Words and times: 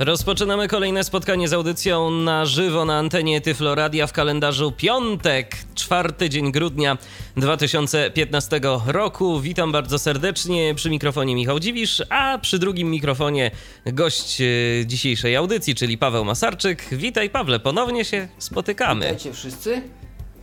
Rozpoczynamy 0.00 0.68
kolejne 0.68 1.04
spotkanie 1.04 1.48
z 1.48 1.52
audycją 1.52 2.10
na 2.10 2.46
żywo 2.46 2.84
na 2.84 2.98
antenie 2.98 3.40
Tyfloradia 3.40 4.06
w 4.06 4.12
kalendarzu 4.12 4.72
piątek, 4.72 5.56
czwarty 5.74 6.30
dzień 6.30 6.52
grudnia 6.52 6.98
2015 7.36 8.60
roku. 8.86 9.40
Witam 9.40 9.72
bardzo 9.72 9.98
serdecznie 9.98 10.74
przy 10.74 10.90
mikrofonie 10.90 11.34
Michał 11.34 11.60
Dziwisz, 11.60 12.02
a 12.10 12.38
przy 12.38 12.58
drugim 12.58 12.90
mikrofonie 12.90 13.50
gość 13.86 14.40
e, 14.40 14.44
dzisiejszej 14.86 15.36
audycji, 15.36 15.74
czyli 15.74 15.98
Paweł 15.98 16.24
Masarczyk. 16.24 16.88
Witaj 16.92 17.30
Pawle, 17.30 17.60
ponownie 17.60 18.04
się 18.04 18.28
spotykamy. 18.38 19.04
Witajcie 19.04 19.32
wszyscy. 19.32 19.82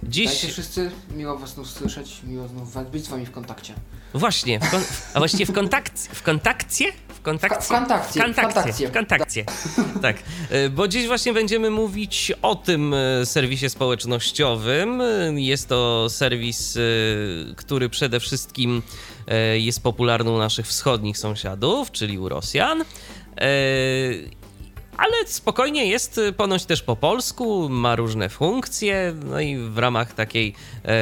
Dziś 0.03 0.25
Witajcie 0.25 0.47
wszyscy. 0.47 0.91
Miło 1.15 1.37
was 1.37 1.49
znów 1.53 1.69
słyszeć, 1.69 2.21
miło 2.23 2.47
znów 2.47 2.91
być 2.91 3.05
z 3.05 3.07
wami 3.07 3.25
w 3.25 3.31
kontakcie. 3.31 3.73
Właśnie, 4.13 4.59
w 4.59 4.71
kon... 4.71 4.81
a 5.13 5.19
właściwie 5.19 5.45
w 5.45 5.51
kontakcie? 5.51 6.09
W 6.13 6.23
kontakcie? 6.23 6.85
Kontakcie? 7.27 7.65
W 7.65 7.67
kontakcie, 7.67 8.19
kontakcie. 8.21 8.89
kontakcie. 8.89 9.45
Tak, 10.01 10.17
E, 10.49 10.69
bo 10.69 10.87
dziś 10.87 11.07
właśnie 11.07 11.33
będziemy 11.33 11.69
mówić 11.69 12.31
o 12.41 12.55
tym 12.55 12.93
e, 12.93 13.25
serwisie 13.25 13.69
społecznościowym. 13.69 15.01
E, 15.01 15.41
Jest 15.41 15.69
to 15.69 16.07
serwis, 16.09 16.77
który 17.55 17.89
przede 17.89 18.19
wszystkim 18.19 18.81
jest 19.57 19.83
popularny 19.83 20.31
u 20.31 20.37
naszych 20.37 20.67
wschodnich 20.67 21.17
sąsiadów, 21.17 21.91
czyli 21.91 22.19
u 22.19 22.29
Rosjan. 22.29 22.83
Ale 24.97 25.13
spokojnie 25.25 25.85
jest 25.85 26.17
y, 26.17 26.33
ponoć 26.33 26.65
też 26.65 26.81
po 26.81 26.95
polsku, 26.95 27.69
ma 27.69 27.95
różne 27.95 28.29
funkcje, 28.29 29.13
no 29.25 29.39
i 29.39 29.57
w 29.57 29.77
ramach 29.77 30.13
takiej 30.13 30.53
e, 30.85 30.93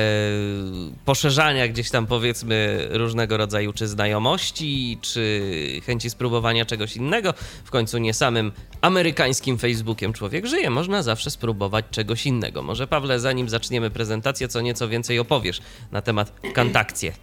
poszerzania 1.06 1.68
gdzieś 1.68 1.90
tam 1.90 2.08
powiedzmy 2.08 2.88
różnego 2.92 3.38
rodzaju 3.38 3.74
czy 3.74 3.88
znajomości, 3.88 4.98
czy 5.02 5.42
chęci 5.86 6.10
spróbowania 6.10 6.66
czegoś 6.66 6.96
innego, 6.96 7.34
w 7.64 7.72
końcu 7.72 7.98
nie 7.98 8.14
samym 8.14 8.52
amerykańskim 8.82 9.58
Facebookiem 9.58 10.14
człowiek 10.14 10.46
żyje, 10.46 10.70
można 10.70 11.04
zawsze 11.04 11.32
spróbować 11.32 11.86
czegoś 11.92 12.26
innego. 12.26 12.62
Może 12.62 12.88
Pawle, 12.88 13.20
zanim 13.20 13.50
zaczniemy 13.50 13.90
prezentację, 13.90 14.48
co 14.48 14.62
nieco 14.62 14.88
więcej 14.88 15.20
opowiesz 15.20 15.62
na 15.92 16.02
temat 16.02 16.34
kontakcie. 16.56 17.14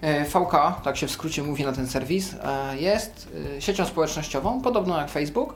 E, 0.00 0.24
VK, 0.24 0.82
tak 0.84 0.96
się 0.96 1.06
w 1.06 1.10
skrócie 1.10 1.42
mówi 1.42 1.64
na 1.64 1.72
ten 1.72 1.86
serwis, 1.86 2.34
e, 2.34 2.76
jest 2.80 3.28
e, 3.56 3.62
siecią 3.62 3.86
społecznościową, 3.86 4.62
podobną 4.62 4.96
jak 4.96 5.10
Facebook, 5.10 5.54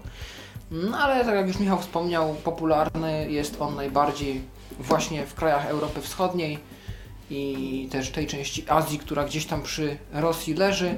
no 0.70 0.98
ale 0.98 1.24
tak 1.24 1.34
jak 1.34 1.46
już 1.46 1.58
Michał 1.58 1.78
wspomniał, 1.78 2.34
popularny 2.34 3.30
jest 3.30 3.60
on 3.60 3.74
najbardziej 3.74 4.42
właśnie 4.80 5.26
w 5.26 5.34
krajach 5.34 5.66
Europy 5.66 6.00
Wschodniej 6.00 6.58
i 7.30 7.88
też 7.92 8.10
tej 8.10 8.26
części 8.26 8.64
Azji, 8.68 8.98
która 8.98 9.24
gdzieś 9.24 9.46
tam 9.46 9.62
przy 9.62 9.96
Rosji 10.12 10.54
leży. 10.54 10.94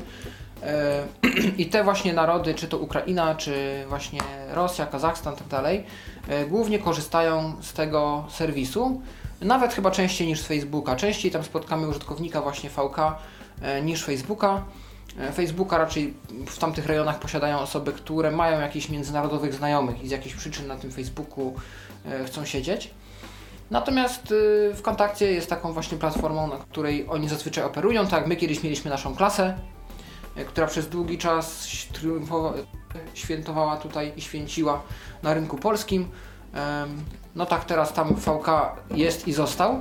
I 1.58 1.66
te 1.66 1.84
właśnie 1.84 2.12
narody, 2.12 2.54
czy 2.54 2.68
to 2.68 2.78
Ukraina, 2.78 3.34
czy 3.34 3.84
właśnie 3.88 4.20
Rosja, 4.52 4.86
Kazachstan, 4.86 5.36
tak 5.36 5.48
dalej, 5.48 5.84
głównie 6.48 6.78
korzystają 6.78 7.54
z 7.62 7.72
tego 7.72 8.24
serwisu. 8.30 9.02
Nawet 9.40 9.74
chyba 9.74 9.90
częściej 9.90 10.28
niż 10.28 10.40
z 10.40 10.46
Facebooka. 10.46 10.96
Częściej 10.96 11.30
tam 11.30 11.44
spotkamy 11.44 11.88
użytkownika 11.88 12.40
właśnie 12.42 12.70
VK 12.70 12.98
e, 13.62 13.82
niż 13.82 14.04
Facebooka. 14.04 14.62
E, 15.18 15.32
Facebooka 15.32 15.78
raczej 15.78 16.14
w 16.46 16.58
tamtych 16.58 16.86
rejonach 16.86 17.18
posiadają 17.18 17.58
osoby, 17.58 17.92
które 17.92 18.30
mają 18.30 18.60
jakichś 18.60 18.88
międzynarodowych 18.88 19.54
znajomych 19.54 20.02
i 20.04 20.08
z 20.08 20.10
jakichś 20.10 20.34
przyczyn 20.34 20.66
na 20.66 20.76
tym 20.76 20.92
Facebooku 20.92 21.54
e, 22.06 22.24
chcą 22.24 22.44
siedzieć. 22.44 22.90
Natomiast 23.70 24.34
w 24.74 24.82
kontakcie 24.82 25.32
jest 25.32 25.50
taką 25.50 25.72
właśnie 25.72 25.98
platformą, 25.98 26.46
na 26.46 26.56
której 26.56 27.06
oni 27.08 27.28
zazwyczaj 27.28 27.64
operują. 27.64 28.06
Tak 28.06 28.26
my 28.26 28.36
kiedyś 28.36 28.62
mieliśmy 28.62 28.90
naszą 28.90 29.16
klasę, 29.16 29.58
która 30.46 30.66
przez 30.66 30.88
długi 30.88 31.18
czas 31.18 31.68
świętowała 33.14 33.76
tutaj 33.76 34.12
i 34.16 34.20
święciła 34.20 34.82
na 35.22 35.34
rynku 35.34 35.58
polskim. 35.58 36.08
No 37.36 37.46
tak, 37.46 37.64
teraz 37.64 37.92
tam 37.92 38.14
VK 38.14 38.48
jest 38.90 39.28
i 39.28 39.32
został. 39.32 39.80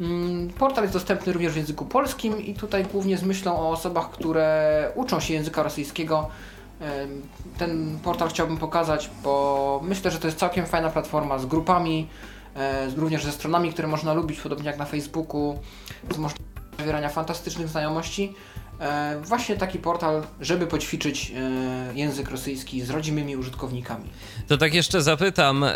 Mm, 0.00 0.50
Portal 0.50 0.84
jest 0.84 0.94
dostępny 0.94 1.32
również 1.32 1.52
w 1.52 1.56
języku 1.56 1.84
polskim 1.84 2.40
i 2.40 2.54
tutaj 2.54 2.84
głównie 2.84 3.18
z 3.18 3.22
myślą 3.22 3.60
o 3.60 3.70
osobach, 3.70 4.10
które 4.10 4.92
uczą 4.94 5.20
się 5.20 5.34
języka 5.34 5.62
rosyjskiego. 5.62 6.28
Ten 7.58 7.98
portal 8.04 8.28
chciałbym 8.28 8.56
pokazać, 8.56 9.10
bo 9.22 9.80
myślę, 9.84 10.10
że 10.10 10.18
to 10.18 10.26
jest 10.26 10.38
całkiem 10.38 10.66
fajna 10.66 10.90
platforma 10.90 11.38
z 11.38 11.46
grupami, 11.46 12.08
e, 12.56 12.90
również 12.90 13.24
ze 13.24 13.32
stronami, 13.32 13.72
które 13.72 13.88
można 13.88 14.12
lubić, 14.12 14.40
podobnie 14.40 14.66
jak 14.66 14.78
na 14.78 14.84
Facebooku, 14.84 15.58
z 16.10 16.18
możliwością 16.18 16.44
zawierania 16.78 17.08
fantastycznych 17.08 17.68
znajomości. 17.68 18.34
E, 18.80 19.20
Właśnie 19.24 19.56
taki 19.56 19.78
portal, 19.78 20.22
żeby 20.40 20.66
poćwiczyć 20.66 21.32
e, 21.36 21.94
język 21.94 22.30
rosyjski 22.30 22.82
z 22.82 22.90
rodzimymi 22.90 23.36
użytkownikami. 23.36 24.04
To 24.48 24.56
tak 24.56 24.74
jeszcze 24.74 25.02
zapytam 25.02 25.64
e, 25.64 25.72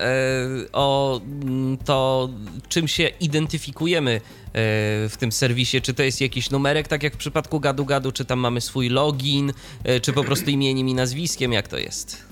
o 0.73 1.21
mm, 1.25 1.77
to, 1.77 2.29
czym 2.69 2.89
się 2.89 3.09
identyfikujemy 3.21 4.21
w 5.09 5.15
tym 5.19 5.33
serwisie. 5.33 5.81
Czy 5.83 5.95
to 5.95 6.03
jest 6.03 6.21
jakiś 6.21 6.51
numerek, 6.51 6.89
tak 6.89 7.03
jak 7.03 7.15
w 7.15 7.17
przypadku 7.17 7.61
Gadu 7.61 7.85
Gadu, 7.85 8.13
czy 8.13 8.25
tam 8.25 8.39
mamy 8.39 8.61
swój 8.61 8.89
login, 8.89 9.53
czy 10.03 10.13
po 10.13 10.25
prostu 10.25 10.51
imieniem 10.51 10.89
i 10.89 10.95
nazwiskiem, 10.95 11.53
jak 11.53 11.69
to 11.69 11.79
jest? 11.79 12.23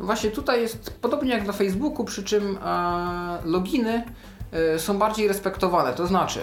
No 0.00 0.06
Właśnie 0.06 0.30
tutaj 0.30 0.60
jest 0.60 0.90
podobnie 1.00 1.30
jak 1.30 1.46
na 1.46 1.52
Facebooku, 1.52 2.04
przy 2.04 2.24
czym 2.24 2.58
loginy 3.44 4.04
są 4.78 4.98
bardziej 4.98 5.28
respektowane. 5.28 5.92
To 5.92 6.06
znaczy, 6.06 6.40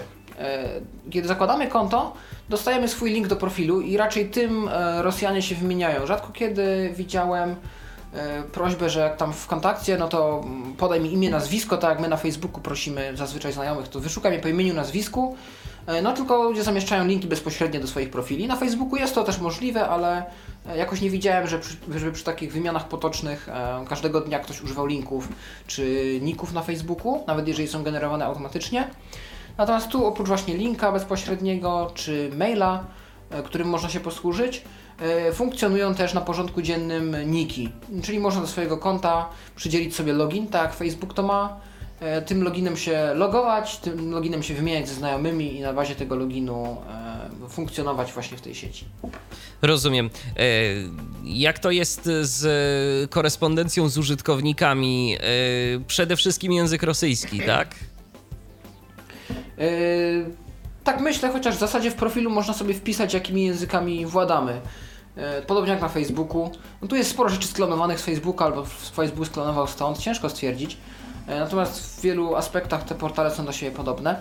kiedy 1.10 1.28
zakładamy 1.28 1.66
konto, 1.66 2.12
dostajemy 2.48 2.88
swój 2.88 3.10
link 3.12 3.28
do 3.28 3.36
profilu 3.36 3.80
i 3.80 3.96
raczej 3.96 4.30
tym 4.30 4.68
e, 4.68 5.02
Rosjanie 5.02 5.42
się 5.42 5.54
wymieniają. 5.54 6.06
Rzadko 6.06 6.32
kiedy 6.32 6.92
widziałem 6.96 7.56
e, 8.14 8.42
prośbę, 8.42 8.90
że 8.90 9.00
jak 9.00 9.16
tam 9.16 9.32
w 9.32 9.46
kontakcie, 9.46 9.98
no 9.98 10.08
to 10.08 10.42
mm, 10.44 10.72
podaj 10.72 11.00
mi 11.00 11.12
imię, 11.12 11.30
nazwisko, 11.30 11.76
tak 11.76 11.90
jak 11.90 12.00
my 12.00 12.08
na 12.08 12.16
Facebooku 12.16 12.60
prosimy 12.60 13.12
zazwyczaj 13.16 13.52
znajomych, 13.52 13.88
to 13.88 14.00
wyszukaj 14.00 14.32
mnie 14.32 14.40
po 14.40 14.48
imieniu, 14.48 14.74
nazwisku. 14.74 15.36
E, 15.86 16.02
No 16.02 16.12
tylko 16.12 16.42
ludzie 16.42 16.62
zamieszczają 16.62 17.06
linki 17.06 17.28
bezpośrednio 17.28 17.80
do 17.80 17.86
swoich 17.86 18.10
profili. 18.10 18.46
Na 18.46 18.56
Facebooku 18.56 18.96
jest 18.96 19.14
to 19.14 19.24
też 19.24 19.38
możliwe, 19.38 19.88
ale 19.88 20.24
e, 20.66 20.76
jakoś 20.78 21.00
nie 21.00 21.10
widziałem, 21.10 21.46
że 21.46 21.58
przy, 21.58 21.76
żeby 21.94 22.12
przy 22.12 22.24
takich 22.24 22.52
wymianach 22.52 22.88
potocznych 22.88 23.48
e, 23.48 23.84
każdego 23.88 24.20
dnia 24.20 24.38
ktoś 24.38 24.62
używał 24.62 24.86
linków 24.86 25.28
czy 25.66 26.18
ników 26.22 26.52
na 26.52 26.62
Facebooku, 26.62 27.24
nawet 27.26 27.48
jeżeli 27.48 27.68
są 27.68 27.82
generowane 27.82 28.24
automatycznie. 28.24 28.88
Natomiast 29.58 29.88
tu 29.88 30.06
oprócz 30.06 30.28
właśnie 30.28 30.56
linka 30.56 30.92
bezpośredniego 30.92 31.90
czy 31.94 32.30
maila, 32.36 32.84
e, 33.30 33.42
którym 33.42 33.68
można 33.68 33.88
się 33.88 34.00
posłużyć, 34.00 34.62
e, 35.00 35.32
funkcjonują 35.32 35.94
też 35.94 36.14
na 36.14 36.20
porządku 36.20 36.62
dziennym 36.62 37.16
niki. 37.30 37.68
Czyli 38.02 38.20
można 38.20 38.40
do 38.40 38.46
swojego 38.46 38.78
konta 38.78 39.28
przydzielić 39.56 39.96
sobie 39.96 40.12
login, 40.12 40.46
tak 40.46 40.74
Facebook 40.74 41.14
to 41.14 41.22
ma. 41.22 41.60
E, 42.00 42.22
Tym 42.22 42.42
loginem 42.42 42.76
się 42.76 43.12
logować, 43.14 43.76
tym 43.76 44.10
loginem 44.10 44.42
się 44.42 44.54
wymieniać 44.54 44.88
ze 44.88 44.94
znajomymi 44.94 45.56
i 45.56 45.60
na 45.60 45.72
bazie 45.72 45.94
tego 45.94 46.16
loginu 46.16 46.76
funkcjonować 47.48 48.12
właśnie 48.12 48.36
w 48.36 48.40
tej 48.40 48.54
sieci. 48.54 48.84
Rozumiem. 49.62 50.10
Jak 51.24 51.58
to 51.58 51.70
jest 51.70 52.08
z 52.22 53.10
korespondencją 53.10 53.88
z 53.88 53.98
użytkownikami? 53.98 55.16
Przede 55.86 56.16
wszystkim 56.16 56.52
język 56.52 56.82
rosyjski, 56.82 57.40
tak? 57.40 57.74
E, 59.58 59.62
Tak 60.84 61.00
myślę, 61.00 61.32
chociaż 61.32 61.56
w 61.56 61.58
zasadzie 61.58 61.90
w 61.90 61.94
profilu 61.94 62.30
można 62.30 62.54
sobie 62.54 62.74
wpisać, 62.74 63.14
jakimi 63.14 63.44
językami 63.44 64.06
władamy. 64.06 64.60
E, 65.16 65.42
Podobnie 65.42 65.70
jak 65.72 65.80
na 65.82 65.88
Facebooku. 65.88 66.50
No 66.82 66.88
tu 66.88 66.96
jest 66.96 67.10
sporo 67.10 67.28
rzeczy 67.28 67.48
sklonowanych 67.48 68.00
z 68.00 68.04
Facebooka, 68.04 68.44
albo 68.44 68.64
Facebook 68.94 69.26
sklonował 69.26 69.66
stąd, 69.66 69.98
ciężko 69.98 70.30
stwierdzić. 70.30 70.76
E, 71.26 71.40
Natomiast 71.40 71.98
w 71.98 72.00
wielu 72.02 72.36
aspektach 72.36 72.84
te 72.84 72.94
portale 72.94 73.30
są 73.30 73.44
do 73.44 73.52
siebie 73.52 73.72
podobne. 73.76 74.16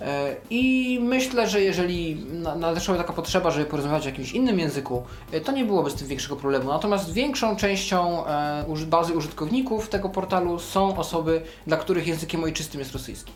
E, 0.00 0.36
I 0.50 0.98
myślę, 1.02 1.48
że 1.48 1.60
jeżeli 1.60 2.14
na- 2.16 2.54
nadeszłaby 2.54 3.00
taka 3.00 3.12
potrzeba, 3.12 3.50
żeby 3.50 3.66
porozmawiać 3.66 4.02
w 4.02 4.06
jakimś 4.06 4.32
innym 4.32 4.58
języku, 4.58 5.02
e, 5.32 5.40
to 5.40 5.52
nie 5.52 5.64
byłoby 5.64 5.90
z 5.90 5.94
tym 5.94 6.08
większego 6.08 6.36
problemu. 6.36 6.68
Natomiast 6.70 7.12
większą 7.12 7.56
częścią 7.56 8.26
e, 8.26 8.64
bazy 8.86 9.14
użytkowników 9.14 9.88
tego 9.88 10.08
portalu 10.08 10.58
są 10.58 10.96
osoby, 10.98 11.42
dla 11.66 11.76
których 11.76 12.06
językiem 12.06 12.44
ojczystym 12.44 12.80
jest 12.80 12.92
rosyjski. 12.92 13.32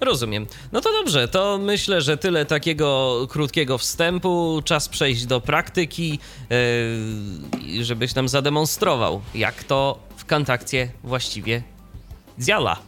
Rozumiem. 0.00 0.46
No 0.72 0.80
to 0.80 0.92
dobrze, 0.92 1.28
to 1.28 1.58
myślę, 1.58 2.00
że 2.00 2.16
tyle 2.16 2.46
takiego 2.46 3.16
krótkiego 3.30 3.78
wstępu. 3.78 4.60
Czas 4.64 4.88
przejść 4.88 5.26
do 5.26 5.40
praktyki, 5.40 6.18
żebyś 7.80 8.14
nam 8.14 8.28
zademonstrował, 8.28 9.20
jak 9.34 9.64
to 9.64 9.98
w 10.16 10.24
kontakcie 10.24 10.88
właściwie 11.04 11.62
działa. 12.38 12.76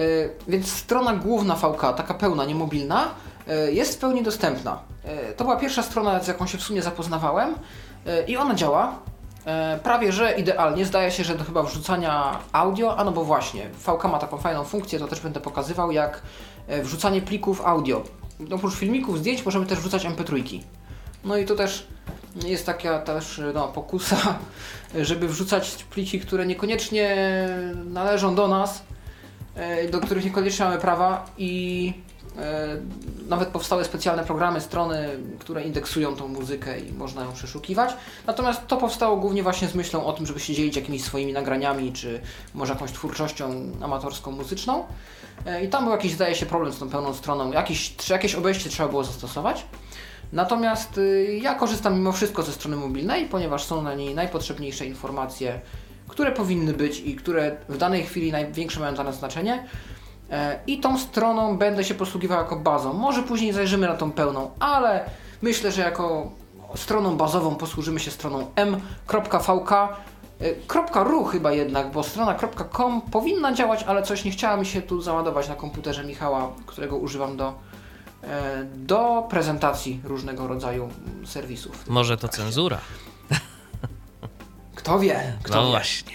E, 0.00 0.04
Więc 0.48 0.72
strona 0.72 1.16
główna 1.16 1.54
VK, 1.54 1.80
taka 1.96 2.14
pełna, 2.14 2.44
nie 2.44 2.54
mobilna, 2.54 3.08
e, 3.48 3.72
jest 3.72 3.94
w 3.94 3.98
pełni 3.98 4.22
dostępna. 4.22 4.78
E, 5.04 5.32
to 5.32 5.44
była 5.44 5.56
pierwsza 5.56 5.82
strona, 5.82 6.22
z 6.22 6.28
jaką 6.28 6.46
się 6.46 6.58
w 6.58 6.62
sumie 6.62 6.82
zapoznawałem 6.82 7.54
i 8.26 8.36
ona 8.36 8.54
działa. 8.54 8.98
Prawie 9.82 10.12
że 10.12 10.32
idealnie. 10.32 10.84
Zdaje 10.84 11.10
się, 11.10 11.24
że 11.24 11.34
do 11.34 11.44
chyba 11.44 11.62
wrzucania 11.62 12.38
audio, 12.52 12.96
a 12.96 13.04
no 13.04 13.12
bo 13.12 13.24
właśnie, 13.24 13.70
VK 13.70 14.04
ma 14.04 14.18
taką 14.18 14.38
fajną 14.38 14.64
funkcję, 14.64 14.98
to 14.98 15.08
też 15.08 15.20
będę 15.20 15.40
pokazywał, 15.40 15.92
jak 15.92 16.22
wrzucanie 16.82 17.22
plików 17.22 17.66
audio. 17.66 18.02
Oprócz 18.54 18.74
filmików, 18.74 19.18
zdjęć 19.18 19.44
możemy 19.44 19.66
też 19.66 19.78
wrzucać 19.78 20.04
mp3. 20.04 20.60
No 21.24 21.36
i 21.36 21.44
to 21.44 21.54
też 21.54 21.86
jest 22.46 22.66
taka 22.66 22.98
też 22.98 23.40
no, 23.54 23.68
pokusa, 23.68 24.16
żeby 25.08 25.28
wrzucać 25.28 25.84
pliki, 25.90 26.20
które 26.20 26.46
niekoniecznie 26.46 27.16
należą 27.84 28.34
do 28.34 28.48
nas, 28.48 28.82
do 29.90 30.00
których 30.00 30.24
niekoniecznie 30.24 30.64
mamy 30.64 30.78
prawa 30.78 31.26
i 31.38 31.92
e, 32.38 32.76
nawet 33.28 33.48
powstały 33.48 33.84
specjalne 33.84 34.24
programy, 34.24 34.60
strony, 34.60 35.08
które 35.38 35.62
indeksują 35.62 36.16
tą 36.16 36.28
muzykę 36.28 36.80
i 36.80 36.92
można 36.92 37.24
ją 37.24 37.32
przeszukiwać. 37.32 37.94
Natomiast 38.26 38.66
to 38.66 38.76
powstało 38.76 39.16
głównie 39.16 39.42
właśnie 39.42 39.68
z 39.68 39.74
myślą 39.74 40.04
o 40.06 40.12
tym, 40.12 40.26
żeby 40.26 40.40
się 40.40 40.54
dzielić 40.54 40.76
jakimiś 40.76 41.04
swoimi 41.04 41.32
nagraniami, 41.32 41.92
czy 41.92 42.20
może 42.54 42.72
jakąś 42.72 42.92
twórczością 42.92 43.70
amatorską, 43.82 44.30
muzyczną. 44.30 44.84
E, 45.46 45.64
I 45.64 45.68
tam 45.68 45.84
był 45.84 45.92
jakiś, 45.92 46.12
zdaje 46.12 46.34
się, 46.34 46.46
problem 46.46 46.72
z 46.72 46.78
tą 46.78 46.90
pełną 46.90 47.14
stroną. 47.14 47.52
Jakieś, 47.52 47.94
jakieś 48.10 48.34
obejście 48.34 48.70
trzeba 48.70 48.88
było 48.88 49.04
zastosować. 49.04 49.64
Natomiast 50.32 50.98
y, 50.98 51.38
ja 51.42 51.54
korzystam 51.54 51.94
mimo 51.94 52.12
wszystko 52.12 52.42
ze 52.42 52.52
strony 52.52 52.76
mobilnej, 52.76 53.26
ponieważ 53.26 53.64
są 53.64 53.82
na 53.82 53.94
niej 53.94 54.14
najpotrzebniejsze 54.14 54.86
informacje, 54.86 55.60
które 56.08 56.32
powinny 56.32 56.72
być 56.72 57.00
i 57.00 57.16
które 57.16 57.56
w 57.68 57.76
danej 57.76 58.02
chwili 58.02 58.32
największe 58.32 58.80
mają 58.80 58.94
dla 58.94 59.04
nas 59.04 59.18
znaczenie. 59.18 59.66
E, 60.30 60.60
I 60.66 60.80
tą 60.80 60.98
stroną 60.98 61.58
będę 61.58 61.84
się 61.84 61.94
posługiwał 61.94 62.38
jako 62.38 62.56
bazą. 62.56 62.92
Może 62.92 63.22
później 63.22 63.52
zajrzymy 63.52 63.86
na 63.86 63.94
tą 63.94 64.12
pełną, 64.12 64.50
ale 64.60 65.04
myślę, 65.42 65.72
że 65.72 65.82
jako 65.82 66.30
stroną 66.76 67.16
bazową 67.16 67.54
posłużymy 67.54 68.00
się 68.00 68.10
stroną 68.10 68.46
m.vk. 68.56 69.88
E, 70.94 71.04
.ru 71.04 71.24
chyba 71.24 71.52
jednak, 71.52 71.90
bo 71.90 72.02
strona 72.02 72.34
.com 72.72 73.00
powinna 73.00 73.52
działać, 73.52 73.82
ale 73.82 74.02
coś 74.02 74.24
nie 74.24 74.30
chciała 74.30 74.56
mi 74.56 74.66
się 74.66 74.82
tu 74.82 75.02
załadować 75.02 75.48
na 75.48 75.54
komputerze 75.54 76.04
Michała, 76.04 76.52
którego 76.66 76.96
używam 76.96 77.36
do 77.36 77.54
E, 78.28 78.64
do 78.64 79.26
prezentacji 79.30 80.00
różnego 80.04 80.46
rodzaju 80.46 80.88
serwisów. 81.24 81.88
Może 81.88 82.16
to 82.16 82.28
cenzura? 82.28 82.78
Kto 84.84 84.98
wie? 84.98 85.32
Kto 85.42 85.54
no 85.54 85.64
wie. 85.64 85.70
właśnie. 85.70 86.12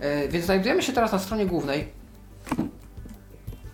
E, 0.00 0.28
więc 0.28 0.44
znajdujemy 0.44 0.82
się 0.82 0.92
teraz 0.92 1.12
na 1.12 1.18
stronie 1.18 1.46
głównej. 1.46 1.88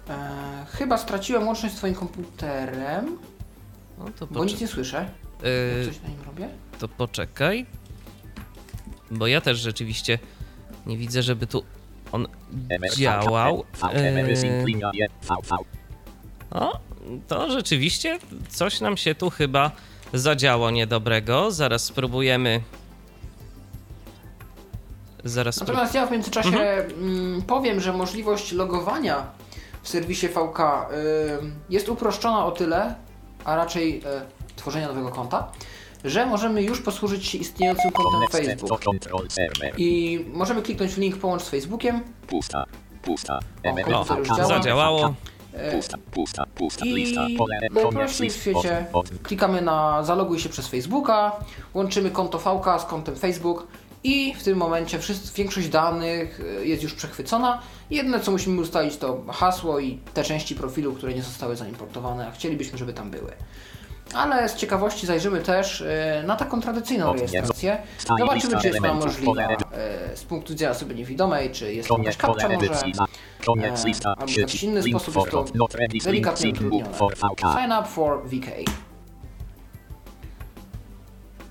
E, 0.08 0.66
chyba 0.70 0.98
straciłem 0.98 1.46
łączność 1.46 1.74
z 1.74 1.78
Twoim 1.78 1.94
komputerem. 1.94 3.18
No 3.98 4.04
to 4.18 4.26
bo 4.26 4.44
nic 4.44 4.60
nie 4.60 4.68
słyszę. 4.68 5.08
Yy, 5.42 5.86
coś 5.86 6.02
na 6.02 6.08
nim 6.08 6.22
robię? 6.26 6.48
To 6.78 6.88
poczekaj. 6.88 7.66
Bo 9.10 9.26
ja 9.26 9.40
też 9.40 9.58
rzeczywiście 9.58 10.18
nie 10.86 10.96
widzę, 10.96 11.22
żeby 11.22 11.46
tu 11.46 11.64
on 12.12 12.26
działał. 12.96 13.64
Yy... 13.92 14.18
O, 16.50 16.78
to 17.28 17.50
rzeczywiście 17.50 18.18
coś 18.48 18.80
nam 18.80 18.96
się 18.96 19.14
tu 19.14 19.30
chyba 19.30 19.70
zadziało 20.12 20.70
niedobrego. 20.70 21.50
Zaraz 21.50 21.84
spróbujemy. 21.84 22.60
Zaraz 25.24 25.60
Natomiast 25.60 25.94
ja 25.94 26.06
w 26.06 26.10
międzyczasie 26.10 26.48
mhm. 26.48 26.90
Mm, 26.90 27.42
powiem, 27.42 27.80
że 27.80 27.92
możliwość 27.92 28.52
logowania 28.52 29.26
w 29.82 29.88
serwisie 29.88 30.28
VK 30.28 30.60
y, 30.60 30.94
jest 31.70 31.88
uproszczona 31.88 32.46
o 32.46 32.50
tyle, 32.50 32.94
a 33.44 33.56
raczej 33.56 33.98
y, 33.98 34.02
tworzenia 34.56 34.88
nowego 34.88 35.08
konta, 35.08 35.52
że 36.04 36.26
możemy 36.26 36.62
już 36.62 36.80
posłużyć 36.80 37.26
się 37.26 37.38
istniejącym 37.38 37.90
kontem 37.90 38.28
Facebook. 38.30 38.80
I 39.78 40.20
możemy 40.32 40.62
kliknąć 40.62 40.92
w 40.92 40.98
link 40.98 41.16
połącz 41.16 41.42
z 41.42 41.48
Facebookiem. 41.48 42.00
Pusta, 42.26 42.64
pusta. 43.02 43.40
O, 43.94 44.46
zadziałało. 44.46 45.14
Pusta, 45.72 45.98
pusta, 46.10 46.46
pusta, 46.54 46.84
lista, 46.84 47.26
pole, 47.38 47.60
najprościej 47.60 48.30
w 48.30 48.36
świecie 48.36 48.86
klikamy 49.22 49.62
na 49.62 50.02
zaloguj 50.02 50.40
się 50.40 50.48
przez 50.48 50.68
Facebooka, 50.68 51.32
łączymy 51.74 52.10
konto 52.10 52.38
VK 52.38 52.80
z 52.80 52.84
kontem 52.84 53.16
Facebook 53.16 53.66
i 54.04 54.34
w 54.34 54.42
tym 54.42 54.58
momencie 54.58 54.98
większość 55.36 55.68
danych 55.68 56.40
y, 56.40 56.66
jest 56.66 56.82
już 56.82 56.94
przechwycona. 56.94 57.62
Jedne 57.90 58.20
co 58.20 58.30
musimy 58.30 58.60
ustalić 58.60 58.96
to 58.96 59.22
hasło 59.28 59.80
i 59.80 59.98
te 60.14 60.24
części 60.24 60.54
profilu, 60.54 60.92
które 60.92 61.14
nie 61.14 61.22
zostały 61.22 61.56
zaimportowane, 61.56 62.28
a 62.28 62.30
chcielibyśmy, 62.30 62.78
żeby 62.78 62.92
tam 62.92 63.10
były. 63.10 63.32
Ale 64.14 64.48
z 64.48 64.54
ciekawości 64.54 65.06
zajrzymy 65.06 65.40
też 65.40 65.80
e, 65.80 66.22
na 66.26 66.36
taką 66.36 66.60
tradycyjną 66.60 67.12
rejestrację. 67.12 67.82
Zobaczymy, 68.18 68.60
czy 68.60 68.66
jest 68.66 68.78
ona 68.78 68.94
możliwa 68.94 69.42
e, 69.42 70.16
z 70.16 70.24
punktu 70.24 70.52
widzenia 70.52 70.70
osoby 70.70 70.94
niewidomej, 70.94 71.50
czy 71.50 71.74
jest 71.74 71.90
jakaś 71.98 72.16
kapcza 72.16 72.48
może, 72.48 72.64
e, 72.66 73.72
albo 74.18 74.26
w 74.26 74.36
jakiś 74.36 74.62
inny 74.62 74.82
sposób 74.82 75.16
jest 75.16 75.30
to 75.30 75.44
delikatnie 76.04 76.50
utrudnione. 76.50 76.94
Sign 77.38 77.72
up 77.80 77.88
for 77.88 78.28
VK. 78.28 78.70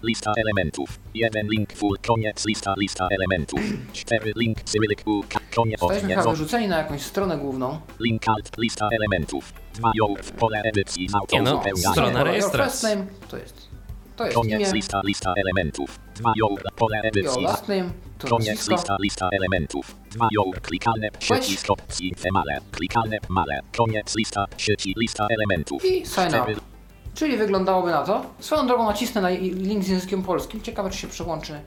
Lista 0.04 0.34
elementów. 0.38 1.00
Jeden 1.14 1.48
link 1.48 1.74
full, 1.74 1.98
koniec 2.08 2.46
lista, 2.46 2.74
lista 2.78 3.08
elementów. 3.12 3.60
Cztery 3.94 4.34
link 4.36 4.64
cyrylik 4.64 5.08
u, 5.08 5.24
koniec 5.56 5.82
Jesteśmy 5.82 6.10
chyba 6.10 6.30
wyrzuceni 6.30 6.68
na 6.68 6.78
jakąś 6.78 7.02
stronę 7.02 7.38
główną. 7.38 7.80
Link 8.00 8.22
alt, 8.28 8.58
lista 8.58 8.90
elementów. 8.92 9.54
Dwa 9.74 9.92
w 10.24 10.32
pole 10.32 10.62
edycji 10.62 11.10
z 11.10 11.14
Nie 11.34 11.42
no, 11.42 11.64
strona 11.92 12.24
rejestracji. 12.24 12.90
To 13.30 13.38
jest, 13.38 13.68
to 14.16 14.26
jest 14.26 14.36
Koniec 14.36 14.62
imię. 14.62 14.72
lista, 14.74 15.02
lista 15.06 15.34
elementów. 15.38 16.00
Dwa 16.16 16.34
pole 16.76 17.02
edycji. 17.02 17.42
Your 17.42 17.52
last 17.52 17.68
name, 17.68 17.90
to 18.18 18.28
Koniec 18.28 18.70
lista, 18.70 18.98
lista 19.02 19.30
elementów. 19.32 19.96
Dwa 20.12 20.28
jął, 20.32 20.52
klikalne, 20.62 21.10
sieci, 21.20 21.58
opcji, 21.68 22.14
male, 22.32 22.60
klikalne, 22.72 23.18
male. 23.30 23.60
Koniec 23.78 24.16
lista, 24.16 24.46
sieci, 24.58 24.94
lista 24.98 25.28
elementów. 25.30 25.86
I 25.86 26.06
sign 26.06 26.28
up. 26.28 26.73
Czyli 27.16 27.38
wyglądałoby 27.38 27.92
na 27.92 28.04
to. 28.04 28.26
Swoją 28.40 28.68
drogą 28.68 28.86
nacisnę 28.86 29.22
na 29.22 29.30
link 29.30 29.84
z 29.84 29.88
językiem 29.88 30.24
polskim. 30.24 30.62
Ciekawe, 30.62 30.90
czy 30.90 30.98
się 30.98 31.08
przełączy. 31.08 31.62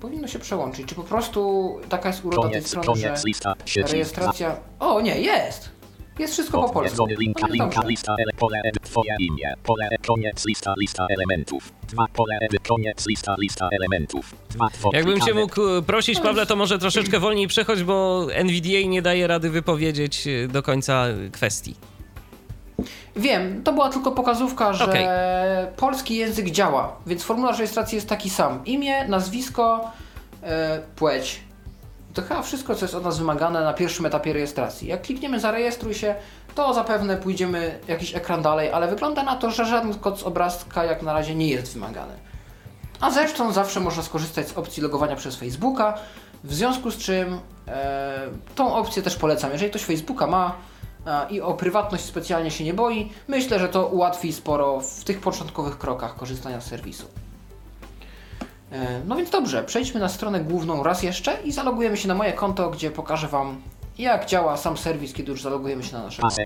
Powinno 0.00 0.28
się 0.28 0.38
przełączyć. 0.38 0.86
Czy 0.86 0.94
po 0.94 1.02
prostu 1.02 1.70
taka 1.88 2.08
jest 2.08 2.24
uroda 2.24 2.48
tej 2.48 2.62
strony, 2.62 2.86
koniec, 2.86 3.02
że 3.02 3.26
lista, 3.26 3.54
rejestracja... 3.76 4.56
O, 4.78 5.00
nie, 5.00 5.20
jest! 5.20 5.80
Jest 6.18 6.32
wszystko 6.32 6.62
po 6.62 6.72
polsku. 6.72 7.06
Linka, 7.06 7.46
linka, 7.46 7.82
lista, 7.86 8.14
ele, 8.18 8.32
pole, 8.32 8.60
ed, 8.64 8.82
twoje 8.82 9.16
imię, 9.18 9.54
pole, 9.62 9.88
koniec, 10.06 10.46
lista, 10.46 10.74
lista 10.78 11.06
elementów. 11.10 11.72
Dwa, 11.88 12.06
pole, 12.12 12.38
ed, 12.40 12.68
koniec, 12.68 13.06
lista, 13.06 13.34
lista 13.38 13.68
elementów. 13.72 14.34
Dwa, 14.50 14.68
Jakbym 14.92 15.20
cię 15.20 15.34
mógł 15.34 15.68
e, 15.68 15.82
prosić, 15.82 16.20
Pawle, 16.20 16.46
to 16.46 16.56
może 16.56 16.78
troszeczkę 16.78 17.18
wolniej 17.18 17.46
przechodź, 17.46 17.82
bo 17.82 18.26
NVDA 18.34 18.88
nie 18.88 19.02
daje 19.02 19.26
rady 19.26 19.50
wypowiedzieć 19.50 20.26
e, 20.26 20.48
do 20.48 20.62
końca 20.62 21.06
kwestii. 21.32 21.74
Wiem, 23.16 23.62
to 23.62 23.72
była 23.72 23.88
tylko 23.88 24.12
pokazówka, 24.12 24.72
że 24.72 24.84
okay. 24.84 25.06
polski 25.76 26.16
język 26.16 26.50
działa, 26.50 26.96
więc 27.06 27.22
formularz 27.22 27.58
rejestracji 27.58 27.96
jest 27.96 28.08
taki 28.08 28.30
sam. 28.30 28.64
Imię, 28.64 29.08
nazwisko, 29.08 29.90
e, 30.42 30.80
płeć. 30.96 31.40
To 32.14 32.22
chyba 32.22 32.42
wszystko, 32.42 32.74
co 32.74 32.84
jest 32.84 32.94
od 32.94 33.04
nas 33.04 33.18
wymagane 33.18 33.64
na 33.64 33.72
pierwszym 33.72 34.06
etapie 34.06 34.32
rejestracji. 34.32 34.88
Jak 34.88 35.02
klikniemy 35.02 35.40
zarejestruj 35.40 35.94
się, 35.94 36.14
to 36.54 36.74
zapewne 36.74 37.16
pójdziemy 37.16 37.78
jakiś 37.88 38.14
ekran 38.14 38.42
dalej, 38.42 38.72
ale 38.72 38.88
wygląda 38.88 39.22
na 39.22 39.36
to, 39.36 39.50
że 39.50 39.64
żaden 39.64 39.94
kod 39.94 40.20
z 40.20 40.22
obrazka 40.22 40.84
jak 40.84 41.02
na 41.02 41.12
razie 41.12 41.34
nie 41.34 41.48
jest 41.48 41.74
wymagany. 41.74 42.12
A 43.00 43.10
zresztą 43.10 43.52
zawsze 43.52 43.80
można 43.80 44.02
skorzystać 44.02 44.48
z 44.48 44.52
opcji 44.52 44.82
logowania 44.82 45.16
przez 45.16 45.36
Facebooka, 45.36 45.94
w 46.44 46.54
związku 46.54 46.90
z 46.90 46.96
czym 46.96 47.38
e, 47.68 48.20
tą 48.54 48.74
opcję 48.74 49.02
też 49.02 49.16
polecam. 49.16 49.52
Jeżeli 49.52 49.70
ktoś 49.70 49.84
Facebooka 49.84 50.26
ma, 50.26 50.54
i 51.30 51.40
o 51.40 51.54
prywatność 51.54 52.04
specjalnie 52.04 52.50
się 52.50 52.64
nie 52.64 52.74
boi, 52.74 53.10
myślę, 53.28 53.58
że 53.58 53.68
to 53.68 53.86
ułatwi 53.86 54.32
sporo 54.32 54.80
w 54.80 55.04
tych 55.04 55.20
początkowych 55.20 55.78
krokach 55.78 56.16
korzystania 56.16 56.60
z 56.60 56.66
serwisu. 56.66 57.06
E, 58.72 59.00
no 59.06 59.16
więc 59.16 59.30
dobrze, 59.30 59.64
przejdźmy 59.64 60.00
na 60.00 60.08
stronę 60.08 60.40
główną 60.40 60.82
raz 60.82 61.02
jeszcze 61.02 61.42
i 61.44 61.52
zalogujemy 61.52 61.96
się 61.96 62.08
na 62.08 62.14
moje 62.14 62.32
konto, 62.32 62.70
gdzie 62.70 62.90
pokażę 62.90 63.28
Wam 63.28 63.60
jak 63.98 64.26
działa 64.26 64.56
sam 64.56 64.76
serwis, 64.76 65.12
kiedy 65.12 65.30
już 65.30 65.42
zalogujemy 65.42 65.82
się 65.82 65.92
na 65.92 66.02
nasze 66.02 66.22
konto. 66.22 66.36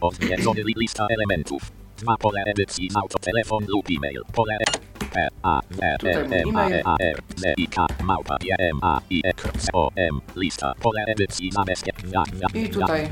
Odwiedzony 0.00 0.62
lista 0.76 1.06
elementów. 1.10 1.62
Dwa 1.98 2.16
pole 2.16 2.42
edycji 2.46 2.90
z 2.90 2.94
lub 3.68 3.86
e-mail. 3.90 4.22
Pole 4.32 4.58
P 5.16 5.28
A 5.42 5.60
W 5.70 5.82
R 5.82 6.28
M 6.32 6.56
A 6.56 6.68
E 6.70 6.82
A 6.84 6.96
R 7.00 7.22
Z 7.36 7.44
I 7.56 7.68
K 7.68 7.86
małpa 8.04 8.36
J 8.44 8.56
M 8.60 8.78
A 8.82 9.00
I 9.10 9.20
E 9.24 9.32
K 9.32 9.48
O 9.72 9.90
M 9.96 10.20
lista 10.36 10.72
I 12.54 12.68
tutaj 12.68 13.08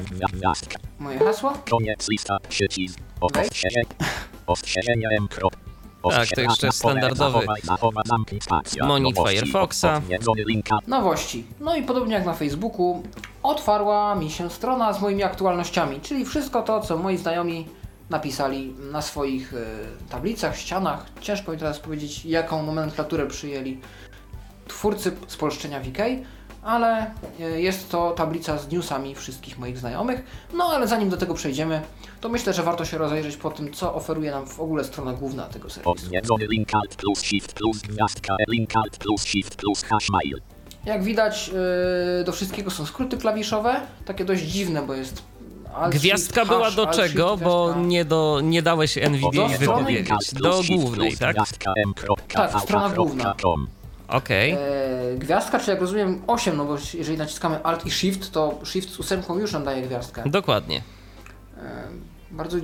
moje 0.99 1.18
hasło. 1.18 1.52
Koniec 1.70 2.08
lista 2.08 2.38
ostrzeżenie 4.46 5.08
M. 5.18 5.28
Tak, 6.11 6.28
to 6.28 6.40
jeszcze 6.40 6.73
standardowy 6.73 7.46
monik 8.82 9.16
Firefoxa. 9.28 10.02
Nowości. 10.87 11.46
No 11.61 11.76
i 11.76 11.82
podobnie 11.82 12.14
jak 12.14 12.26
na 12.26 12.34
Facebooku, 12.34 13.02
otwarła 13.42 14.14
mi 14.14 14.30
się 14.30 14.50
strona 14.50 14.92
z 14.92 15.00
moimi 15.00 15.23
aktualnościami, 15.23 16.00
czyli 16.00 16.25
wszystko 16.25 16.62
to, 16.62 16.80
co 16.80 16.99
moi 16.99 17.16
znajomi 17.16 17.68
napisali 18.11 18.75
na 18.92 19.02
swoich 19.02 19.52
y, 19.52 19.66
tablicach, 20.11 20.56
ścianach. 20.56 21.06
Ciężko 21.20 21.52
mi 21.52 21.58
teraz 21.58 21.78
powiedzieć, 21.78 22.25
jaką 22.25 22.62
nomenklaturę 22.62 23.26
przyjęli 23.26 23.80
twórcy 24.68 25.12
spolszczenia 25.26 25.80
VK, 25.80 25.99
ale 26.62 27.11
y, 27.40 27.61
jest 27.61 27.90
to 27.90 28.11
tablica 28.11 28.58
z 28.58 28.68
newsami 28.68 29.14
wszystkich 29.14 29.58
moich 29.58 29.78
znajomych. 29.78 30.25
No 30.54 30.64
ale 30.64 30.88
zanim 30.88 31.11
do 31.11 31.16
tego 31.16 31.34
przejdziemy, 31.34 31.82
to 32.20 32.28
myślę, 32.28 32.52
że 32.52 32.62
warto 32.62 32.84
się 32.84 32.99
rozejrzeć 32.99 33.37
po 33.37 33.50
tym, 33.50 33.73
co 33.73 33.94
oferuje 33.94 34.30
nam 34.30 34.46
w 34.46 34.61
ogóle 34.61 34.84
strona 34.84 35.12
główna 35.12 35.44
tego 35.44 35.70
serwisu. 35.70 36.11
Hashmail. 39.84 40.40
Jak 40.84 41.02
widać, 41.02 41.49
yy, 42.18 42.25
do 42.25 42.32
wszystkiego 42.32 42.70
są 42.70 42.87
skróty 42.87 43.16
klawiszowe, 43.16 43.80
takie 44.04 44.25
dość 44.25 44.42
dziwne, 44.42 44.82
bo 44.82 44.94
jest 44.94 45.23
Gwiazdka 45.90 46.45
była 46.45 46.71
do 46.71 46.87
czego, 46.87 47.37
bo 47.37 47.64
gwiazdka. 47.64 47.87
nie, 47.87 48.04
do, 48.04 48.40
nie 48.43 48.62
dałeś 48.62 48.97
NVIDIA 48.97 49.49
wypowiedzieć. 49.49 50.35
Do 50.35 50.61
głównej, 50.69 51.16
tak? 51.16 51.37
Tak, 52.28 52.61
strona 52.61 52.90
główna. 52.90 53.35
Okej. 54.09 54.52
E, 54.52 54.59
gwiazdka, 55.19 55.59
czy 55.59 55.71
jak 55.71 55.81
rozumiem 55.81 56.23
8, 56.26 56.57
no 56.57 56.64
bo 56.64 56.76
jeżeli 56.95 57.19
naciskamy 57.19 57.62
Alt 57.62 57.87
i 57.87 57.90
Shift, 57.90 58.33
to 58.33 58.59
Shift 58.64 58.90
z 58.90 59.00
ósemką 59.00 59.38
już 59.38 59.52
nam 59.52 59.64
daje 59.64 59.83
gwiazdkę. 59.83 60.23
Dokładnie. 60.26 60.83
E, 61.59 61.88
bardzo 62.31 62.59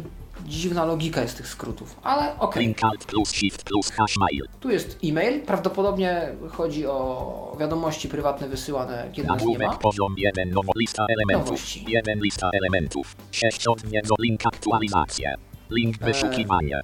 dziwna 0.47 0.85
logika 0.85 1.23
jest 1.23 1.37
tych 1.37 1.49
skrótów, 1.49 1.97
ale 2.03 2.39
okej. 2.39 2.63
Link 2.63 2.85
alt 2.85 3.05
plus 3.05 3.31
shift 3.33 3.65
plus 3.65 3.91
hashmail. 3.91 4.49
Tu 4.61 4.71
jest 4.71 4.99
e-mail, 5.05 5.41
prawdopodobnie 5.41 6.29
chodzi 6.53 6.87
o 6.87 7.57
wiadomości 7.61 8.09
prywatne 8.09 8.49
wysyłane, 8.49 9.09
kiedy 9.13 9.29
nas 9.29 9.45
nie 9.45 9.59
ma. 9.59 9.77
Poziom 9.77 10.15
1 10.17 10.51
nowo 10.51 10.73
lista 10.77 11.07
elementów. 11.09 11.51
Nowości. 11.51 11.85
1 11.89 12.21
lista 12.23 12.51
elementów. 12.53 13.17
6 13.31 13.69
odwiedzo 13.69 14.15
link 14.21 14.47
aktualizacje. 14.47 15.35
Link 15.71 15.99
wyszukiwanie. 15.99 16.81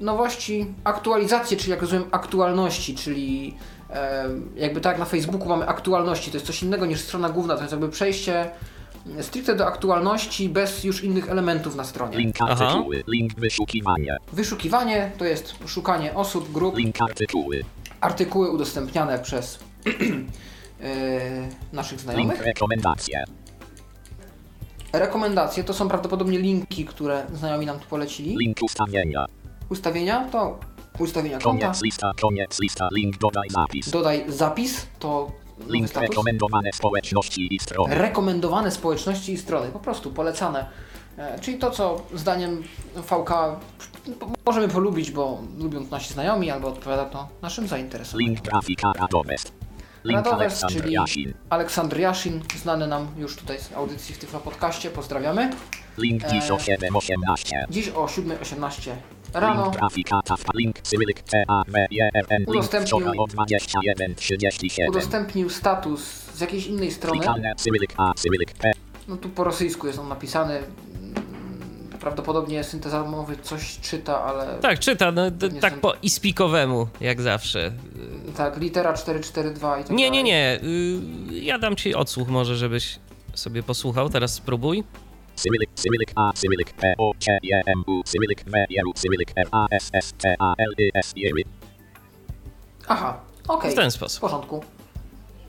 Nowości, 0.00 0.66
aktualizacje, 0.84 1.56
czyli 1.56 1.70
jak 1.70 1.80
rozumiem 1.80 2.04
aktualności, 2.10 2.94
czyli 2.94 3.56
e, 3.90 4.24
jakby 4.56 4.80
tak 4.80 4.98
na 4.98 5.04
Facebooku 5.04 5.48
mamy 5.48 5.66
aktualności, 5.66 6.30
to 6.30 6.36
jest 6.36 6.46
coś 6.46 6.62
innego 6.62 6.86
niż 6.86 7.00
strona 7.00 7.28
główna, 7.28 7.54
to 7.54 7.60
jest 7.60 7.72
jakby 7.72 7.88
przejście 7.88 8.50
stricte 9.20 9.54
do 9.54 9.66
aktualności 9.66 10.48
bez 10.48 10.84
już 10.84 11.04
innych 11.04 11.28
elementów 11.30 11.74
na 11.76 11.84
stronie. 11.84 12.18
Link 12.18 12.36
Aha. 12.40 12.66
artykuły. 12.66 13.04
Link 13.08 13.34
wyszukiwanie. 13.34 14.16
Wyszukiwanie 14.32 15.10
to 15.18 15.24
jest 15.24 15.54
szukanie 15.66 16.14
osób, 16.14 16.52
grup, 16.52 16.76
Link 16.76 17.02
artykuły. 17.02 17.64
artykuły 18.00 18.50
udostępniane 18.50 19.18
przez 19.18 19.58
e, 20.80 21.48
naszych 21.72 21.98
Link 21.98 22.02
znajomych. 22.02 22.42
rekomendacje. 22.42 23.24
Rekomendacje 24.92 25.64
to 25.64 25.74
są 25.74 25.88
prawdopodobnie 25.88 26.38
linki, 26.38 26.84
które 26.84 27.26
znajomi 27.34 27.66
nam 27.66 27.78
tu 27.78 27.86
polecili. 27.88 28.36
Link 28.36 28.56
ustawienia. 28.62 29.26
Ustawienia 29.68 30.28
to 30.32 30.58
ustawienia 30.98 31.38
konta. 31.38 31.66
Koniec 31.66 31.82
lista. 31.82 32.12
Koniec 32.20 32.60
lista. 32.60 32.88
Link 32.92 33.18
dodaj 33.18 33.48
zapis. 33.50 33.90
Dodaj 33.90 34.24
zapis, 34.28 34.86
to 34.98 35.32
Link 35.68 35.88
status. 35.88 36.08
rekomendowane 36.08 36.70
społeczności 36.72 37.54
i 37.54 37.58
strony. 37.58 37.94
Rekomendowane 37.94 38.70
społeczności 38.70 39.32
i 39.32 39.38
strony, 39.38 39.68
po 39.72 39.78
prostu 39.78 40.10
polecane. 40.10 40.66
E, 41.18 41.38
Czyli 41.40 41.58
to, 41.58 41.70
co 41.70 42.02
zdaniem 42.14 42.62
VK 42.96 43.30
możemy 44.46 44.68
polubić, 44.68 45.10
bo 45.10 45.40
lubią 45.58 45.84
to 45.84 45.90
nasi 45.90 46.12
znajomi, 46.14 46.50
albo 46.50 46.68
odpowiada 46.68 47.04
to 47.04 47.28
naszym 47.42 47.68
zainteresowaniom. 47.68 48.30
Link 48.30 48.42
grafika 48.44 48.92
Radowest. 48.92 49.52
Link 50.04 50.16
Radowest, 50.24 50.64
Aleksandr 51.50 51.92
czyli 51.92 52.02
Jasin. 52.02 52.42
Znany 52.62 52.86
nam 52.86 53.06
już 53.18 53.36
tutaj 53.36 53.60
z 53.60 53.72
audycji 53.72 54.14
w 54.14 54.18
Tyflo 54.18 54.40
Podcaście. 54.40 54.90
Pozdrawiamy. 54.90 55.50
Link 55.98 56.22
dziś 56.28 56.50
o 56.50 56.54
Eee. 56.54 56.78
7.18. 56.78 57.64
Dziś 57.70 57.88
o 57.88 58.06
7.18 58.06 58.90
rano 59.34 59.62
Link 59.64 59.76
grafika 59.76 60.22
TAF. 60.22 60.44
Link 60.54 60.80
Cyrylik 60.80 61.22
T 61.22 61.44
A 61.48 61.62
W 61.68 61.74
E 61.76 62.10
N. 62.14 62.24
Link 62.38 62.48
Udostępnił- 62.48 62.86
wczoraj 62.86 63.18
o 63.18 63.24
21.37. 63.26 64.88
udostępnił 64.88 65.50
status 65.50 66.00
z 66.34 66.40
jakiejś 66.40 66.66
innej 66.66 66.90
strony. 66.90 67.18
Klikalne 67.18 67.54
Cyrylik 67.56 67.94
A 67.96 68.14
Cyrylik 68.14 68.52
P. 68.52 68.72
No 69.08 69.16
tu 69.16 69.28
po 69.28 69.44
rosyjsku 69.44 69.86
jest 69.86 69.98
on 69.98 70.08
napisany. 70.08 70.60
Prawdopodobnie 72.00 72.64
synteza 72.64 73.04
mowy 73.04 73.36
coś 73.42 73.78
czyta, 73.80 74.24
ale 74.24 74.58
Tak, 74.60 74.78
czyta, 74.78 75.12
no, 75.12 75.22
tak 75.60 75.74
po 75.80 75.94
ispikowemu, 76.02 76.88
jak 77.00 77.20
zawsze. 77.20 77.72
tak, 78.36 78.56
litera 78.56 78.92
442 78.92 79.78
i 79.80 79.84
tak 79.84 79.96
Nie, 79.96 80.10
nie, 80.10 80.22
nie. 80.22 80.60
y, 80.62 81.00
Ja 81.38 81.58
dam 81.58 81.76
ci 81.76 81.94
odsłuch 81.94 82.28
może, 82.28 82.56
żebyś 82.56 82.98
sobie 83.34 83.62
posłuchał. 83.62 84.08
Teraz 84.10 84.34
spróbuj. 84.34 84.84
Cyrylik 85.34 85.70
Cyrylik 85.74 86.12
A 86.16 86.32
Cyrylik 86.34 86.72
P 86.72 86.94
O 86.98 87.12
C 87.20 87.32
E 87.52 87.62
M 87.66 87.82
U 87.86 88.02
Cyrylik 88.04 88.44
W 88.44 88.56
E 88.78 88.82
U 88.88 88.92
Cyrylik 88.94 89.32
R 89.36 89.48
A 89.52 89.66
S 89.70 89.90
S 89.92 90.12
T 90.18 90.36
A 90.38 90.54
L 90.58 90.72
Y 90.78 90.90
S 90.94 91.12
Jery. 91.16 91.42
Aha, 92.88 93.20
okej. 93.48 93.70
W 93.72 93.74
ten 93.74 93.90
W 93.90 93.94
sposób. 93.94 94.20
porządku. 94.20 94.64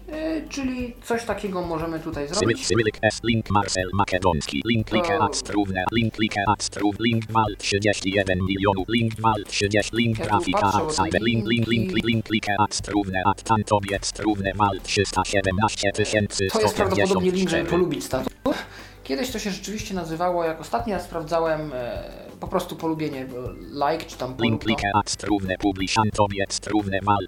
Yy, 0.07 0.43
czyli 0.49 0.95
coś 1.03 1.25
takiego 1.25 1.61
możemy 1.61 1.99
tutaj 1.99 2.27
zrobić. 2.27 2.67
Cyrylik 2.67 2.97
S 3.01 3.19
Link 3.23 3.49
Marcel 3.49 3.89
Makedonski 3.93 4.61
Link 4.65 4.91
Like 4.91 5.07
To- 5.07 5.23
Adstrówne 5.23 5.85
Link 5.91 6.19
Like 6.19 6.43
Adstrów 6.47 6.95
Link 6.99 7.31
Wal 7.31 7.55
31 7.57 8.39
milionów 8.47 8.87
Link 8.89 9.21
Wal 9.21 9.43
30 9.47 9.95
Link 9.95 10.17
grafika 10.17 10.59
patrzę, 10.59 10.77
bo 10.79 10.87
te 10.93 11.01
outside 11.01 11.19
Link 11.25 11.47
Link 11.47 11.67
Link 11.67 11.91
Link 12.05 12.29
Like 12.29 12.55
Adstrówne 12.59 13.21
Ad 13.25 13.43
Tantowiec 13.43 14.05
Strówne 14.05 14.51
Wal 14.55 14.79
317 14.83 15.91
tysięcy 15.91 16.47
To 16.47 16.61
jest 16.61 16.75
prawdopodobnie 16.75 17.31
link, 17.31 17.49
żeby 17.49 17.65
154 17.67 17.69
polubić 17.69 18.03
status. 18.03 18.33
Kiedyś 19.03 19.31
to 19.31 19.39
się 19.39 19.51
rzeczywiście 19.51 19.93
nazywało, 19.93 20.43
jak 20.43 20.61
ostatnio 20.61 20.93
ja 20.93 20.99
sprawdzałem, 21.01 21.71
e, 21.73 22.03
po 22.39 22.47
prostu 22.47 22.75
polubienie, 22.75 23.25
like 23.91 24.05
czy 24.05 24.17
tam 24.17 24.33
polub. 24.35 24.41
Link 24.67 24.81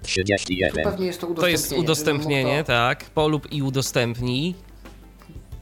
31 0.00 0.84
pewnie 0.84 1.06
jest 1.06 1.20
to 1.20 1.26
To 1.26 1.32
udostępnienie. 1.32 1.52
jest 1.52 1.68
żebym 1.68 1.84
udostępnienie, 1.84 2.56
mógł 2.56 2.66
tak. 2.66 3.04
Polub 3.04 3.52
i 3.52 3.62
udostępnij. 3.62 4.54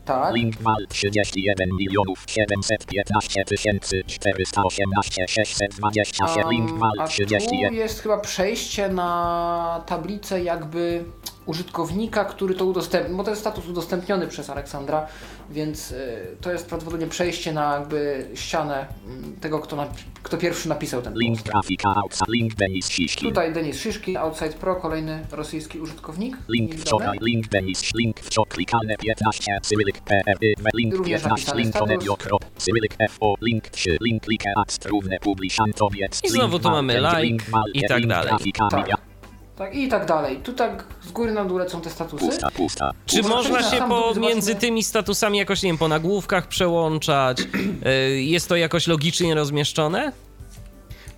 To, 0.05 0.13
tak. 0.13 0.35
Link 0.35 0.57
Wal 0.63 0.87
31 0.89 1.69
milionów 1.79 2.25
715 2.29 3.45
tysięcy 3.45 4.05
418 4.07 5.29
627 5.29 6.51
Link 6.51 6.71
Wal 6.71 6.91
a 6.99 7.05
tu 7.05 7.11
31 7.13 7.75
jest 7.75 8.01
chyba 8.03 8.19
przejście 8.19 8.89
na 8.89 9.83
tablicę 9.87 10.43
jakby 10.43 11.05
użytkownika, 11.47 12.25
który 12.25 12.55
to 12.55 12.65
udostępnił, 12.65 13.17
bo 13.17 13.25
to 13.25 13.31
jest 13.31 13.41
status 13.41 13.69
udostępniony 13.69 14.27
przez 14.29 14.51
Aleksandra, 14.51 15.07
więc 15.51 15.91
y, 15.93 15.97
to 16.41 16.53
jest 16.53 16.67
prawdopodobnie 16.69 17.07
przejście 17.07 17.53
na 17.53 17.75
jakby 17.75 18.27
ścianę 18.35 18.87
mm, 19.07 19.37
tego, 19.41 19.61
kto, 19.61 19.77
napi- 19.77 20.03
kto 20.23 20.39
pierwszy 20.39 20.69
napisał 20.69 21.03
ten 21.03 21.15
Link 21.15 21.43
grafika 21.43 21.95
outside 21.97 22.33
Link 22.33 22.55
Denis 22.55 22.89
Siśki 22.89 23.27
Tutaj 23.27 23.53
Denis 23.53 23.81
Szyszkin, 23.81 24.17
Outside 24.17 24.53
Pro, 24.53 24.77
kolejny 24.77 25.27
rosyjski 25.33 25.81
użytkownik. 25.81 26.37
Link 26.49 26.75
wczoraj, 26.75 27.19
link 27.23 27.49
Denis, 27.49 27.95
link 27.95 28.21
wczoraj, 28.21 28.51
klikalne 28.51 28.97
15, 28.97 29.59
Cyrylik 29.63 30.01
PRY, 30.01 30.55
link 30.75 30.95
Również 30.95 31.23
15, 31.23 31.51
napisany 31.55 31.97
link 31.97 32.19
krop, 32.19 32.45
Cyrylik 32.59 32.97
FO, 33.11 33.35
link 33.41 33.69
3, 33.69 33.99
link 34.01 34.29
like 34.29 34.51
adstrówne 34.57 35.19
publiczantowiec, 35.19 36.21
I 36.25 36.29
znowu 36.29 36.53
link 36.53 36.63
tu 36.63 36.71
mamy 36.71 37.01
like 37.01 37.23
link 37.23 37.43
i 37.75 37.89
tak 37.89 37.99
link 37.99 38.11
dalej. 38.11 38.29
grafika, 38.29 38.69
Tak. 38.71 39.14
Tak, 39.57 39.75
i 39.75 39.89
tak 39.89 40.07
dalej. 40.07 40.37
Tu 40.37 40.53
tak 40.53 40.85
z 41.03 41.13
góry 41.13 41.33
na 41.33 41.45
dół 41.45 41.59
lecą 41.59 41.81
te 41.81 41.91
statusy. 41.91 42.27
Pusta, 42.27 42.51
pusta. 42.51 42.91
Czy 43.07 43.17
Kurwa, 43.23 43.37
można 43.37 43.63
się 43.63 43.77
pomiędzy 43.89 44.47
zobaczmy. 44.47 44.61
tymi 44.69 44.83
statusami 44.85 45.39
jakoś, 45.39 45.63
nie 45.63 45.69
wiem, 45.69 45.79
po 45.79 45.89
nagłówkach 45.89 46.49
przełączać? 46.49 47.41
Y, 47.87 48.23
Jest 48.35 48.49
to 48.49 48.57
jakoś 48.57 48.87
logicznie 48.87 49.35
rozmieszczone? 49.35 50.13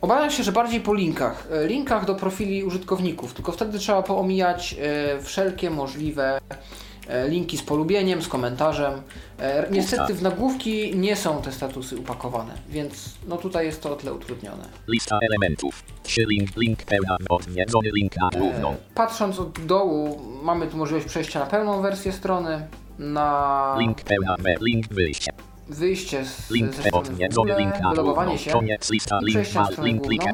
Obawiam 0.00 0.30
się, 0.30 0.42
że 0.42 0.52
bardziej 0.52 0.80
po 0.80 0.94
linkach. 0.94 1.46
E, 1.52 1.66
Linkach 1.66 2.04
do 2.04 2.14
profili 2.14 2.64
użytkowników, 2.64 3.34
tylko 3.34 3.52
wtedy 3.52 3.78
trzeba 3.78 4.02
poomijać 4.02 4.76
e, 4.80 5.22
wszelkie 5.22 5.70
możliwe 5.70 6.36
e, 6.50 6.56
linki 7.28 7.56
z 7.58 7.62
polubieniem, 7.62 8.22
z 8.22 8.28
komentarzem. 8.28 9.02
E, 9.38 9.66
niestety 9.70 10.14
w 10.14 10.22
nagłówki 10.22 10.96
nie 10.96 11.16
są 11.16 11.42
te 11.42 11.52
statusy 11.52 11.96
upakowane, 11.96 12.54
więc 12.68 13.14
no 13.28 13.36
tutaj 13.36 13.66
jest 13.66 13.82
to 13.82 13.92
o 13.92 13.96
tyle 13.96 14.14
utrudnione. 14.14 14.64
Lista 14.88 15.18
elementów. 15.22 15.82
3 16.02 16.24
link, 16.28 16.56
link 16.56 16.82
pełna, 16.82 17.16
odwiedzony 17.28 17.90
link 17.94 18.12
na 18.16 18.30
główną. 18.38 18.70
E, 18.72 18.76
patrząc 18.94 19.38
od 19.40 19.66
dołu, 19.66 20.20
mamy 20.42 20.66
tu 20.66 20.76
możliwość 20.76 21.06
przejścia 21.06 21.40
na 21.40 21.46
pełną 21.46 21.82
wersję 21.82 22.12
strony, 22.12 22.66
na 22.98 23.76
Link 23.78 24.00
pełna, 24.00 24.36
link 24.60 24.88
wyjście. 24.88 25.32
wyjście 25.68 26.24
z, 26.24 26.50
Link 26.50 26.74
ze 26.74 26.82
strony 26.82 27.08
główną. 27.34 27.90
wylogowanie 27.90 28.38
się. 28.38 28.50
Koniec 28.50 28.90
lista, 28.90 29.18
i 29.26 29.30
przejście 29.30 29.58
na 29.58 29.66
stronę 29.66 29.92
główną. 29.92 30.24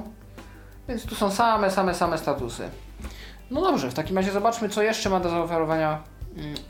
Więc 0.88 1.04
tu 1.06 1.14
są 1.14 1.30
same, 1.30 1.70
same, 1.70 1.94
same 1.94 2.18
statusy. 2.18 2.68
No 3.50 3.60
dobrze, 3.60 3.90
w 3.90 3.94
takim 3.94 4.16
razie 4.16 4.32
zobaczmy, 4.32 4.68
co 4.68 4.82
jeszcze 4.82 5.10
ma 5.10 5.20
do 5.20 5.28
zaoferowania 5.30 6.02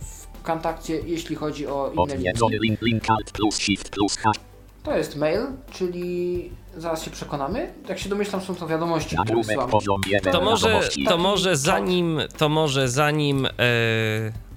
w 0.00 0.42
kontakcie, 0.42 1.00
jeśli 1.07 1.37
chodzi 1.37 1.66
o 1.66 1.90
inne 1.95 2.04
linki. 2.04 2.19
Odwiedzony 2.28 2.59
link, 2.62 2.83
link 2.83 3.11
alt 3.11 3.31
plus 3.31 3.59
shift 3.59 3.88
plus 3.88 4.16
hash. 4.16 4.37
To 4.83 4.97
jest 4.97 5.16
mail, 5.16 5.40
czyli 5.73 6.50
zaraz 6.76 7.04
się 7.04 7.11
przekonamy. 7.11 7.73
Jak 7.88 7.99
się 7.99 8.09
domyślam, 8.09 8.40
są 8.40 8.54
to 8.54 8.66
wiadomości, 8.66 9.09
które 9.09 9.25
Nagłówek 9.25 9.47
wysyłamy. 9.47 9.73
poziom 9.73 10.00
1 10.07 10.33
To 10.33 10.40
może, 10.40 10.81
to 11.09 11.19
może 11.19 11.57
zanim, 11.57 12.21
to 12.38 12.49
może 12.49 12.88
zanim, 12.88 13.47
e, 13.47 13.50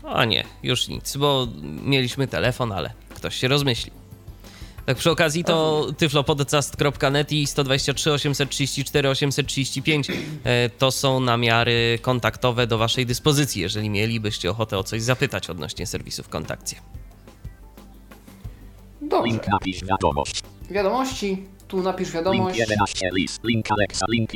a 0.04 0.26
nie, 0.26 0.44
już 0.64 0.88
nic, 0.88 1.18
bo 1.18 1.48
mieliśmy 1.84 2.28
telefon, 2.28 2.72
ale 2.72 2.94
ktoś 3.16 3.36
się 3.36 3.48
rozmyśli. 3.48 3.92
Tak 4.86 4.98
przy 4.98 5.12
okazji 5.12 5.44
to 5.44 5.88
tyflopodcast.net 5.98 7.32
i 7.32 7.48
123 7.48 8.12
834 8.12 9.10
835 9.10 10.08
e, 10.44 10.70
to 10.70 10.92
są 10.92 11.20
namiary 11.20 12.00
kontaktowe 12.02 12.68
do 12.68 12.78
waszej 12.78 13.06
dyspozycji, 13.06 13.62
jeżeli 13.62 13.90
mielibyście 13.90 14.52
ochotę 14.52 14.78
o 14.78 14.84
coś 14.84 15.02
zapytać 15.02 15.50
odnośnie 15.50 15.88
serwisów 15.88 16.30
kontakcie. 16.30 16.76
Dobrze. 19.02 19.32
Link 19.32 19.48
napisz 19.48 19.86
wiadomość. 19.86 20.42
Wiadomości. 20.72 21.44
Tu 21.68 21.82
napisz 21.82 22.08
Link 22.08 22.16
wiadomość. 22.16 22.60
11 22.60 23.10
list. 23.14 23.44
Link 23.44 23.72
Alexa. 23.72 24.06
Link 24.10 24.30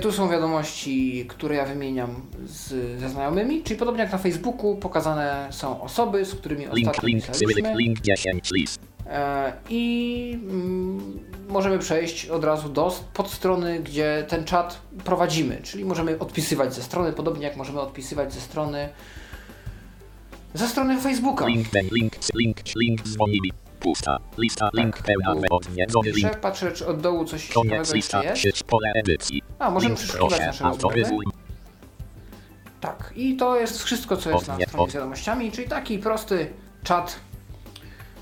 Tu 0.00 0.12
są 0.12 0.28
wiadomości, 0.28 1.24
które 1.28 1.54
ja 1.54 1.64
wymieniam 1.64 2.22
z, 2.44 3.00
ze 3.00 3.08
znajomymi, 3.08 3.62
czyli 3.62 3.78
podobnie 3.78 4.02
jak 4.02 4.12
na 4.12 4.18
Facebooku 4.18 4.76
pokazane 4.76 5.48
są 5.50 5.80
osoby, 5.82 6.24
z 6.24 6.34
którymi 6.34 6.60
link 6.62 6.88
ostatnio 6.88 7.08
link 7.08 7.26
pisaliśmy 7.26 7.74
link 7.76 8.00
10 8.00 8.50
list. 8.50 8.80
e, 9.06 9.52
i 9.68 10.38
mm, 10.42 11.20
możemy 11.48 11.78
przejść 11.78 12.26
od 12.26 12.44
razu 12.44 12.68
do 12.68 12.94
podstrony, 13.14 13.80
gdzie 13.80 14.24
ten 14.28 14.44
czat 14.44 14.80
prowadzimy, 15.04 15.60
czyli 15.62 15.84
możemy 15.84 16.18
odpisywać 16.18 16.74
ze 16.74 16.82
strony, 16.82 17.12
podobnie 17.12 17.46
jak 17.46 17.56
możemy 17.56 17.80
odpisywać 17.80 18.32
ze 18.32 18.40
strony 18.40 18.88
ze 20.54 20.68
strony 20.68 21.00
Facebooka. 21.00 21.46
Link 21.46 21.68
ten 21.68 21.88
link 21.92 22.12
link 22.34 22.56
link 22.76 23.02
dzwonili. 23.02 23.52
Pusta. 23.80 24.18
Lista 24.38 24.70
link 24.74 24.96
Tak. 24.96 25.06
pełna 25.06 25.34
odwiedzony 25.50 26.10
link. 26.10 26.36
patrzę, 26.40 26.72
czy 26.72 26.86
od 26.86 27.00
dołu 27.00 27.24
coś 27.24 27.48
Koniec 27.52 27.94
lista. 27.94 28.36
Sieć 28.36 28.62
pole 28.62 28.92
edycji. 28.94 29.42
A, 29.58 29.70
możemy 29.70 29.94
przeszukiwać 29.94 30.40
nasze 30.40 30.64
rozmowy. 30.64 31.04
Tak, 32.80 33.12
i 33.16 33.36
to 33.36 33.56
jest 33.60 33.82
wszystko, 33.82 34.16
co 34.16 34.30
jest 34.30 34.48
na 34.48 34.54
stronie 34.54 34.84
od- 34.84 34.90
z 34.90 34.94
wiadomościami, 34.94 35.52
czyli 35.52 35.68
taki 35.68 35.98
prosty 35.98 36.50
czat. 36.84 37.16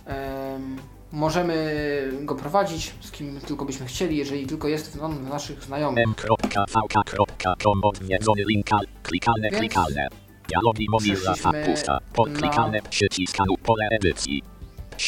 Em, 0.07 0.77
możemy 1.13 1.75
go 2.23 2.35
prowadzić 2.35 2.95
z 3.01 3.11
kim 3.11 3.41
tylko 3.41 3.65
byśmy 3.65 3.87
chcieli, 3.87 4.17
jeżeli 4.17 4.47
tylko 4.47 4.69
jest 4.69 4.99
on 5.03 5.15
w 5.25 5.29
naszych 5.29 5.63
znajomych. 5.65 6.05
m.vk.com 6.07 7.81
odwiedzony 7.85 8.43
link. 8.49 8.73
al- 8.73 8.87
Klikalne, 9.03 9.51
klikalne. 9.51 10.09
Dialogi 10.49 10.87
pusta. 11.67 11.99
Pole 13.63 13.89
edycji. 13.91 14.43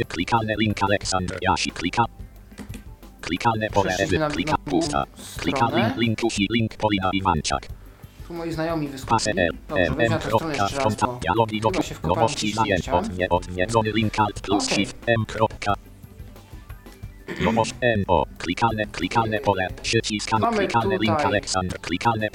Klikalne 0.08 0.54
link 0.58 0.82
Aleksandr 0.82 1.38
Jasi 1.42 1.70
klika. 1.70 2.04
Klikalne 3.20 3.70
pole 3.70 3.90
na- 3.90 3.96
edycji. 3.96 4.18
Klika 4.34 4.52
na 4.52 4.58
pusta. 4.70 5.04
Klika 5.38 5.66
link 5.76 5.96
link 5.96 6.18
usi 6.24 6.46
link 6.50 6.76
Polina 6.76 7.10
Iwanczak. 7.12 7.66
Tu 8.28 8.34
moi 8.34 8.52
znajomi 8.52 8.88
wyskoczyli. 8.88 9.36
Dobrze, 9.68 9.84
weźmy 9.84 10.08
na 10.08 10.18
tę 10.18 10.26
stronę 10.26 10.56
jeszcze 10.56 10.76
raz, 10.78 10.96
bo 10.96 11.46
chyba 11.70 11.82
się 11.82 11.94
wkopałem 11.94 12.28
gdzieś, 12.28 12.88
odwie 12.88 13.28
odwiedzony 13.28 13.92
link 13.92 14.18
alt 14.20 14.40
plus 14.40 14.64
Okej. 14.64 14.76
shift 14.76 14.96
M. 15.06 15.24
Nowość 17.44 17.74
M 17.80 18.04
O 18.08 18.26
klikalne 18.38 18.84
klikalne 18.86 19.40
pole 19.40 19.68
przyciskanu 19.82 20.44
Mamy 20.46 20.58
klikalne 20.58 20.98
link 20.98 21.20
Aleksandr 21.20 21.78
klikalne 21.80 22.28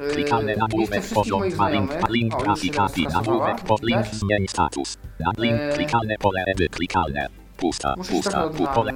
Yy, 0.00 0.14
Listę 0.14 0.56
nagłówek 0.56 0.88
wszystkich 0.90 1.14
poziom 1.14 1.38
moich 1.40 1.54
2 1.54 1.68
link 1.70 1.90
link 2.10 2.34
O, 2.34 2.36
już 2.36 2.44
się 2.44 2.44
grafika 2.44 2.74
teraz 2.76 2.98
i 2.98 3.02
skasowała. 3.02 3.38
nagłówek 3.48 3.66
pod 3.66 3.82
link 3.82 4.06
zmień 4.06 4.48
status. 4.48 4.98
Na 5.20 5.30
link 5.38 5.60
Eee. 5.60 5.74
klikalne 5.74 6.14
pole 6.18 6.44
edy 6.46 6.68
klikalne. 6.68 7.26
Pusta, 7.56 7.94
pusta, 8.10 8.48
pole 8.74 8.92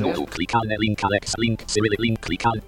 nulu, 0.00 0.20
jest. 0.20 0.30
klikalne 0.34 0.76
link 0.80 0.98
Alex, 1.04 1.32
link 1.38 1.62
cyrylik, 1.62 2.00
link 2.00 2.20
klikalne. 2.20 2.60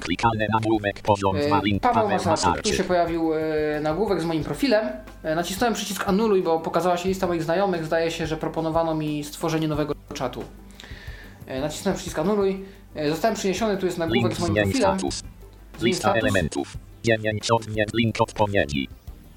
Klikalne 0.00 0.46
nagłówek 0.52 1.00
poziom 1.02 1.36
2 1.46 1.56
Yy, 1.56 1.62
link 1.64 1.82
Paweł 1.82 2.08
Masarczyk, 2.08 2.62
tu 2.62 2.72
się 2.74 2.84
pojawił 2.84 3.32
yy, 3.34 3.80
nagłówek 3.80 4.20
z 4.20 4.24
moim 4.24 4.44
profilem. 4.44 4.86
Yy, 5.24 5.34
Nacisnąłem 5.34 5.74
przycisk 5.74 6.08
anuluj, 6.08 6.42
bo 6.42 6.60
pokazała 6.60 6.96
się 6.96 7.08
lista 7.08 7.26
moich 7.26 7.42
znajomych. 7.42 7.84
Zdaje 7.84 8.10
się, 8.10 8.26
że 8.26 8.36
proponowano 8.36 8.94
mi 8.94 9.24
stworzenie 9.24 9.68
nowego 9.68 9.94
czatu. 10.14 10.44
Yy, 11.46 11.60
Nacisnąłem 11.60 11.96
przycisk 11.96 12.18
anuluj. 12.18 12.64
Yy, 12.94 13.10
Zostałem 13.10 13.36
przyniesiony, 13.36 13.76
tu 13.76 13.86
jest 13.86 13.98
nagłówek 13.98 14.22
Link 14.22 14.34
z 14.34 14.40
moim 14.40 14.54
profilem. 14.54 14.80
status. 14.98 15.22
Lista 15.82 16.14
elementów. 16.14 16.76
9 17.04 17.50
odwiedź 17.50 17.88
link 17.94 18.20
odpowiedzi. 18.20 18.88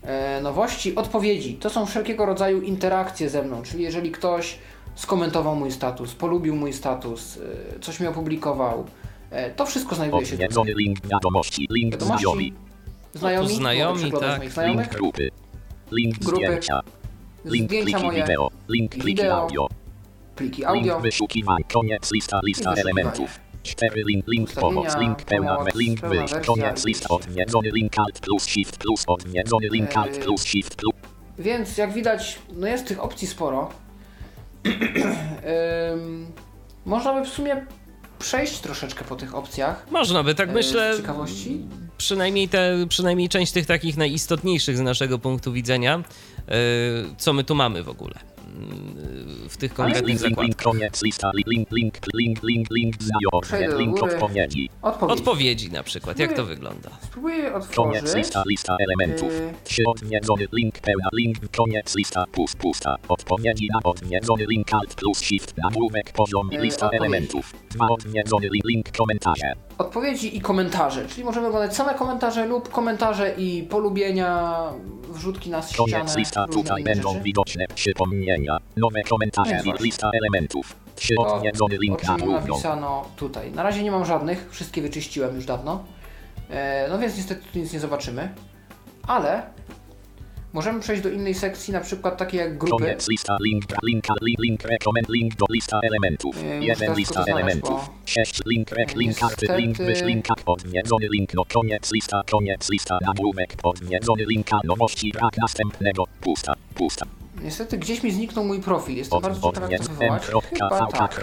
E, 0.04 0.42
nowości, 0.42 0.96
odpowiedzi. 0.96 1.54
To 1.56 1.70
są 1.70 1.86
wszelkiego 1.86 2.26
rodzaju 2.26 2.62
interakcje 2.62 3.30
ze 3.30 3.44
mną, 3.44 3.64
czyli 3.64 3.84
jeżeli 3.84 4.12
ktoś 4.12 4.58
skomentował 4.96 5.56
mój 5.56 5.72
status, 5.72 6.16
polubił 6.16 6.56
mój 6.56 6.74
status, 6.74 7.38
e, 7.76 7.80
coś 7.80 8.00
mi 8.00 8.08
opublikował, 8.08 8.86
e, 9.32 9.52
to 9.52 9.66
wszystko 9.66 9.96
znajduje 9.96 10.26
się 10.26 10.32
tutaj. 10.32 10.46
Odwiedzony 10.46 10.74
link 10.78 11.08
wiadomości, 11.08 11.68
link 11.72 11.92
Wiadomości, 11.92 12.54
znajomi, 13.14 13.56
znajomi, 13.56 14.04
No 14.04 14.10
tu 14.12 14.18
znajomi, 14.18 14.50
tak. 14.50 14.68
link 14.68 14.90
grupy. 14.90 15.30
Link 15.92 16.20
Grupy. 16.20 16.46
zdjęcia. 16.46 16.80
Link 17.46 17.68
zdjęcia 17.70 17.92
pliki 17.92 18.06
moje, 18.06 18.22
wideo. 18.22 18.50
Link 18.70 18.92
pliki 18.92 19.24
audio. 19.24 19.68
pliki 20.36 20.66
audio, 20.66 20.82
Link 20.82 21.02
wyszukiwań, 21.02 21.64
koniec 21.74 22.12
lista, 22.12 22.40
lista 22.44 22.74
elementów. 22.74 23.40
4 23.64 24.04
link, 24.08 24.28
link 24.28 24.52
pomoc, 24.54 24.98
link 24.98 25.22
pełna, 25.24 25.56
pomoc, 25.56 25.76
link 25.76 26.00
wyjść, 26.02 26.34
koniec 26.46 26.84
wyjście. 26.84 27.08
odwiedzony 27.10 27.70
link 27.74 28.00
alt 28.00 28.20
plus 28.20 28.46
shift 28.46 28.78
plus, 28.78 29.04
odwiedzony 29.08 29.68
link 29.72 29.98
alt 29.98 30.18
Eee. 30.18 30.24
plus 30.24 30.44
shift 30.44 30.76
plus. 30.76 30.94
więc 31.40 31.78
jak 31.78 31.94
widać, 31.94 32.40
no 32.54 32.68
jest 32.68 32.88
tych 32.88 33.04
opcji 33.04 33.28
sporo. 33.28 33.70
Ym, 35.94 36.32
można 36.86 37.14
by 37.14 37.26
w 37.26 37.30
sumie 37.30 37.66
przejść 38.20 38.60
troszeczkę 38.60 39.04
po 39.06 39.16
tych 39.16 39.36
opcjach. 39.36 39.86
Można 39.92 40.24
by, 40.24 40.36
tak 40.36 40.50
e, 40.50 40.52
myślę, 40.52 40.94
Z 40.96 40.98
ciekawości. 40.98 41.62
przynajmniej, 41.98 42.50
te, 42.50 42.86
przynajmniej 42.90 43.30
część 43.30 43.52
tych 43.52 43.66
takich 43.66 43.98
najistotniejszych 43.98 44.78
z 44.78 44.82
naszego 44.82 45.20
punktu 45.20 45.52
widzenia, 45.54 46.04
e, 46.48 46.52
co 47.18 47.34
my 47.34 47.44
tu 47.44 47.56
mamy 47.56 47.84
w 47.84 47.90
ogóle 47.90 48.14
w 49.50 49.58
tych 49.58 49.74
konkretnych 49.74 50.20
zakładkach. 50.20 50.64
koniec 50.64 51.02
lista, 51.04 51.32
link, 51.48 51.72
link, 51.72 51.98
link, 52.14 52.40
link, 52.44 52.68
link, 52.72 54.04
odpowiedzi. 54.04 54.70
Odpowiedzi 55.02 55.72
na 55.72 55.84
przykład, 55.84 56.20
jak 56.20 56.34
to 56.34 56.46
wygląda? 56.46 56.90
Spróbuję 57.04 57.52
Koniec 57.52 57.64
otworzyć. 57.66 58.16
lista, 58.16 58.44
lista 58.50 58.76
elementów. 58.80 59.34
3 59.64 59.84
odwiedzony 59.88 60.46
link 60.54 60.80
pełna, 60.80 61.10
link, 61.14 61.38
koniec 61.58 61.96
lista, 61.96 62.26
pust, 62.32 62.58
pusta. 62.58 62.96
Odpowiedzi 63.08 63.68
na 63.74 63.80
odwiedzony 63.84 64.46
link 64.50 64.74
alt 64.74 64.96
plus 64.96 65.20
shift, 65.22 65.54
nagłówek 65.58 66.14
poziom, 66.14 66.50
Yy, 66.52 66.62
lista 66.62 66.86
odpowiedzi. 66.86 67.04
elementów. 67.06 67.54
2 67.72 67.88
odwiedzony 67.90 68.48
link 68.66 68.92
komentarze. 68.98 69.54
Odpowiedzi 69.82 70.38
i 70.38 70.42
komentarze, 70.42 71.08
czyli 71.08 71.24
możemy 71.24 71.48
oglądać 71.48 71.76
same 71.76 71.94
komentarze 71.94 72.46
lub 72.46 72.70
komentarze 72.70 73.34
i 73.38 73.64
polubienia, 73.64 74.62
wrzutki 75.10 75.50
na 75.50 75.62
ścianę, 75.62 76.06
lista, 76.18 76.48
tutaj 76.48 76.84
będą 76.84 77.10
rzeczy. 77.10 77.24
widoczne 77.24 77.66
przypomnienia, 77.76 78.58
nowe 78.78 79.04
komentarze 79.04 79.62
lista 79.80 80.12
elementów. 80.14 80.76
3 80.96 81.16
To, 81.16 81.36
odwiedzony 81.36 81.76
o 81.76 81.82
link 81.82 82.04
na 82.04 82.18
napisano 82.18 83.06
tutaj. 83.16 83.52
Na 83.52 83.64
razie 83.64 83.84
nie 83.84 83.92
mam 83.92 84.06
żadnych, 84.06 84.48
wszystkie 84.52 84.82
wyczyściłem 84.82 85.36
już 85.36 85.46
dawno. 85.46 85.84
E, 86.50 86.88
no 86.90 87.00
więc 87.00 87.18
niestety 87.18 87.42
tu 87.54 87.60
nic 87.60 87.74
nie 87.74 87.80
zobaczymy. 87.80 88.34
Ale 89.08 89.44
możemy 90.54 90.80
przejść 90.80 91.04
do 91.04 91.10
innej 91.10 91.34
sekcji, 91.34 91.74
na 91.74 91.80
przykład 91.80 92.18
takiej 92.18 92.40
jak 92.40 92.58
grupy. 92.58 92.84
Koniec 92.84 93.10
lista, 93.10 93.38
link, 93.42 93.64
link, 93.84 94.06
link, 94.22 94.40
link, 94.40 94.64
rekomend, 94.64 95.10
link 95.10 95.36
do 95.36 95.46
lista 95.50 95.80
elementów. 95.84 96.44
Yy, 96.44 96.56
muszę 96.56 96.68
1 96.68 96.78
teraz 96.78 96.98
lista 96.98 97.24
elementów. 97.24 97.90
6 98.06 98.42
link, 98.46 98.72
rek, 98.72 98.96
link, 98.96 99.18
karty, 99.18 99.48
link, 99.58 99.78
wyś, 99.78 100.02
link, 100.02 100.26
odwiedzony 100.46 101.08
link, 101.12 101.34
no 101.34 101.44
koniec 101.54 101.92
lista, 101.94 102.22
koniec 102.32 102.70
lista, 102.70 102.98
nagłówek, 103.02 103.56
odwiedzony 103.64 104.26
link, 104.26 104.48
nowości, 104.64 105.12
brak 105.12 105.38
następnego, 105.38 106.06
pusta, 106.22 106.54
pusta. 106.76 107.06
Niestety 107.44 107.78
gdzieś 107.78 108.04
mi 108.04 108.12
zniknął 108.12 108.46
mój 108.46 108.60
profil. 108.60 108.98
Jestem 108.98 109.18
Od, 109.18 109.24
bardzo 109.24 109.52
to 109.52 109.62
wywołać. 109.62 110.26
Chyba 110.26 110.88
tak. 110.88 111.22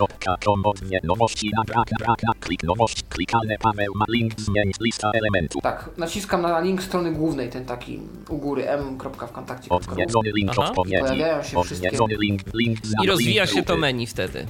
nowości, 1.04 1.50
na 1.56 1.64
brak, 1.64 1.88
brak, 1.98 2.22
na 2.22 2.32
klik, 2.40 2.62
nowość, 2.62 3.02
klikalne, 3.08 3.58
Paweł 3.58 3.92
ma 3.94 4.04
link, 4.08 4.40
zmień, 4.40 4.70
lista 4.80 5.10
elementów. 5.14 5.62
Tak, 5.62 5.90
naciskam 5.96 6.42
na 6.42 6.60
link 6.60 6.82
strony 6.82 7.12
głównej, 7.12 7.50
ten 7.50 7.64
taki 7.64 8.00
u 8.28 8.38
góry 8.38 8.68
m.wkontakcie.ru. 8.68 9.76
Odwiedzony 9.76 10.30
link 10.34 10.50
Aha. 10.50 10.68
odpowiedzi. 10.70 11.00
Pojawiają 11.00 11.42
się 11.42 11.58
Odwiedzony 11.58 12.14
link, 12.20 12.42
link, 12.54 12.78
I 13.04 13.06
rozwija 13.06 13.44
link 13.44 13.54
się 13.54 13.62
to 13.62 13.76
menu 13.76 14.06
wtedy. 14.06 14.46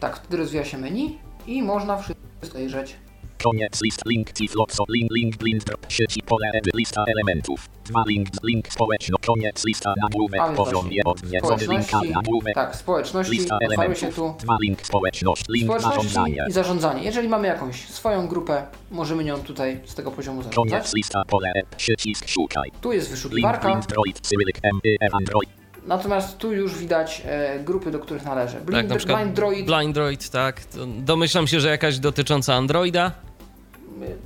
Tak, 0.00 0.16
wtedy 0.16 0.36
rozwija 0.36 0.64
się 0.64 0.78
menu 0.78 1.18
i 1.46 1.62
można 1.62 1.96
wszystko 1.96 2.24
zajrzeć. 2.52 2.96
Koniec 3.42 3.82
list 3.82 4.00
link 4.06 4.32
tifloco 4.32 4.84
link 4.88 5.10
link 5.12 5.36
blind 5.36 5.64
sieci 5.88 6.22
pole 6.22 6.50
edy 6.54 6.70
lista 6.74 7.04
elementów. 7.06 7.68
Dwa 7.84 8.04
link 8.06 8.28
link 8.44 8.68
społeczno 8.72 9.16
koniec 9.26 9.64
lista 9.66 9.94
nagłówek 10.02 10.42
poziom 10.56 10.92
je 10.92 11.02
odwiedzony 11.04 11.56
linka 11.66 11.82
społeczności, 11.84 12.12
nagłówek 12.12 12.54
tak, 12.54 12.76
społeczności, 12.76 13.32
lista 13.32 13.58
otwarły 13.62 13.96
się 13.96 14.06
elementów. 14.06 14.36
tu 14.36 14.44
Dwa 14.44 14.56
link 14.62 14.86
społeczność 14.86 15.42
link 15.48 15.80
zarządzanie. 15.80 16.44
i 16.48 16.52
zarządzanie. 16.52 17.02
Jeżeli 17.04 17.28
mamy 17.28 17.48
jakąś 17.48 17.88
swoją 17.88 18.28
grupę, 18.28 18.66
możemy 18.90 19.24
nią 19.24 19.38
tutaj 19.38 19.80
z 19.84 19.94
tego 19.94 20.10
poziomu 20.10 20.42
Koniec 20.42 20.54
zarządzać. 20.54 20.92
lista 20.94 21.22
pole 21.24 21.52
przycisk 21.76 22.28
szukaj. 22.28 22.70
Tu 22.80 22.92
jest 22.92 23.06
Link 23.06 23.16
wyszukiwarka, 23.16 23.68
blind 23.68 23.86
droid 23.86 24.20
cyrylik 24.20 24.58
m 24.62 24.80
y, 24.86 24.96
android. 25.12 25.63
Natomiast 25.86 26.38
tu 26.38 26.52
już 26.52 26.78
widać 26.78 27.22
e, 27.26 27.58
grupy, 27.60 27.90
do 27.90 27.98
których 27.98 28.24
należy. 28.24 28.56
Blind, 28.56 28.72
tak, 28.72 28.88
na 28.88 28.96
przykład 28.96 29.18
Blind 29.18 29.36
Droid. 29.36 29.66
Blind 29.66 29.94
Droid, 29.94 30.30
tak. 30.30 30.64
To 30.64 30.86
domyślam 30.86 31.46
się, 31.46 31.60
że 31.60 31.68
jakaś 31.68 31.98
dotycząca 31.98 32.54
Androida. 32.54 33.12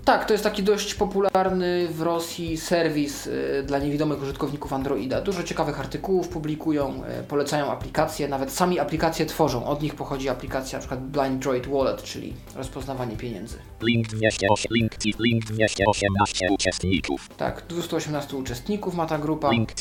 Tak, 0.04 0.24
to 0.24 0.34
jest 0.34 0.44
taki 0.44 0.62
dość 0.62 0.94
popularny 0.94 1.88
w 1.88 2.02
Rosji 2.02 2.56
serwis 2.56 3.26
y, 3.26 3.64
dla 3.66 3.78
niewidomych 3.78 4.22
użytkowników 4.22 4.72
Androida. 4.72 5.20
Dużo 5.20 5.42
ciekawych 5.42 5.80
artykułów 5.80 6.28
publikują, 6.28 7.02
y, 7.20 7.22
polecają 7.22 7.70
aplikacje, 7.70 8.28
nawet 8.28 8.52
sami 8.52 8.78
aplikacje 8.78 9.26
tworzą. 9.26 9.66
Od 9.66 9.82
nich 9.82 9.94
pochodzi 9.94 10.28
aplikacja 10.28 10.78
np. 10.78 10.96
Blind 10.96 11.42
Droid 11.42 11.66
Wallet, 11.66 12.02
czyli 12.02 12.34
rozpoznawanie 12.56 13.16
pieniędzy. 13.16 13.58
Link 13.82 14.08
208, 14.08 14.70
link 14.70 14.92
link 15.18 15.44
218 15.44 16.46
uczestników. 16.50 17.28
Tak, 17.36 17.62
218 17.68 18.36
uczestników 18.36 18.94
ma 18.94 19.06
ta 19.06 19.18
grupa. 19.18 19.50
Link 19.50 19.72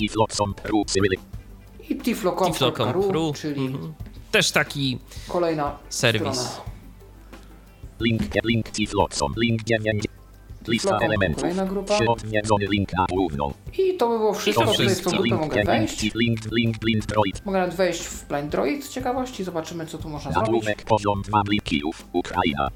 I 1.89 1.95
tiflocom.ru, 1.95 2.53
Tiflocom.ru, 2.53 3.33
czyli 3.33 3.65
mhm. 3.65 3.93
Też 4.31 4.51
taki 4.51 4.99
kolejna 5.27 5.77
serwis. 5.89 6.37
strona. 6.39 6.67
Link 7.99 8.21
link 8.45 8.71
TIF 8.71 8.93
Lotson, 8.93 9.33
link 9.37 9.63
9. 9.63 10.03
Lista 10.67 10.89
Tiflocom, 10.89 11.05
elementów. 11.05 11.41
kolejna 11.41 11.65
grupa. 11.65 11.97
Odwiedzony 12.07 12.65
link 12.65 12.89
na 12.97 13.05
główną. 13.09 13.53
I 13.77 13.97
to 13.97 14.09
by 14.09 14.17
było 14.17 14.33
wszystko. 14.33 14.65
to 14.65 14.71
Tutaj 14.71 14.85
w 14.85 14.89
tą 14.89 14.93
wszystko. 14.95 15.09
grupę 15.11 15.23
Link 15.29 15.39
mogę 15.41 15.55
link 15.55 15.67
wejść. 15.67 16.01
Link 16.15 16.39
link 16.51 16.77
blind 16.79 17.05
droid. 17.05 17.45
Mogę 17.45 17.59
nawet 17.59 17.75
wejść 17.75 18.01
w 18.01 18.27
Blind 18.27 18.49
Droid 18.51 18.85
z 18.85 18.89
ciekawości, 18.89 19.43
zobaczymy 19.43 19.85
co 19.85 19.97
tu 19.97 20.09
można 20.09 20.31
zrobić. 20.31 20.47
Nagłówek 20.51 20.81
poziom 20.85 21.21
2 21.21 21.41
Kijów, 21.63 22.05
Ukraina. 22.13 22.69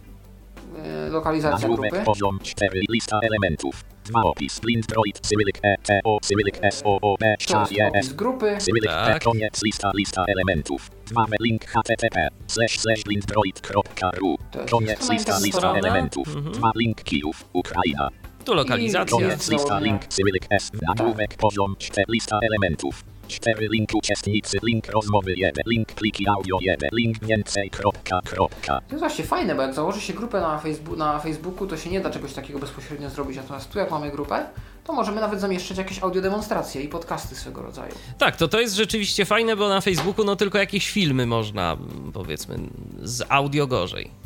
Y, 1.07 1.09
Lokalizacja 1.09 1.67
Nagłówek 1.67 1.91
grupy. 1.91 2.05
poziom 2.05 2.39
4 2.43 2.81
lista 2.89 3.19
elementów. 3.23 3.83
2 4.05 4.23
opis 4.23 4.59
blind 4.59 4.85
droid 4.87 5.19
Cyrylik 5.21 5.59
E 5.63 5.75
T 5.83 5.99
O 6.03 6.17
Cyrylik 6.21 6.57
S 6.61 6.81
O 6.85 6.97
O 7.01 7.15
B 7.19 7.35
jest 7.39 7.51
Sz 7.51 7.71
E 7.79 7.91
S 7.93 8.13
grupy. 8.13 8.57
Cyrylik 8.59 8.91
P 8.91 9.13
Tak. 9.13 9.23
koniec 9.23 9.63
lista 9.63 9.91
lista 9.95 10.25
elementów. 10.27 10.89
2 11.05 11.25
link 11.39 11.65
http 11.65 12.17
slash 12.47 12.79
slash 12.79 13.03
blinddroid.ru 13.03 14.37
To 14.51 14.59
jest 14.59 14.71
Koniec 14.71 15.09
lista 15.09 15.39
lista 15.43 15.73
elementów. 15.73 16.27
Mhm. 16.35 16.53
2 16.53 16.71
link 16.75 17.03
Kijów, 17.03 17.45
Ukraina. 17.53 18.09
Tu 18.45 18.53
lokalizacja. 18.53 19.17
Koniec 19.17 19.49
lista 19.49 19.79
link 19.79 20.05
Cyrylik 20.07 20.45
S. 20.49 20.71
Nagłówek 20.87 21.35
poziom 21.37 21.75
4 21.79 22.05
lista 22.09 22.39
elementów. 22.49 23.03
4 23.31 23.67
link 23.71 23.89
uczestnicy, 23.95 24.57
link 24.63 24.87
rozmowy 24.87 25.33
1, 25.37 25.63
link 25.67 25.93
pliki 25.93 26.25
audio 26.29 26.57
1, 26.61 26.89
link 26.93 27.25
więcej 27.25 27.69
kropka 27.69 28.21
kropka. 28.25 28.81
To 28.81 28.95
jest 28.95 28.99
właśnie 28.99 29.25
fajne, 29.25 29.55
bo 29.55 29.61
jak 29.61 29.73
założy 29.73 30.01
się 30.01 30.13
grupę 30.13 30.41
na, 30.41 30.59
Facebooku, 30.59 30.97
na 30.97 31.19
Facebooku, 31.19 31.67
to 31.67 31.77
się 31.77 31.89
nie 31.89 32.01
da 32.01 32.09
czegoś 32.09 32.33
takiego 32.33 32.59
bezpośrednio 32.59 33.09
zrobić. 33.09 33.37
Natomiast 33.37 33.71
tu 33.71 33.79
jak 33.79 33.91
mamy 33.91 34.11
grupę, 34.11 34.45
to 34.83 34.93
możemy 34.93 35.21
nawet 35.21 35.41
zamieszczać 35.41 35.77
jakieś 35.77 36.03
audiodemonstracje 36.03 36.81
i 36.81 36.87
podcasty 36.87 37.35
swego 37.35 37.61
rodzaju. 37.61 37.93
Tak, 38.17 38.35
to 38.35 38.47
to 38.47 38.59
jest 38.59 38.75
rzeczywiście 38.75 39.25
fajne, 39.25 39.55
bo 39.55 39.69
na 39.69 39.81
Facebooku 39.81 40.25
no 40.25 40.35
tylko 40.35 40.57
jakieś 40.57 40.91
filmy 40.91 41.25
można, 41.25 41.77
powiedzmy, 42.13 42.55
z 43.01 43.23
audio 43.29 43.67
gorzej. 43.67 44.20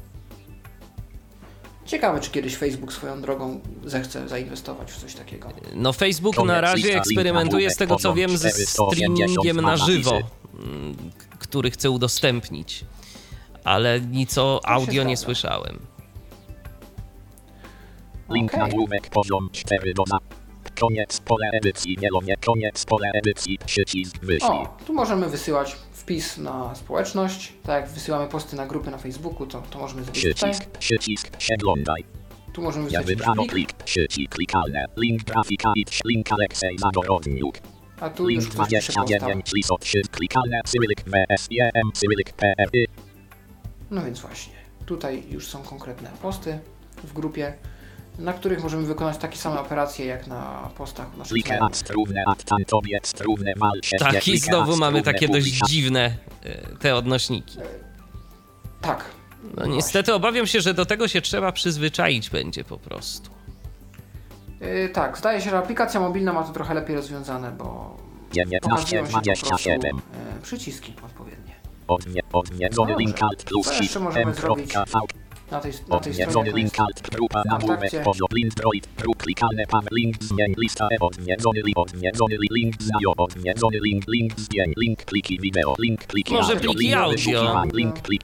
Ciekawe, 1.85 2.19
czy 2.19 2.31
kiedyś 2.31 2.57
Facebook 2.57 2.93
swoją 2.93 3.21
drogą 3.21 3.59
zechce 3.83 4.27
zainwestować 4.27 4.91
w 4.91 4.97
coś 4.97 5.15
takiego. 5.15 5.49
No 5.73 5.93
Facebook 5.93 6.45
na 6.45 6.61
razie 6.61 6.97
eksperymentuje 6.97 7.69
z 7.69 7.77
tego 7.77 7.95
co 7.95 8.13
wiem 8.13 8.37
ze 8.37 8.49
480 8.49 9.31
streamingiem 9.31 9.61
na 9.61 9.77
żywo, 9.77 10.11
mm, 10.53 10.95
który 11.39 11.71
chce 11.71 11.91
udostępnić. 11.91 12.85
Ale 13.63 14.01
nic 14.01 14.37
o 14.37 14.61
audio 14.63 15.03
nie 15.03 15.17
słyszałem. 15.17 15.79
Link 18.29 18.53
Okej. 18.53 18.59
nagłówek 18.63 19.09
poziom 19.09 19.49
4 19.51 19.93
do 19.93 20.03
za. 20.07 20.17
Koniec 20.79 21.19
pole 21.19 21.49
edycji, 21.53 21.97
wielonie, 21.97 22.35
koniec 22.45 22.85
pole 22.85 23.11
edycji, 23.13 23.57
przycisk 23.65 24.19
wyślij. 24.19 24.51
O, 24.51 24.77
tu 24.87 24.93
możemy 24.93 25.29
wysyłać 25.29 25.75
wpis 26.05 26.37
na 26.37 26.75
społeczność. 26.75 27.53
Tak 27.63 27.81
jak 27.81 27.91
wysyłamy 27.91 28.27
posty 28.27 28.55
na 28.55 28.65
grupy 28.65 28.91
na 28.91 28.97
Facebooku, 28.97 29.45
to, 29.47 29.61
to 29.61 29.79
możemy 29.79 30.03
zrobić 30.03 30.23
tutaj. 30.23 30.51
Przycisk, 30.51 30.77
przycisk, 30.77 31.29
przeglądaj. 31.37 32.05
Tu 32.53 32.61
możemy 32.61 32.85
Ja 32.89 32.99
wysłać 32.99 33.05
wybrano 33.17 33.45
plik, 33.45 33.73
plik, 33.73 33.83
przycisk 33.83 34.29
klikalne, 34.35 34.85
link 34.97 35.23
grafika 35.23 35.73
i 35.75 35.85
link 36.05 36.31
Aleksej 36.31 36.77
Zagorodniuk. 36.79 37.55
a 37.99 38.09
tu 38.09 38.27
Link 38.27 38.41
już 38.43 38.49
ktoś 38.53 38.69
pisze 38.69 38.77
posta. 38.93 39.01
29, 39.01 39.53
list 39.53 39.69
3, 39.79 40.01
klikalne, 40.11 40.61
cyrylik 40.65 41.01
WSIM, 41.01 41.91
cyrylik 41.93 42.33
PRY. 42.33 42.85
No 43.91 44.03
więc 44.05 44.19
właśnie, 44.19 44.53
tutaj 44.85 45.23
już 45.29 45.47
są 45.47 45.63
konkretne 45.63 46.09
posty 46.21 46.59
w 47.03 47.13
grupie, 47.13 47.53
na 48.19 48.33
których 48.33 48.63
możemy 48.63 48.83
wykonać 48.83 49.17
takie 49.17 49.37
same 49.37 49.59
operacje 49.59 50.05
jak 50.05 50.27
na 50.27 50.69
postach 50.77 51.07
mal 53.57 53.81
się 53.83 53.97
Tak, 53.99 54.27
i 54.27 54.37
znowu 54.37 54.77
mamy 54.77 55.01
takie 55.01 55.27
dość 55.27 55.59
dziwne 55.67 56.15
e, 56.43 56.77
te 56.77 56.95
odnośniki. 56.95 57.57
Tak. 58.81 59.05
No 59.57 59.65
niestety 59.65 60.13
obawiam 60.13 60.47
się, 60.47 60.61
że 60.61 60.73
do 60.73 60.85
tego 60.85 61.07
się 61.07 61.21
trzeba 61.21 61.51
przyzwyczaić 61.51 62.29
będzie 62.29 62.63
po 62.63 62.77
prostu. 62.77 63.29
Yy, 64.61 64.89
tak, 64.89 65.17
zdaje 65.17 65.41
się, 65.41 65.49
że 65.49 65.57
aplikacja 65.57 65.99
mobilna 65.99 66.33
ma 66.33 66.43
to 66.43 66.53
trochę 66.53 66.73
lepiej 66.73 66.95
rozwiązane, 66.95 67.51
bo 67.51 67.97
19, 68.33 68.69
pokazują 68.69 69.05
się 69.05 69.11
po 69.11 69.21
prostu 69.21 69.45
27. 69.45 69.95
yy, 69.95 70.41
przyciski 70.41 70.93
odpowiednie. 71.05 71.55
Odwie, 71.87 72.21
odwiedzony 72.33 72.95
link 72.99 73.23
alt 73.23 73.43
plus 73.43 73.65
Co 73.65 73.73
shift 73.73 73.81
jeszcze 73.83 74.93
Na 75.51 75.59
tej, 75.59 75.71
na 75.87 75.99
tej 75.99 76.13
stronie 76.13 76.51
to 76.51 76.57
jest 76.57 77.09
grupa 77.11 77.41
nagłówek 77.45 77.79
kontakcie. 77.79 78.03
poziom 78.03 78.27
blind 78.31 78.53
droid 78.55 78.87
prób 78.87 79.17
klikalne 79.17 79.67
pan 79.67 79.81
link 79.91 80.23
zmień 80.23 80.53
lista 80.57 80.87
e 80.91 80.95
odwiedzony 80.99 81.61
li 81.65 81.73
odwiedzony 81.75 82.35
li 82.35 82.47
link 82.51 82.81
znajo 82.81 83.13
odwiedzony 83.17 83.77
link 83.85 84.03
link 84.07 84.39
zdjęć 84.39 84.73
link 84.77 85.05
pliki 85.05 85.39
wideo 85.39 85.75
link 85.79 86.03
pliki 86.07 86.33
Może 86.33 86.53
audio, 86.53 86.73
pliki 86.73 86.95
audio. 86.95 87.63
link 87.73 87.99
plik 88.01 88.21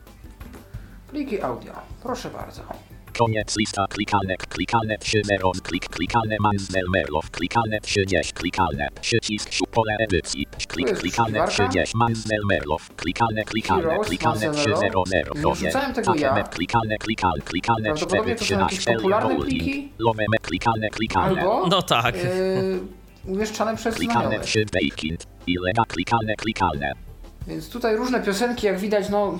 pliki 1.11 1.41
audio. 1.41 1.73
Proszę 2.03 2.29
bardzo. 2.29 2.90
Koniec 3.21 3.55
lista. 3.57 3.85
Klikalne, 3.89 4.35
klikalne 4.37 4.95
3.0, 4.97 5.61
klik, 5.61 5.89
klikalne 5.89 6.37
Mansell 6.39 6.87
Merlow, 6.93 7.29
klikalne 7.31 7.81
30, 7.81 8.33
klikalne, 8.33 8.87
przycisk 9.01 9.49
szu- 9.49 9.67
pole 9.71 9.95
edycji, 9.99 10.45
klik, 10.67 10.87
jest 10.87 11.01
klikalne 11.01 11.39
wyszukiwarka. 11.41 11.69
30, 11.69 11.97
Mansell 11.97 12.41
Merlow, 12.49 12.81
klikalne, 12.95 13.43
klikalne, 13.43 13.83
Heroes, 13.83 14.07
klikalne 14.07 14.45
Mansell 14.45 14.73
3.0, 14.73 15.45
Nie 15.45 15.53
wrzucałem 15.53 15.93
tego 15.93 16.15
ja. 16.15 16.29
HTML, 16.33 16.49
klikalne, 16.49 16.97
klikalne, 16.97 17.41
klikalne 17.45 17.83
Prawdopodobnie 17.89 18.35
4, 18.35 18.39
to 18.39 18.45
są 18.55 18.59
jakieś 18.59 18.79
13, 18.79 18.93
popularne 18.95 19.29
Link, 19.33 19.45
pliki. 19.45 19.91
Lomeme, 19.99 20.37
klikalne, 20.41 20.89
klikalne, 20.89 21.41
Albo 21.41 21.67
No 21.67 21.81
tak. 21.81 22.15
yy, 22.15 22.79
umieszczane 23.25 23.75
przez 23.77 23.95
klikalne 23.95 24.21
znajomych. 24.27 24.47
3, 24.49 24.65
Baking, 24.73 25.19
ilega, 25.47 25.83
klikalne, 25.87 26.35
klikalne, 26.35 26.91
Więc 27.47 27.69
tutaj 27.69 27.95
różne 27.95 28.19
piosenki, 28.21 28.65
jak 28.67 28.79
widać, 28.79 29.09
no 29.09 29.39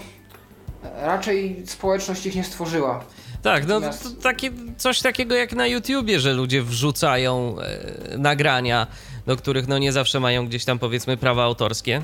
raczej 1.02 1.64
społeczność 1.66 2.26
ich 2.26 2.36
nie 2.36 2.44
stworzyła. 2.44 3.06
Tak, 3.42 3.68
no 3.68 3.82
to 3.82 3.90
takie, 4.24 4.52
coś 4.78 5.00
takiego 5.00 5.36
jak 5.36 5.54
na 5.54 5.68
YouTubie, 5.68 6.20
że 6.20 6.34
ludzie 6.34 6.64
wrzucają 6.64 7.56
e, 7.60 8.18
nagrania, 8.18 8.88
do 9.26 9.38
których 9.38 9.68
no 9.68 9.78
nie 9.78 9.92
zawsze 9.92 10.20
mają 10.20 10.48
gdzieś 10.48 10.66
tam 10.66 10.80
powiedzmy 10.80 11.18
prawa 11.18 11.44
autorskie. 11.44 12.02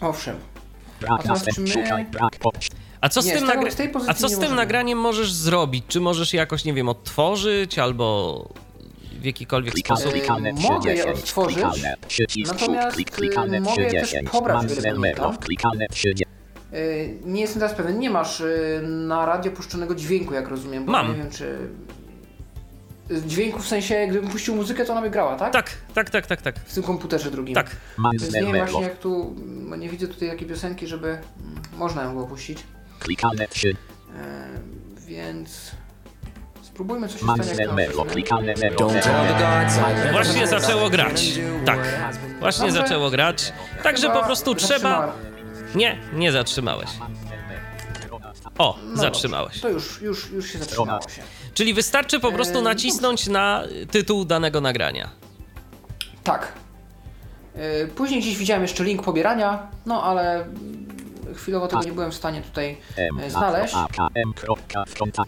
Owszem. 0.00 0.36
A 1.08 1.18
co 3.08 3.22
z 3.22 3.26
Nie, 3.26 3.32
tym, 3.32 3.46
z 3.46 3.50
nagra- 3.50 3.70
z 3.70 4.08
A 4.08 4.14
co 4.14 4.28
z 4.28 4.38
tym 4.38 4.54
nagraniem 4.54 4.98
możesz 4.98 5.32
zrobić? 5.32 5.84
Czy 5.88 6.00
możesz 6.00 6.32
je 6.32 6.38
jakoś, 6.38 6.64
nie 6.64 6.74
wiem, 6.74 6.88
odtworzyć 6.88 7.78
albo 7.78 8.48
w 9.20 9.24
jakikolwiek 9.24 9.78
sposób? 9.78 10.12
klikalne 10.12 10.52
mogę 10.52 10.94
je 10.94 11.02
30, 11.02 11.22
odtworzyć, 11.22 11.64
natomiast, 12.46 12.96
klikalne 13.10 13.60
mogę 13.60 13.90
też 13.90 14.08
30, 14.08 14.30
pobrać 14.32 14.56
Mansell 14.62 14.94
wyrywanika. 16.72 16.78
Merlow, 16.78 16.96
klikalne 16.96 17.14
30, 17.20 17.24
Yy, 17.24 17.30
nie 17.32 17.40
jestem 17.40 17.60
teraz 17.60 17.76
pewien, 17.76 17.98
nie 17.98 18.10
masz 18.10 18.40
yy, 18.40 18.82
na 18.88 19.26
radio 19.26 19.52
puszczonego 19.52 19.94
dźwięku, 19.94 20.34
jak 20.34 20.48
rozumiem, 20.48 20.84
bo 20.84 20.92
Mam. 20.92 21.08
nie 21.08 21.14
wiem 21.14 21.30
czy... 21.30 21.56
y, 23.10 23.22
Dźwięku 23.26 23.58
w 23.58 23.68
sensie, 23.68 24.06
gdybym 24.10 24.30
puścił 24.30 24.56
muzykę, 24.56 24.84
to 24.84 24.92
ona 24.92 25.02
by 25.02 25.10
grała, 25.10 25.36
tak? 25.36 25.52
Tak, 25.52 25.70
tak, 25.94 26.10
tak, 26.10 26.26
tak, 26.26 26.42
tak. 26.42 26.58
W 26.58 26.74
tym 26.74 26.82
komputerze 26.82 27.30
drugim. 27.30 27.54
Tak. 27.54 27.76
Więc 28.12 28.32
nie 28.32 28.40
wiem 28.40 28.56
właśnie 28.56 28.82
jak 28.82 28.98
tu, 28.98 29.36
nie 29.78 29.88
widzę 29.88 30.08
tutaj 30.08 30.28
takiej 30.30 30.48
piosenki, 30.48 30.86
żeby 30.86 31.08
mm, 31.08 31.22
można 31.76 32.02
ją 32.02 32.12
było 32.12 32.26
puścić. 32.26 32.64
klikalne 32.98 33.48
3, 33.48 33.68
Yy, 33.68 33.74
więc 35.06 35.70
spróbujmy 36.62 37.08
coś 37.08 37.22
I 37.22 37.24
Właśnie 40.12 40.46
zaczęło 40.46 40.90
grać. 40.90 41.40
Tak. 41.66 41.78
Właśnie 42.40 42.72
zaczęło 42.72 43.10
grać. 43.10 43.52
Także 43.82 44.10
po 44.10 44.22
prostu 44.24 44.54
trzeba. 44.54 45.14
Nie, 45.74 45.98
nie 46.12 46.32
zatrzymałeś. 46.32 46.88
O, 48.58 48.78
No 48.84 48.96
zatrzymałeś. 49.02 49.52
dobrze, 49.52 49.60
To 49.62 49.68
już, 49.68 50.02
już, 50.02 50.30
już 50.30 50.52
się 50.52 50.58
zatrzymało 50.58 51.02
się. 51.08 51.22
Czyli 51.54 51.74
wystarczy 51.74 52.20
po 52.20 52.32
prostu 52.32 52.58
Eee, 52.58 52.64
nacisnąć 52.64 53.26
na 53.26 53.62
tytuł 53.90 54.24
danego 54.24 54.60
nagrania. 54.60 55.10
Tak. 56.24 56.52
Yy, 57.54 57.88
Później 57.96 58.20
gdzieś 58.20 58.36
widziałem 58.36 58.62
jeszcze 58.62 58.84
link 58.84 59.02
pobierania, 59.02 59.68
no 59.86 60.02
ale 60.02 60.46
chwilowo 61.34 61.68
tego 61.68 61.82
nie 61.82 61.92
byłem 61.92 62.10
w 62.10 62.14
stanie 62.14 62.42
tutaj 62.42 62.76
e, 63.22 63.30
znaleźć. 63.30 63.74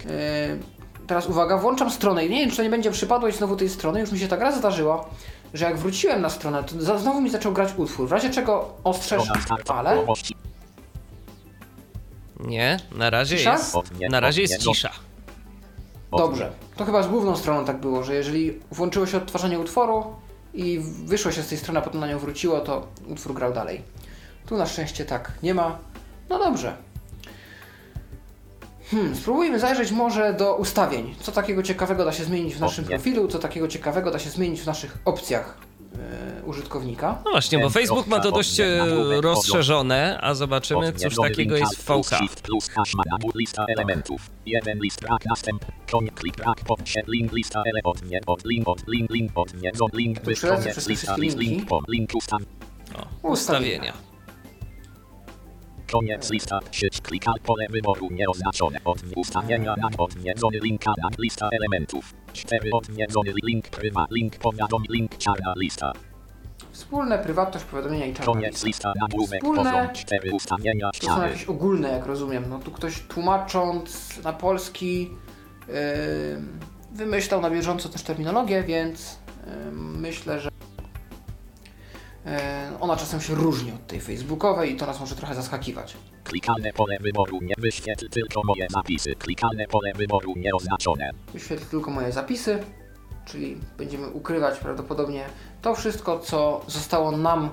Yy, 0.07 0.59
Teraz 1.07 1.27
uwaga, 1.27 1.59
włączam 1.59 1.91
stronę 1.91 2.27
i 2.27 2.31
nie 2.31 2.41
wiem, 2.41 2.51
czy 2.51 2.57
to 2.57 2.63
nie 2.63 2.71
będzie 2.71 2.91
przypadłość 2.91 3.37
znowu 3.39 3.57
tej 3.57 3.69
strony, 3.69 4.01
już 4.01 4.13
mi 4.13 4.19
się 4.19 4.29
tak 4.29 4.41
raz 4.41 4.59
zdarzyło, 4.59 5.11
że 5.55 5.65
jak 5.65 5.79
wróciłem 5.79 6.21
na 6.21 6.31
stronę, 6.31 6.65
to 6.65 6.99
znowu 6.99 7.21
mi 7.21 7.31
zaczął 7.31 7.53
grać 7.53 7.71
utwór, 7.77 8.09
w 8.09 8.13
razie 8.13 8.31
czego 8.31 8.75
ostrzeż, 8.85 9.23
ale. 9.69 10.07
Nie, 12.41 12.77
na 12.97 13.11
razie 13.11 13.37
Cisza? 13.37 13.53
jest, 13.53 13.75
na 14.11 14.21
razie 14.21 14.43
jest 14.43 14.67
nie- 14.67 14.75
cisza. 14.75 14.91
Dobrze. 16.19 16.53
To 16.77 16.85
chyba 16.85 17.03
z 17.03 17.09
główną 17.09 17.37
stroną 17.37 17.65
tak 17.65 17.81
było, 17.81 18.05
że 18.05 18.15
jeżeli 18.15 18.61
włączyło 18.71 19.07
się 19.07 19.17
odtwarzanie 19.17 19.59
utworu 19.59 20.05
i 20.55 20.81
wyszło 21.05 21.33
się 21.33 21.43
z 21.43 21.49
tej 21.49 21.59
strony, 21.59 21.79
a 21.79 21.83
potem 21.83 22.01
na 22.01 22.07
nią 22.07 22.19
wróciło, 22.19 22.61
to 22.61 22.87
utwór 23.09 23.35
grał 23.35 23.53
dalej. 23.53 23.83
Tu 24.47 24.57
na 24.57 24.67
szczęście 24.67 25.05
tak 25.05 25.33
nie 25.43 25.55
ma. 25.55 25.79
No 26.29 26.39
dobrze. 26.39 26.77
Hmm, 28.93 29.17
spróbujmy 29.17 29.61
zajrzeć 29.61 29.91
może 29.91 30.35
do 30.35 30.55
ustawień. 30.55 31.15
Co 31.21 31.33
takiego 31.33 31.63
ciekawego 31.63 32.05
da 32.05 32.13
się 32.13 32.25
zmienić 32.25 32.55
w 32.55 32.61
naszym 32.61 32.85
Okej. 32.85 32.97
profilu, 32.97 33.29
co 33.29 33.39
takiego 33.39 33.69
ciekawego 33.69 34.11
da 34.11 34.19
się 34.19 34.31
zmienić 34.31 34.61
w 34.61 34.67
naszych 34.67 34.99
opcjach 35.05 35.59
e, 36.41 36.43
użytkownika. 36.45 37.19
No 37.25 37.31
właśnie, 37.31 37.59
bo 37.59 37.71
Facebook 37.71 38.07
ma 38.07 38.21
to 38.21 38.33
dość 38.33 38.61
e, 38.61 38.87
rozszerzone, 39.21 40.19
a 40.23 40.35
zobaczymy, 40.35 40.93
cóż 40.93 41.17
takiego 41.17 41.57
jest 41.57 41.77
w 41.77 41.85
VK. 41.85 42.19
Shift 42.19 42.41
plus 42.41 42.69
hash 42.69 42.95
ma 42.95 43.03
nabór 43.11 43.37
lista 43.37 43.65
elementów. 43.69 44.31
Jeden 44.47 44.79
list 44.81 45.01
brak 45.01 45.25
następ. 45.27 45.65
Koń 45.91 46.09
klik 46.09 46.37
brak 46.37 46.61
pod 46.61 46.89
się 46.89 47.03
link 47.09 47.33
lista 47.33 47.63
ele 47.67 47.81
od 47.85 48.03
nie 48.11 48.21
od 48.27 48.45
link 48.45 48.69
od 48.69 48.89
link 48.89 49.11
link 49.11 49.33
od 49.35 49.63
nie 49.63 49.73
od 49.81 49.95
link 49.95 50.21
by 50.21 50.35
przelecę 50.35 50.63
koniec 50.63 50.73
przez 50.75 50.85
te 50.85 50.91
lista 50.91 51.07
wszystkie 51.07 51.23
list 51.23 51.39
linki. 51.39 51.57
link 51.57 51.89
link 51.89 52.11
ustaw. 52.15 52.43
O, 53.23 53.29
ustawienia. 53.29 54.12
Koniec 55.93 56.31
lista 56.31 56.59
sieć 56.71 57.01
klikal 57.01 57.35
pole 57.47 57.67
wyboru 57.71 58.09
nieoznaczone 58.11 58.79
od 58.85 58.99
ustawienia 59.17 59.75
na 59.77 59.89
odwiedzony 59.99 60.59
linka 60.63 60.93
na 61.03 61.09
lista 61.19 61.49
elementów. 61.53 62.15
4 62.33 62.71
odwiedzony 62.73 63.33
link 63.45 63.69
prywa 63.69 64.07
link 64.11 64.37
powiadom 64.37 64.83
link 64.91 65.19
czarna 65.19 65.55
lista. 65.57 65.93
Wspólne, 66.71 67.19
prywatność, 67.19 67.67
powiadomienia 67.67 68.07
i 68.07 68.15
czarna 68.15 68.33
Koniec 68.33 68.53
lista. 68.53 68.67
lista 68.67 68.93
nagłówek 69.01 69.41
Wspólne. 69.43 69.63
poziom 69.65 69.95
4 69.95 70.33
ustawienia 70.33 70.91
To 71.01 71.07
są 71.07 71.23
jakieś 71.23 71.45
ogólne, 71.45 71.89
jak 71.89 72.07
rozumiem. 72.07 72.45
No 72.49 72.59
tu 72.59 72.71
ktoś 72.71 73.01
tłumacząc 73.01 74.19
na 74.25 74.33
polski 74.33 75.11
yy, 75.69 75.75
wymyślał 76.93 77.41
na 77.41 77.51
bieżąco 77.51 77.89
też 77.89 78.03
terminologię, 78.03 78.63
więc 78.63 79.19
yy, 79.47 79.73
myślę, 79.73 80.41
że 80.41 80.51
ona 82.81 82.97
czasem 82.97 83.21
się 83.21 83.35
różni 83.35 83.73
od 83.73 83.87
tej 83.87 84.01
facebookowej 84.01 84.73
i 84.73 84.77
to 84.77 84.87
nas 84.87 85.01
może 85.01 85.17
trochę 85.17 85.35
zaskakiwać. 85.35 85.97
Klikalne 86.25 86.73
pole 86.73 86.99
wyboru 87.01 87.39
nie 87.43 87.55
wyświetl 87.59 88.09
tylko 88.09 88.41
moje 88.45 88.67
zapisy. 88.71 89.15
Klikalne 89.15 89.67
pole 89.67 89.93
wyboru 89.95 90.35
nieoznaczone. 90.37 91.11
Wyświetl 91.33 91.65
tylko 91.71 91.91
moje 91.91 92.13
zapisy, 92.13 92.59
czyli 93.25 93.57
będziemy 93.79 94.11
ukrywać 94.11 94.59
prawdopodobnie 94.59 95.25
to 95.63 95.75
wszystko, 95.75 96.19
co 96.19 96.65
zostało 96.67 97.13
nam 97.13 97.51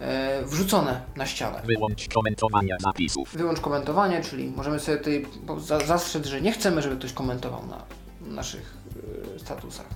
yy, 0.00 0.06
wrzucone 0.46 1.00
na 1.16 1.26
ścianę. 1.26 1.62
Wyłącz 1.64 2.08
komentowania 2.08 2.76
zapisów. 2.80 3.32
Wyłącz 3.32 3.60
komentowanie, 3.60 4.22
czyli 4.22 4.52
możemy 4.56 4.80
sobie 4.80 4.98
tutaj 4.98 5.26
zastrzec, 5.84 6.26
że 6.26 6.40
nie 6.40 6.52
chcemy, 6.52 6.82
żeby 6.82 6.96
ktoś 6.96 7.12
komentował 7.12 7.66
na 7.66 7.84
naszych 8.34 8.74
y, 9.36 9.38
statusach. 9.38 9.86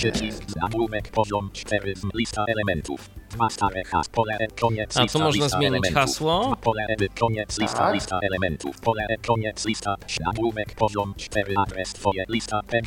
Przycisk 0.00 0.42
nagłówek 0.62 1.08
poziom 1.08 1.50
4 1.52 1.96
z 1.96 2.02
lista 2.14 2.44
elementów. 2.48 3.10
Dwa 3.30 3.50
stare 3.50 3.82
has 3.92 4.08
pole 4.08 4.36
e, 4.40 4.46
koniec 4.60 4.96
A, 4.96 5.00
tu 5.00 5.02
lista 5.02 5.18
można 5.18 5.44
lista 5.44 5.58
zmienić 5.58 5.72
elementów. 5.86 5.94
hasło. 6.02 6.44
Dwa 6.46 6.56
Pole 6.56 6.82
e, 6.88 6.96
koniec 7.20 7.58
lista 7.58 7.78
Tak. 7.78 7.94
lista 7.94 8.18
elementów. 8.22 8.80
Pole 8.80 9.02
e, 9.08 9.16
koniec 9.26 9.66
lista 9.66 9.94
nagłówek 10.26 10.74
poziom 10.74 11.14
4 11.16 11.54
adres 11.58 11.92
twoje 11.92 12.24
lista 12.28 12.60
p 12.66 12.80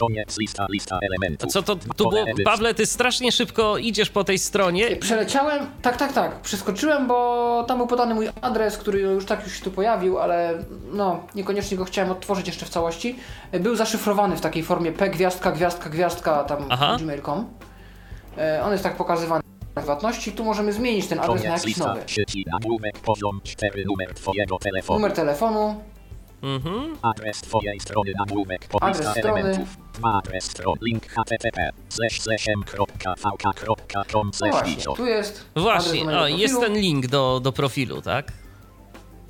koniec 0.00 0.38
lista 0.38 0.66
lista 0.70 0.96
A 0.96 1.06
elementów. 1.06 1.52
co 1.52 1.62
to 1.62 1.76
tu 1.76 2.04
pole 2.04 2.24
było? 2.24 2.36
e, 2.40 2.44
Pawle, 2.44 2.74
ty 2.74 2.86
strasznie 2.86 3.32
szybko 3.32 3.78
idziesz 3.78 4.10
po 4.10 4.24
tej 4.24 4.38
stronie. 4.38 4.96
Przeleciałem, 4.96 5.66
tak, 5.82 5.96
tak, 5.96 6.12
tak, 6.12 6.40
przeskoczyłem, 6.40 7.06
bo 7.06 7.64
tam 7.68 7.78
był 7.78 7.86
podany 7.86 8.14
mój 8.14 8.28
adres, 8.40 8.78
który 8.78 9.00
już 9.00 9.24
tak 9.26 9.44
już 9.44 9.52
się 9.58 9.64
tu 9.64 9.70
pojawił, 9.70 10.18
ale 10.18 10.64
no, 10.92 11.20
niekoniecznie 11.34 11.76
go 11.76 11.84
chciałem 11.84 12.10
odtworzyć 12.10 12.46
jeszcze 12.46 12.66
w 12.66 12.68
całości. 12.68 13.16
Był 13.60 13.76
zaszyfrowany 13.76 14.36
w 14.36 14.40
takiej 14.40 14.62
formie 14.62 14.92
p 14.92 15.10
gwiazdka, 15.10 15.52
gwiazdka, 15.52 15.90
gwiazdka, 15.90 16.44
tam 16.44 16.66
Aha. 16.68 16.96
gmail.com. 17.00 17.46
E, 18.38 18.62
On 18.64 18.72
jest 18.72 18.84
tak 18.84 18.96
pokazywany 18.96 19.42
prywatności, 19.74 20.32
tu 20.32 20.44
możemy 20.44 20.72
zmienić 20.72 21.06
ten 21.06 21.20
adres 21.20 21.44
na 21.44 21.50
jakiś 21.50 21.76
nowy. 21.76 22.00
sieci 22.06 22.44
nagłówek 22.52 22.98
poziom 22.98 23.40
4 23.44 23.84
numer 23.84 24.14
twojego 24.14 24.58
telefonu. 24.58 24.98
Numer 25.00 25.12
telefonu, 25.12 25.82
Mhm. 26.42 26.96
Adres 27.02 27.40
twojej 27.40 27.80
strony 27.80 28.12
nagłówek 28.18 28.66
po 28.68 28.82
Adres 28.82 29.08
strony. 29.10 29.20
elementów. 29.30 29.76
Dwa 29.94 30.12
adres 30.18 30.44
stron. 30.44 30.74
Link 30.82 31.06
http 31.06 31.70
slash 31.88 32.20
slash 32.20 32.48
m.vk.com 32.48 34.26
no 34.26 34.32
slash 34.32 34.50
właśnie, 34.50 34.94
tu 34.96 35.06
jest 35.06 35.44
Właśnie, 35.56 36.18
o, 36.18 36.28
jest 36.28 36.60
ten 36.60 36.74
link 36.74 37.06
do, 37.06 37.40
do 37.42 37.52
profilu, 37.52 38.02
tak? 38.02 38.32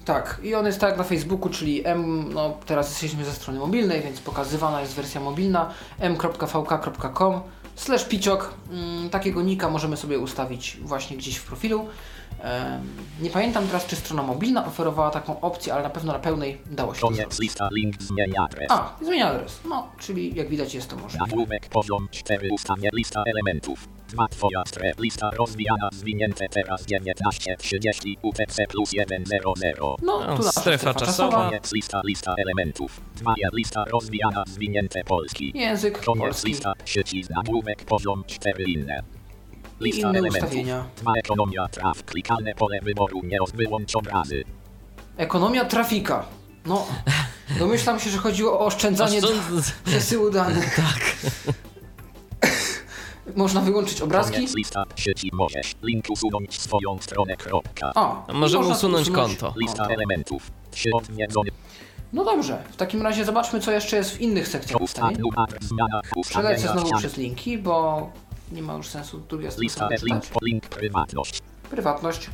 Tak, 0.05 0.41
i 0.43 0.55
on 0.55 0.67
jest 0.67 0.81
tak 0.81 0.97
na 0.99 1.05
Facebooku, 1.05 1.49
czyli 1.51 1.87
M, 1.87 2.33
no 2.35 2.57
teraz 2.67 2.89
jesteśmy 2.91 3.25
ze 3.25 3.33
strony 3.33 3.59
mobilnej, 3.59 4.01
więc 4.03 4.21
pokazywana 4.21 4.81
jest 4.81 4.95
wersja 4.95 5.21
mobilna 5.21 5.71
m.vk.com 6.01 7.41
slash 7.77 8.05
piciok. 8.05 8.55
Mm, 8.71 9.11
takiego 9.11 9.43
nika 9.43 9.71
możemy 9.71 9.97
sobie 9.97 10.19
ustawić 10.19 10.77
właśnie 10.83 11.17
gdzieś 11.17 11.37
w 11.37 11.45
profilu. 11.45 11.89
Nie 13.21 13.31
pamiętam 13.31 13.67
teraz, 13.67 13.87
czy 13.87 13.97
strona 13.97 14.23
mobilna 14.23 14.67
oferowała 14.67 15.11
taką 15.11 15.41
opcję, 15.41 15.75
ale 15.75 15.83
na 15.83 15.91
pewno 15.91 16.13
na 16.13 16.19
pełnej 16.19 16.59
dało 16.71 16.95
się 16.95 17.01
Koniec 17.01 17.41
lista 17.41 17.69
link 17.73 18.03
zmień 18.03 18.33
adres. 18.39 18.71
A, 18.71 18.97
zmienia 19.03 19.29
adres. 19.29 19.61
No, 19.69 19.89
czyli 19.99 20.35
jak 20.35 20.49
widać 20.49 20.75
jest 20.75 20.91
to 20.91 20.97
możliwe. 20.97 21.27
Nagłówek 21.27 21.69
poziom 21.69 22.09
4 22.11 22.49
ustawię 22.53 22.91
lista 22.93 23.23
elementów. 23.27 23.89
Dwa 24.13 24.29
twoja 24.29 24.63
stref 24.67 24.99
lista 24.99 25.31
rozwijana 25.31 25.89
zwinięte 25.93 26.49
teraz 26.49 26.85
1930 26.85 28.19
UTC 28.23 28.57
plus 28.69 28.91
100. 28.91 29.97
No, 30.03 30.21
No, 30.27 30.37
tu 30.37 30.43
strefa 30.43 30.95
czasowa. 30.95 31.45
Koniec 31.45 31.73
lista 31.73 32.01
lista 32.05 32.35
elementów. 32.39 33.01
Dwa 33.17 33.35
ja 33.39 33.49
lista 33.53 33.85
rozwijana 33.85 34.45
zwinięte 34.47 35.05
polski. 35.05 35.53
Język 35.55 36.05
Koniec 36.05 36.23
polski 36.25 36.49
lista 36.49 36.73
sieci 36.85 37.25
nagłówek 37.31 37.85
poziom 37.85 38.25
4 38.27 38.65
inne. 38.65 39.03
i 39.81 40.01
inne 40.01 40.23
ustawienia. 40.23 40.85
Dwa 40.97 41.13
ekonomia 41.15 41.69
traf 41.69 42.05
klikalne 42.05 42.55
pole 42.55 42.81
wyboru 42.83 43.21
nie 43.25 43.39
wyłącz 43.55 43.97
obrazy. 43.97 44.45
Ekonomia 45.17 45.65
trafika. 45.65 46.27
No, 46.67 46.87
domyślam 47.59 48.01
się, 48.01 48.11
że 48.11 48.19
chodziło 48.19 48.61
o 48.61 48.67
oszczędzanie 48.67 49.21
co- 49.21 49.29
przesyłu 49.85 50.31
danych. 50.31 50.75
Tak. 50.77 51.17
Można 53.37 53.61
wyłączyć 53.61 54.01
obrazki. 54.01 54.35
Koniec 54.35 54.57
lista 54.57 54.85
sieci 54.97 55.31
możesz 55.33 55.75
link 55.83 56.05
usunąć 56.11 56.61
swoją 56.61 56.99
stronę 57.01 57.37
kropka. 57.37 57.93
A, 57.95 58.27
A 58.27 58.33
możemy 58.33 58.39
można 58.65 58.75
usunąć 58.77 59.09
usunąć 59.09 59.39
konto. 59.39 59.55
Lista 59.61 59.87
elementów. 59.87 60.51
Trzy. 60.71 60.91
No 62.13 62.25
dobrze, 62.25 62.63
w 62.71 62.77
takim 62.77 63.03
razie 63.03 63.25
zobaczmy, 63.25 63.61
co 63.61 63.73
jeszcze 63.73 63.97
jest 63.97 64.11
w 64.11 64.21
innych 64.21 64.49
sekcjach 64.49 64.81
ustawień. 64.83 65.23
Przelecę 66.23 66.69
znowu 66.69 66.99
przez 66.99 67.17
linki, 67.17 67.59
bo 67.59 68.11
nie 68.53 68.63
ma 68.63 68.75
już 68.75 68.87
sensu 68.87 69.23
Lista 69.59 69.89
e, 69.89 69.97
link 70.03 70.25
link 70.43 70.69
prywatność. 70.69 71.43
Prywatność. 71.71 72.31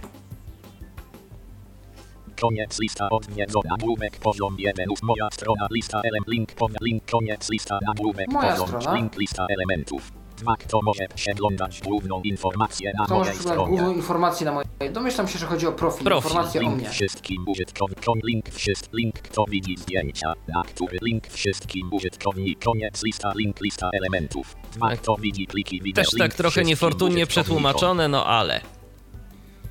Koniec 2.40 2.81
lista 2.81 3.09
odwiedzona 3.11 3.70
nagłówek 3.70 4.16
poziom 4.16 4.57
1 4.59 4.88
moja 5.03 5.29
strona 5.33 5.66
lista 5.70 6.01
element 6.01 6.29
link 6.29 6.53
po 6.53 6.68
link 6.81 7.11
koniec 7.11 7.51
lista 7.51 7.79
nagłówek 7.87 8.27
poziom 8.33 8.68
strona. 8.68 8.94
link 8.94 9.18
lista 9.18 9.46
elementów. 9.51 10.12
Dwa 10.38 10.57
kto 10.57 10.81
może 10.83 11.07
przeglądać 11.14 11.81
główną 11.81 12.20
informację 12.22 12.92
na 12.98 13.07
To 13.07 13.14
może 13.14 13.24
mojej 13.31 13.35
przeglądać 13.38 13.66
główną 13.68 13.77
stronie. 13.85 13.96
informację 13.98 14.46
na 14.46 14.53
mojej. 14.53 14.68
Domyślam 14.92 15.29
się, 15.29 15.38
że 15.38 15.46
chodzi 15.46 15.66
o 15.66 15.72
profil, 15.72 16.05
Profil, 16.05 16.29
informacje 16.31 16.61
o 16.61 16.62
Link 16.62 16.77
mnie. 16.77 16.90
wszystkim 16.90 17.44
użytkownikom 17.48 18.18
link 18.24 18.48
wszystkim 18.51 18.98
link 18.98 19.14
kto 19.18 19.44
widzi 19.48 19.77
zdjęcia, 19.77 20.33
na 20.48 20.62
który 20.62 20.98
link 21.03 21.27
wszystkim 21.27 21.88
użytkownikom 21.92 22.72
koniec 22.72 23.03
lista 23.05 23.33
link 23.37 23.61
lista 23.61 23.90
elementów. 23.92 24.57
Dwa 24.72 24.90
Tak. 24.90 25.01
kto 25.01 25.16
widzi 25.16 25.46
pliki 25.46 25.83
wideo 25.83 26.05
Też 26.05 26.12
link 26.12 26.22
tak 26.29 26.35
trochę 26.35 26.64
niefortunnie 26.64 27.27
przetłumaczone, 27.27 28.09
no 28.09 28.27
ale. 28.27 28.61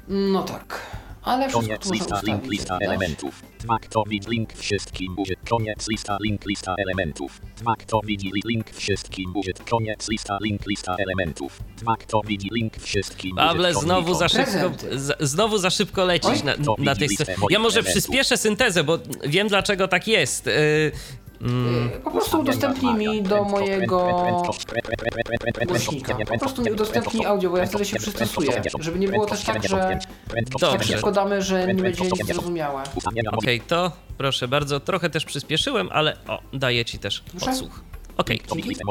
No 0.08 0.44
tak. 0.44 0.82
Ale 1.28 1.50
Koniec 1.52 1.92
lista 1.92 2.22
link 2.24 2.46
lista 2.48 2.78
elementów. 2.82 3.44
Dwa 3.60 3.80
kto 3.80 4.04
widzi 4.08 4.30
link 4.30 4.54
wszystkim 4.54 5.16
użyt. 5.20 5.40
Koniec 5.50 5.88
lista 5.90 6.18
link 6.22 6.46
lista 6.46 6.76
elementów. 6.78 7.42
Dwa 7.58 7.76
kto 7.76 8.02
widzi 8.06 8.28
li- 8.36 8.42
link 8.46 8.70
wszystkim 8.72 9.36
użyt. 9.36 9.70
Koniec 9.70 10.08
lista 10.10 10.38
link 10.42 10.66
lista 10.68 10.96
elementów. 11.00 11.60
Dwa 11.78 11.96
kto 11.98 12.22
widzi 12.22 12.50
link 12.52 12.78
wszystkim 12.78 13.36
Pawle, 13.36 13.70
użytkownikom. 13.70 14.04
znowu 14.04 14.20
za 14.20 14.30
szybko, 14.30 14.72
znowu 15.20 15.58
za 15.58 15.70
szybko 15.70 16.06
lecisz 16.06 16.44
na, 16.44 16.56
na 16.56 16.64
moich 16.78 16.86
Ja 17.50 17.60
może 17.60 17.80
elementów. 17.80 17.84
przyspieszę 18.04 18.38
syntezę, 18.38 18.84
bo 18.84 19.00
wiem 19.28 19.48
dlaczego 19.48 19.88
tak 19.88 20.08
jest. 20.08 20.50
Yy, 21.42 21.48
mm, 21.48 21.90
Po 22.04 22.12
prostu 22.12 22.40
udostępnij 22.40 22.94
mi 22.94 23.24
do 23.24 23.44
mojego 23.44 24.24
głośnika. 25.68 26.16
Po 26.16 26.40
prostu 26.40 26.62
mi 26.62 26.72
udostępnij 26.72 27.26
audio, 27.26 27.50
bo 27.50 27.58
ja 27.58 27.66
wtedy 27.66 27.86
się 27.86 27.98
przystosuję. 27.98 28.62
Żeby 28.80 29.00
nie 29.00 29.08
było 29.08 29.26
też 29.26 29.44
tak, 29.44 29.68
że 29.68 29.78
tak 29.78 30.00
Dobrze. 30.60 30.94
szybko 30.94 31.12
damy, 31.12 31.42
że 31.42 31.68
nie 31.68 31.84
będzie 31.84 32.04
nic 32.04 32.26
zrozumiałe. 32.28 32.84
Okej, 33.32 33.62
to 33.62 33.92
proszę 34.18 34.48
bardzo, 34.48 34.80
trochę 34.80 35.10
też 35.10 35.26
przyspieszyłem, 35.26 35.90
ale 35.92 36.18
o, 36.28 36.42
daję 36.54 36.86
ci 36.86 37.00
też 37.00 37.24
Proszę? 37.32 37.52
odsłuch. 37.52 37.82
Okej. 38.18 38.42
Lista 38.56 38.84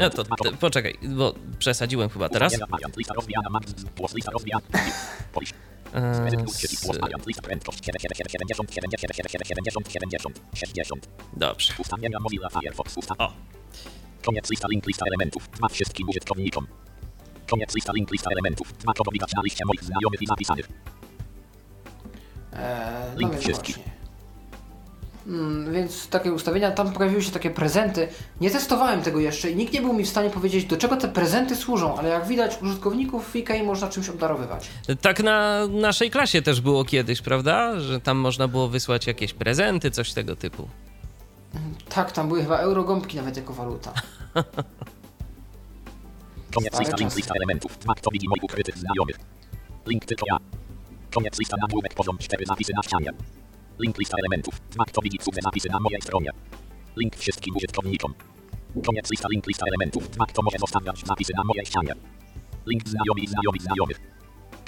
No 0.00 0.10
to 0.10 0.24
poczekaj, 0.60 0.98
bo 1.02 1.34
przesadziłem 1.58 2.08
chyba 2.08 2.28
teraz. 2.28 2.52
Ustawienia 5.94 6.20
Marian. 6.20 6.20
Lista 6.20 6.20
rozwijana. 6.20 6.20
Max. 6.20 6.20
Głos. 6.20 6.20
Lista 6.20 6.20
rozwijana. 6.20 6.20
Polish. 6.20 6.20
Eee, 6.20 6.22
Prezentów 6.22 6.56
wszystkich. 6.56 6.78
s- 6.78 6.84
Głos 6.86 6.98
Marian. 7.00 7.20
Lista 7.26 7.42
prędkość. 7.42 7.84
77, 7.84 8.28
70, 8.28 8.72
70, 8.74 9.08
70, 9.48 9.92
70, 9.92 10.40
60. 10.54 11.08
Dobrze. 11.36 11.72
Ustawienia 11.78 12.18
Mozilla 12.20 12.48
Firefox. 12.48 12.96
Usta. 12.96 13.14
O, 13.18 13.32
Koniec 14.26 14.50
lista. 14.50 14.68
Link 14.70 14.86
lista 14.86 15.04
elementów. 15.06 15.48
Dwa 15.50 15.68
wszystkim 15.68 16.08
użytkownikom. 16.08 16.66
Koniec 17.50 17.74
lista. 17.74 17.92
Link 17.92 18.10
lista 18.12 18.30
elementów. 18.30 18.72
Dwa 18.78 18.92
to 18.92 19.04
widać 19.12 19.32
na 19.32 19.42
liście 19.42 19.64
moich 19.66 19.84
znajomych 19.84 20.22
i 20.22 20.26
zapisanych. 20.26 20.68
E, 22.52 23.10
no 23.14 23.18
Link 23.20 23.32
więc 23.32 23.44
wszystkich. 23.44 23.76
właśnie. 23.76 23.99
Mm, 25.26 25.72
więc 25.72 26.08
takie 26.08 26.32
ustawienia, 26.32 26.70
tam 26.70 26.92
pojawiły 26.92 27.22
się 27.22 27.30
takie 27.30 27.50
prezenty. 27.50 28.08
Nie 28.40 28.50
testowałem 28.50 29.02
tego 29.02 29.20
jeszcze 29.20 29.50
i 29.50 29.56
nikt 29.56 29.72
nie 29.72 29.82
był 29.82 29.92
mi 29.92 30.04
w 30.04 30.08
stanie 30.08 30.30
powiedzieć, 30.30 30.64
do 30.64 30.76
czego 30.76 30.96
te 30.96 31.08
prezenty 31.08 31.56
służą, 31.56 31.98
ale 31.98 32.08
jak 32.08 32.26
widać, 32.26 32.62
użytkowników 32.62 33.32
VK 33.34 33.50
można 33.64 33.88
czymś 33.88 34.08
obdarowywać. 34.08 34.70
tak 35.00 35.22
na 35.22 35.66
naszej 35.66 36.10
klasie 36.10 36.42
też 36.42 36.60
było 36.60 36.84
kiedyś, 36.84 37.22
prawda? 37.22 37.80
Że 37.80 38.00
tam 38.00 38.18
można 38.18 38.48
było 38.48 38.68
wysłać 38.68 39.06
jakieś 39.06 39.32
prezenty, 39.32 39.90
coś 39.90 40.12
tego 40.12 40.36
typu. 40.36 40.68
Tak, 41.88 42.12
tam 42.12 42.28
były 42.28 42.42
chyba 42.42 42.58
eurogąbki 42.58 43.16
nawet 43.16 43.36
jako 43.36 43.52
waluta. 43.52 43.92
Koniec 46.54 46.80
lista. 46.80 46.96
Link 46.96 47.16
lista 47.16 47.34
elementów. 47.34 47.78
Dwa 47.78 47.94
to 47.94 48.10
widzi 48.10 48.28
moich 48.28 48.44
ukrytych 48.44 48.78
znajomych. 48.78 49.16
Link 49.86 50.04
tylko 50.04 50.26
ja. 50.30 50.36
Koniec 51.14 51.38
lista 51.38 51.56
nagłówek 51.62 51.94
poziom 51.94 52.18
4 52.18 52.46
zapisy 52.46 52.72
na 52.76 52.82
ścianie. 52.82 53.12
Link 53.80 53.98
lista 53.98 54.16
elementów. 54.18 54.60
Dwa 54.70 54.84
to 54.84 55.00
widzi 55.02 55.18
cudze 55.18 55.40
zapisy 55.42 55.68
na 55.68 55.80
mojej 55.80 56.02
stronie. 56.02 56.30
Link 56.96 57.16
wszystkim 57.16 57.56
użytkownikom. 57.56 58.14
Koniec 58.86 59.10
lista. 59.10 59.28
Link 59.30 59.46
lista 59.46 59.66
elementów. 59.66 60.10
Dwa 60.10 60.26
to 60.26 60.42
może 60.42 60.58
zostawiać 60.58 61.00
zapisy 61.06 61.32
na 61.36 61.44
mojej 61.44 61.66
ścianie. 61.66 61.94
Link 62.66 62.88
znajomi 62.88 63.26
znajomi 63.26 63.60
znajomych. 63.60 64.00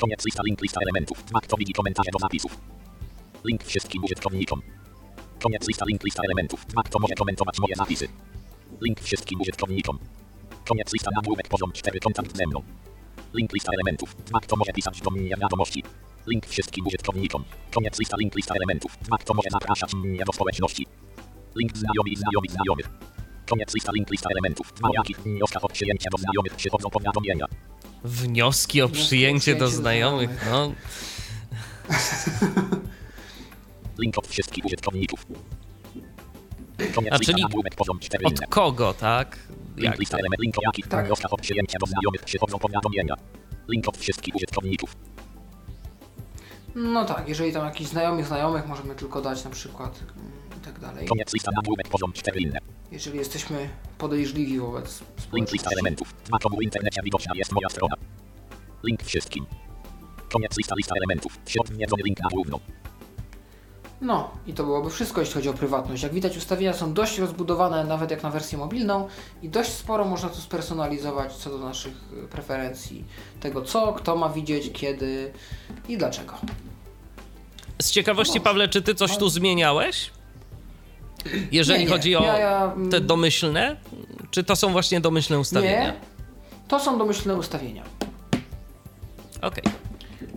Koniec 0.00 0.24
lista. 0.24 0.42
Link 0.46 0.62
lista 0.62 0.80
elementów. 0.80 1.24
Dwa 1.24 1.40
to 1.40 1.56
widzi 1.56 1.72
komentarze 1.72 2.10
do 2.12 2.18
zapisów. 2.18 2.58
Link 3.44 3.64
wszystkim 3.64 4.04
użytkownikom. 4.04 4.62
Koniec 5.42 5.68
lista. 5.68 5.84
Link 5.88 6.04
lista 6.04 6.22
elementów. 6.24 6.66
Dwa 6.66 6.82
to 6.82 6.98
może 6.98 7.14
komentować 7.14 7.58
moje 7.58 7.74
zapisy. 7.76 8.08
Link 8.80 9.00
wszystkim 9.00 9.40
użytkownikom. 9.40 9.98
Koniec 10.68 10.92
lista 10.92 11.10
nagłówek 11.14 11.48
poziom 11.48 11.72
4 11.72 12.00
kontakt 12.00 12.36
ze 12.36 12.46
mną. 12.46 12.62
Link 13.34 13.52
lista 13.52 13.72
elementów. 13.72 14.16
Dwa 14.24 14.40
kto 14.40 14.56
może 14.56 14.72
pisać 14.72 15.00
do 15.00 15.10
mnie 15.10 15.36
wiadomości. 15.36 15.82
Link 16.26 16.46
wszystkim 16.46 16.86
użytkownikom. 16.86 17.44
Koniec 17.74 17.98
lista 17.98 18.16
link 18.16 18.34
lista 18.34 18.54
elementów. 18.54 18.98
Dwa 19.02 19.18
kto 19.18 19.34
może 19.34 19.48
zapraszać 19.50 19.94
mnie 19.94 20.24
do 20.24 20.32
społeczności. 20.32 20.86
Link 21.56 21.76
znajomi 21.76 22.12
i 22.12 22.16
znajomi 22.16 22.48
znajomych. 22.48 22.90
Koniec 23.50 23.74
lista 23.74 23.92
link 23.92 24.10
lista 24.10 24.28
elementów. 24.30 24.72
Dwa 24.72 24.88
jakich 24.94 25.20
wnioskach 25.20 25.64
o 25.64 25.68
przyjęcie 25.68 26.10
do 26.10 26.18
znajomych 26.18 26.54
przychodzą 26.54 26.90
powiadomienia. 26.90 27.46
Wnioski 28.04 28.82
o 28.82 28.84
o 28.84 28.88
przyjęcie 28.88 29.54
do 29.54 29.68
znajomych, 29.68 30.46
no. 30.50 30.72
Link 33.98 34.18
od 34.18 34.26
wszystkich 34.26 34.64
użytkowników. 34.64 35.26
Koniec 36.94 37.12
A 37.12 37.18
czyli 37.18 37.42
nagłówek 37.42 37.74
poziom 37.74 37.98
4 37.98 38.26
Od 38.26 38.40
kogo, 38.48 38.94
tak? 38.94 39.38
Link 39.76 39.84
Jak 39.84 39.98
lista 39.98 40.18
element. 40.18 40.40
Link 40.42 40.58
o 40.58 40.60
jakich 40.64 40.88
Tak. 40.88 41.06
wnioskach 41.06 41.32
o 41.32 41.36
przyjęcie 41.36 41.78
do 41.78 41.86
znajomych 41.86 42.22
przychodzą 42.24 42.58
powiadomienia. 42.58 43.14
Link 43.68 43.88
od 43.88 43.96
wszystkich 43.96 44.34
użytkowników. 44.36 44.96
No 46.74 47.04
tak, 47.04 47.28
jeżeli 47.28 47.52
tam 47.52 47.64
jakichś 47.64 47.90
znajomych 47.90 48.26
znajomych 48.26 48.66
możemy 48.66 48.94
tylko 48.94 49.22
dać 49.22 49.44
na 49.44 49.50
przykład 49.50 50.00
mm, 50.16 50.32
i 50.58 50.64
tak 50.64 50.78
dalej. 50.80 51.06
Koniec 51.06 51.32
lista 51.34 51.50
nagłówek 51.56 51.88
poziom 51.88 52.12
4 52.12 52.40
inne. 52.40 52.58
Jeżeli 52.92 53.18
jesteśmy 53.18 53.68
podejrzliwi 53.98 54.58
wobec 54.58 55.02
Link 55.32 55.52
lista 55.52 55.70
elementów. 55.70 56.14
Dwa 56.24 56.38
komu 56.38 56.56
w 56.56 56.62
internecie 56.62 57.00
widoczna 57.04 57.32
jest 57.36 57.52
moja 57.52 57.68
strona. 57.68 57.94
Link 58.84 59.02
wszystkim. 59.02 59.46
Koniec 60.32 60.56
lista 60.58 60.74
lista 60.76 60.94
elementów. 60.96 61.38
Środniedzony 61.46 62.02
link 62.02 62.20
na 62.20 62.28
główną. 62.32 62.60
No 64.02 64.30
i 64.46 64.54
to 64.54 64.64
byłoby 64.64 64.90
wszystko, 64.90 65.20
jeśli 65.20 65.34
chodzi 65.34 65.48
o 65.48 65.52
prywatność. 65.54 66.02
Jak 66.02 66.12
widać, 66.12 66.36
ustawienia 66.36 66.72
są 66.72 66.94
dość 66.94 67.18
rozbudowane, 67.18 67.84
nawet 67.84 68.10
jak 68.10 68.22
na 68.22 68.30
wersję 68.30 68.58
mobilną 68.58 69.08
i 69.42 69.48
dość 69.48 69.70
sporo 69.72 70.04
można 70.04 70.28
tu 70.28 70.40
spersonalizować 70.40 71.32
co 71.32 71.50
do 71.50 71.58
naszych 71.58 71.92
y, 72.24 72.28
preferencji. 72.28 73.04
Tego 73.40 73.62
co, 73.62 73.92
kto 73.92 74.16
ma 74.16 74.28
widzieć, 74.28 74.70
kiedy 74.72 75.32
i 75.88 75.98
dlaczego. 75.98 76.34
Z 77.82 77.90
ciekawości, 77.90 78.38
No. 78.38 78.44
Pawle, 78.44 78.68
czy 78.68 78.82
ty 78.82 78.94
coś 78.94 79.16
tu 79.16 79.28
zmieniałeś? 79.28 80.10
Jeżeli 81.52 81.78
Nie, 81.80 81.84
nie. 81.84 81.90
chodzi 81.90 82.16
o 82.16 82.22
Ja- 82.22 82.38
ja, 82.38 82.72
mm, 82.76 82.90
te 82.90 83.00
domyślne, 83.00 83.76
czy 84.30 84.44
to 84.44 84.56
są 84.56 84.72
właśnie 84.72 85.00
domyślne 85.00 85.38
ustawienia? 85.38 85.82
Nie, 85.86 85.92
to 86.68 86.80
są 86.80 86.98
domyślne 86.98 87.34
ustawienia. 87.36 87.82
Okej. 89.42 89.64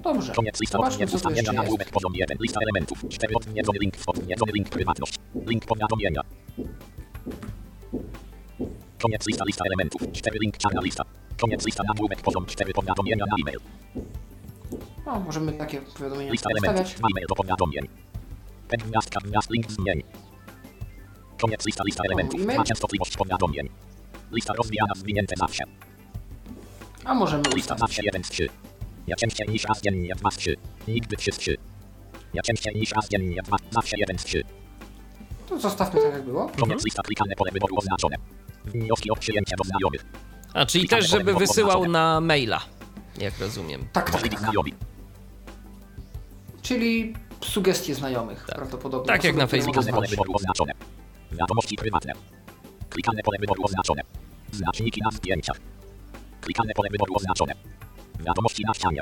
Dobrze, 0.05 0.33
Koniec 0.33 0.59
lista 0.61 0.77
zobaczmy 0.77 1.07
co 1.07 1.19
tu 1.19 1.29
jeszcze 1.29 1.53
jest. 1.53 1.91
poziom 1.91 2.15
1. 2.15 2.37
Lista 2.41 2.59
elementów. 2.61 2.97
4 3.09 3.35
odniedzony 3.35 3.79
link. 3.79 3.93
Odniedzony 4.07 4.51
link 4.53 4.69
prywatność. 4.69 5.19
Link 5.47 5.65
powiadomienia. 5.65 6.21
Koniec 9.01 9.27
lista 9.27 9.43
lista 9.47 9.63
elementów. 9.65 10.01
4 10.11 10.39
link 10.41 10.57
czarna 10.57 10.81
lista. 10.81 11.03
Koniec 11.41 11.65
lista 11.65 11.83
nagłówek 11.87 12.21
poziom 12.21 12.45
4 12.45 12.73
powiadomienia 12.73 13.25
na 13.25 13.35
e-mail. 13.41 13.59
No, 15.05 15.19
możemy 15.19 15.53
takie 15.53 15.81
powiadomienia 15.81 16.31
Lista 16.31 16.49
elementów. 16.49 16.95
E-mail 16.97 17.25
do 17.29 17.35
powiadomień. 17.35 17.87
Pen 18.67 18.79
gwiazdka 18.89 19.19
gwiazd 19.23 19.49
link 19.49 19.71
zmień. 19.71 20.03
Koniec 21.41 21.65
lista 21.65 21.83
lista 21.85 22.03
elementów. 22.03 22.45
Ma 22.45 22.63
częstotliwość 22.63 23.17
powiadomień. 23.17 23.69
Lista 24.31 24.53
rozwijana 24.53 24.93
zwinięte 24.95 25.35
zawsze. 25.37 25.63
A 27.05 27.13
możemy 27.13 27.43
Lista 27.43 27.55
ustawić. 27.73 27.79
zawsze 27.79 28.01
1 28.03 28.23
z 28.23 28.29
3. 28.29 28.49
Ja 29.07 29.15
częściej 29.15 29.47
niż 29.49 29.63
raz 29.63 29.81
dziennie 29.81 30.15
2 30.15 30.31
z 30.31 30.37
3. 30.37 30.55
Nigdy 30.87 31.17
3 31.17 31.31
z 31.31 31.37
3. 31.37 31.57
Ja 32.33 32.41
częściej 32.41 32.75
niż 32.75 32.91
raz 32.91 33.09
dziennie 33.09 33.41
2. 33.41 33.57
Zawsze 33.71 33.97
1 33.97 34.19
z 34.19 34.23
3. 34.23 34.43
To 35.49 35.59
zostawmy 35.59 36.01
tak 36.01 36.13
jak 36.13 36.23
było. 36.23 36.49
Koniec 36.59 36.85
lista 36.85 37.03
klikane 37.03 37.35
pole 37.35 37.51
wyboru 37.51 37.75
oznaczone. 37.77 38.15
Wnioski 38.65 39.11
o 39.11 39.15
przyjęcie 39.15 39.55
do 39.57 39.63
znajomych. 39.63 40.05
A, 40.53 40.65
czyli 40.65 40.87
też, 40.87 41.09
żeby 41.09 41.33
wysyłał 41.33 41.87
na 41.87 42.21
maila, 42.21 42.61
jak 43.17 43.39
rozumiem. 43.39 43.87
Tak, 43.93 44.11
tak, 44.11 44.21
tak. 44.21 44.51
Czyli 46.61 47.13
sugestie 47.41 47.95
znajomych 47.95 48.45
prawdopodobnie. 48.45 49.07
Tak 49.07 49.23
jak 49.23 49.35
na 49.35 49.47
Facebooku. 49.47 49.81
Klikane 49.81 49.95
pole 49.95 50.07
wyboru 50.07 50.31
oznaczone. 50.35 50.71
Wiadomości 51.31 51.75
prywatne. 51.75 52.13
Klikane 52.89 53.23
pole 53.23 53.37
wyboru 53.39 53.63
oznaczone. 53.63 54.01
Znaczniki 54.51 55.01
na 55.01 55.11
zdjęciach. 55.11 55.57
Klikane 56.41 56.73
pole 56.73 56.89
wyboru 56.91 57.15
oznaczone. 57.15 57.53
Wiadomości 58.19 58.63
na 58.67 58.73
ścianie. 58.73 59.01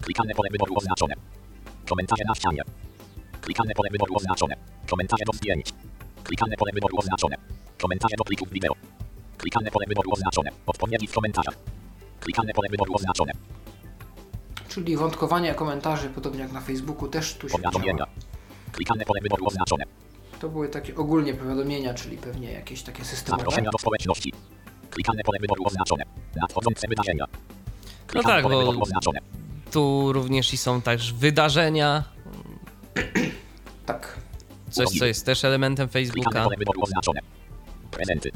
Klikane 0.00 0.34
pole 0.34 0.48
wyboru 0.52 0.74
oznaczone. 0.76 1.14
Komentarze 1.88 2.24
na 2.28 2.34
ścianie. 2.34 2.62
Klikane 3.40 3.74
pole 3.74 3.88
wyboru 3.90 4.16
oznaczone. 4.16 4.56
Komentarze 4.90 5.24
do 5.26 5.32
zdjęć. 5.32 5.72
Klikane 6.24 6.56
pole 6.56 6.72
wyboru 6.74 6.98
oznaczone. 6.98 7.36
Komentarze 7.82 8.16
do 8.18 8.24
plików 8.24 8.50
wideo. 8.50 8.74
Klikane 9.38 9.70
pole 9.70 9.86
wyboru 9.88 10.10
oznaczone. 10.12 10.50
Odpowiedzi 10.66 11.06
w 11.06 11.12
komentarzach. 11.12 11.54
Klikane 12.20 12.52
pole 12.52 12.68
wyboru 12.70 12.94
oznaczone. 12.94 13.32
Czyli 14.68 14.96
wątkowanie 14.96 15.54
komentarzy, 15.54 16.10
podobnie 16.10 16.40
jak 16.40 16.52
na 16.52 16.60
Facebooku, 16.60 17.08
też 17.08 17.34
tu 17.34 17.48
się 17.48 17.52
Powiadomienia. 17.58 18.06
Klikane 18.72 19.04
pole 19.04 19.20
wyboru 19.20 19.46
oznaczone. 19.46 19.84
To 20.40 20.48
były 20.48 20.68
takie 20.68 20.96
ogólnie 20.96 21.34
powiadomienia, 21.34 21.94
czyli 21.94 22.16
pewnie 22.16 22.52
jakieś 22.52 22.82
takie 22.82 23.04
systemowe. 23.04 23.40
Zaproszenia 23.40 23.70
do 23.70 23.78
społeczności. 23.78 24.32
Klikane 24.90 25.22
pole 25.22 25.38
wyboru 25.40 25.64
oznaczone. 25.66 26.04
Nadchodzące 26.36 26.88
wydarzenia. 26.88 27.24
Klikane 28.06 28.42
tak, 28.42 28.52
bo-. 28.52 28.72
Tu 29.72 30.12
również 30.12 30.52
i 30.54 30.56
są 30.56 30.82
też 30.82 31.12
wydarzenia, 31.12 32.04
Tak. 33.86 34.18
coś 34.70 34.88
co 34.98 35.06
jest 35.06 35.26
też 35.26 35.44
elementem 35.44 35.88
Facebooka. 35.88 36.46
Prezenty. 37.90 38.30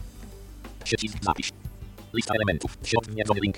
Przycisk 0.85 1.17
zapisz. 1.25 1.51
Lista 2.15 2.35
elementów. 2.35 2.79
Środniedzony 2.85 3.41
link. 3.41 3.57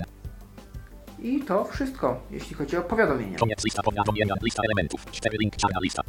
I 1.21 1.39
to 1.43 1.65
wszystko, 1.65 2.23
jeśli 2.31 2.55
chodzi 2.55 2.77
o 2.77 2.81
powiadomienia. 2.81 3.37
Koniec 3.37 3.63
lista 3.65 3.83
powiadomienia. 3.83 4.35
Lista 4.43 4.63
elementów. 4.65 5.05
4 5.11 5.37
link 5.41 5.55
czarna 5.55 5.79
lista. 5.83 6.01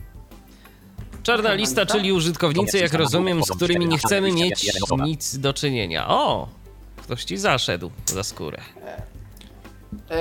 Czarna 1.22 1.54
lista, 1.54 1.86
czyli 1.86 2.12
użytkownicy, 2.12 2.78
jak 2.78 2.92
rozumiem, 2.94 3.42
z 3.44 3.50
którymi 3.56 3.86
nie 3.86 3.98
chcemy 3.98 4.32
mieć 4.32 4.66
nic 5.04 5.38
do 5.38 5.52
czynienia. 5.54 6.08
O! 6.08 6.48
Ktoś 6.96 7.24
ci 7.24 7.36
zaszedł 7.38 7.90
za 8.06 8.24
skórę. 8.24 8.58
E, 10.12 10.16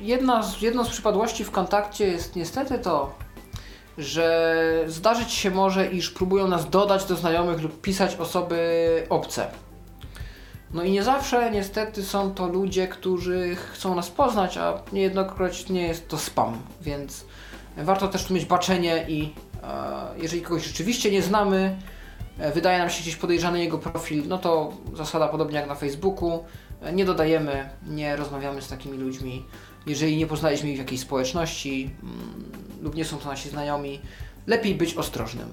jedna 0.00 0.42
z, 0.42 0.62
jedną 0.62 0.84
z 0.84 0.88
przypadłości 0.88 1.44
w 1.44 1.50
kontakcie 1.50 2.06
jest 2.06 2.36
niestety 2.36 2.78
to, 2.78 3.14
że 3.98 4.84
zdarzyć 4.86 5.32
się 5.32 5.50
może, 5.50 5.86
iż 5.86 6.10
próbują 6.10 6.48
nas 6.48 6.70
dodać 6.70 7.04
do 7.04 7.16
znajomych 7.16 7.62
lub 7.62 7.80
pisać 7.80 8.16
osoby 8.16 9.06
obce. 9.08 9.46
No 10.74 10.82
i 10.82 10.90
nie 10.90 11.02
zawsze 11.02 11.50
niestety 11.50 12.02
są 12.02 12.34
to 12.34 12.48
ludzie, 12.48 12.88
którzy 12.88 13.56
chcą 13.56 13.94
nas 13.94 14.10
poznać, 14.10 14.56
a 14.56 14.82
niejednokrotnie 14.92 15.82
jest 15.82 16.08
to 16.08 16.18
spam, 16.18 16.58
więc 16.80 17.24
warto 17.76 18.08
też 18.08 18.24
tu 18.24 18.34
mieć 18.34 18.44
baczenie 18.44 19.04
i 19.08 19.34
e, 19.62 19.66
jeżeli 20.16 20.42
kogoś 20.42 20.66
rzeczywiście 20.66 21.10
nie 21.10 21.22
znamy, 21.22 21.76
e, 22.38 22.52
wydaje 22.52 22.78
nam 22.78 22.90
się 22.90 23.02
gdzieś 23.02 23.16
podejrzany 23.16 23.60
jego 23.60 23.78
profil, 23.78 24.22
no 24.28 24.38
to 24.38 24.72
zasada 24.94 25.28
podobnie 25.28 25.58
jak 25.58 25.68
na 25.68 25.74
Facebooku, 25.74 26.44
nie 26.92 27.04
dodajemy, 27.04 27.68
nie 27.86 28.16
rozmawiamy 28.16 28.62
z 28.62 28.68
takimi 28.68 28.98
ludźmi. 28.98 29.44
Jeżeli 29.86 30.16
nie 30.16 30.26
poznaliśmy 30.26 30.70
ich 30.70 30.76
w 30.76 30.78
jakiejś 30.78 31.00
społeczności 31.00 31.90
mm, 32.02 32.44
lub 32.82 32.94
nie 32.94 33.04
są 33.04 33.18
to 33.18 33.28
nasi 33.28 33.48
znajomi, 33.48 34.00
lepiej 34.46 34.74
być 34.74 34.94
ostrożnym. 34.94 35.48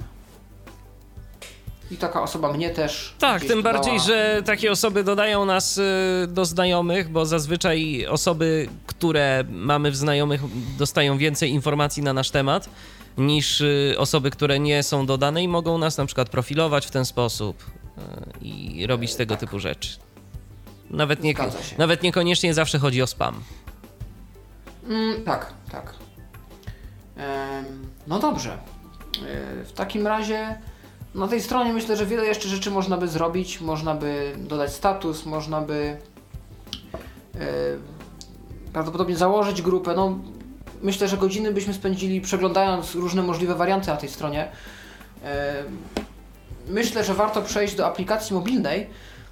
I 1.91 1.97
taka 1.97 2.21
osoba 2.21 2.53
mnie 2.53 2.69
też. 2.69 3.15
Tak, 3.19 3.41
tym 3.41 3.49
dodała. 3.49 3.73
bardziej, 3.73 3.99
że 3.99 4.41
takie 4.45 4.71
osoby 4.71 5.03
dodają 5.03 5.45
nas 5.45 5.77
y, 5.77 5.81
do 6.27 6.45
znajomych, 6.45 7.09
bo 7.09 7.25
zazwyczaj 7.25 8.05
osoby, 8.09 8.69
które 8.87 9.43
mamy 9.49 9.91
w 9.91 9.95
znajomych, 9.95 10.41
dostają 10.77 11.17
więcej 11.17 11.49
informacji 11.49 12.03
na 12.03 12.13
nasz 12.13 12.29
temat 12.29 12.69
niż 13.17 13.61
y, 13.61 13.95
osoby, 13.97 14.31
które 14.31 14.59
nie 14.59 14.83
są 14.83 15.05
dodane 15.05 15.43
i 15.43 15.47
mogą 15.47 15.77
nas 15.77 15.97
na 15.97 16.05
przykład 16.05 16.29
profilować 16.29 16.85
w 16.85 16.91
ten 16.91 17.05
sposób 17.05 17.63
y, 17.63 18.01
i 18.41 18.87
robić 18.87 19.15
tego 19.15 19.35
typu 19.35 19.59
rzeczy. 19.59 19.89
Nawet, 20.91 21.23
nie, 21.23 21.33
nawet 21.77 22.03
niekoniecznie 22.03 22.53
zawsze 22.53 22.79
chodzi 22.79 23.01
o 23.01 23.07
spam. 23.07 23.41
Mm, 24.87 25.23
tak, 25.23 25.53
tak. 25.71 25.93
No 28.07 28.19
dobrze. 28.19 28.51
E, 28.51 29.63
w 29.63 29.71
takim 29.71 30.07
razie 30.07 30.55
na 31.15 31.27
tej 31.27 31.41
stronie 31.41 31.73
myślę, 31.73 31.97
że 31.97 32.05
wiele 32.05 32.25
jeszcze 32.25 32.49
rzeczy 32.49 32.71
można 32.71 32.97
by 32.97 33.07
zrobić. 33.07 33.61
Można 33.61 33.95
by 33.95 34.35
dodać 34.37 34.73
status, 34.73 35.25
można 35.25 35.61
by 35.61 35.97
e, 37.35 37.39
prawdopodobnie 38.73 39.15
założyć 39.15 39.61
grupę. 39.61 39.93
No, 39.95 40.19
myślę, 40.81 41.07
że 41.07 41.17
godziny 41.17 41.51
byśmy 41.51 41.73
spędzili 41.73 42.21
przeglądając 42.21 42.95
różne 42.95 43.21
możliwe 43.23 43.55
warianty 43.55 43.87
na 43.87 43.97
tej 43.97 44.09
stronie. 44.09 44.51
E, 45.23 45.63
myślę, 46.67 47.03
że 47.03 47.13
warto 47.13 47.41
przejść 47.41 47.75
do 47.75 47.87
aplikacji 47.87 48.33
mobilnej. 48.35 48.89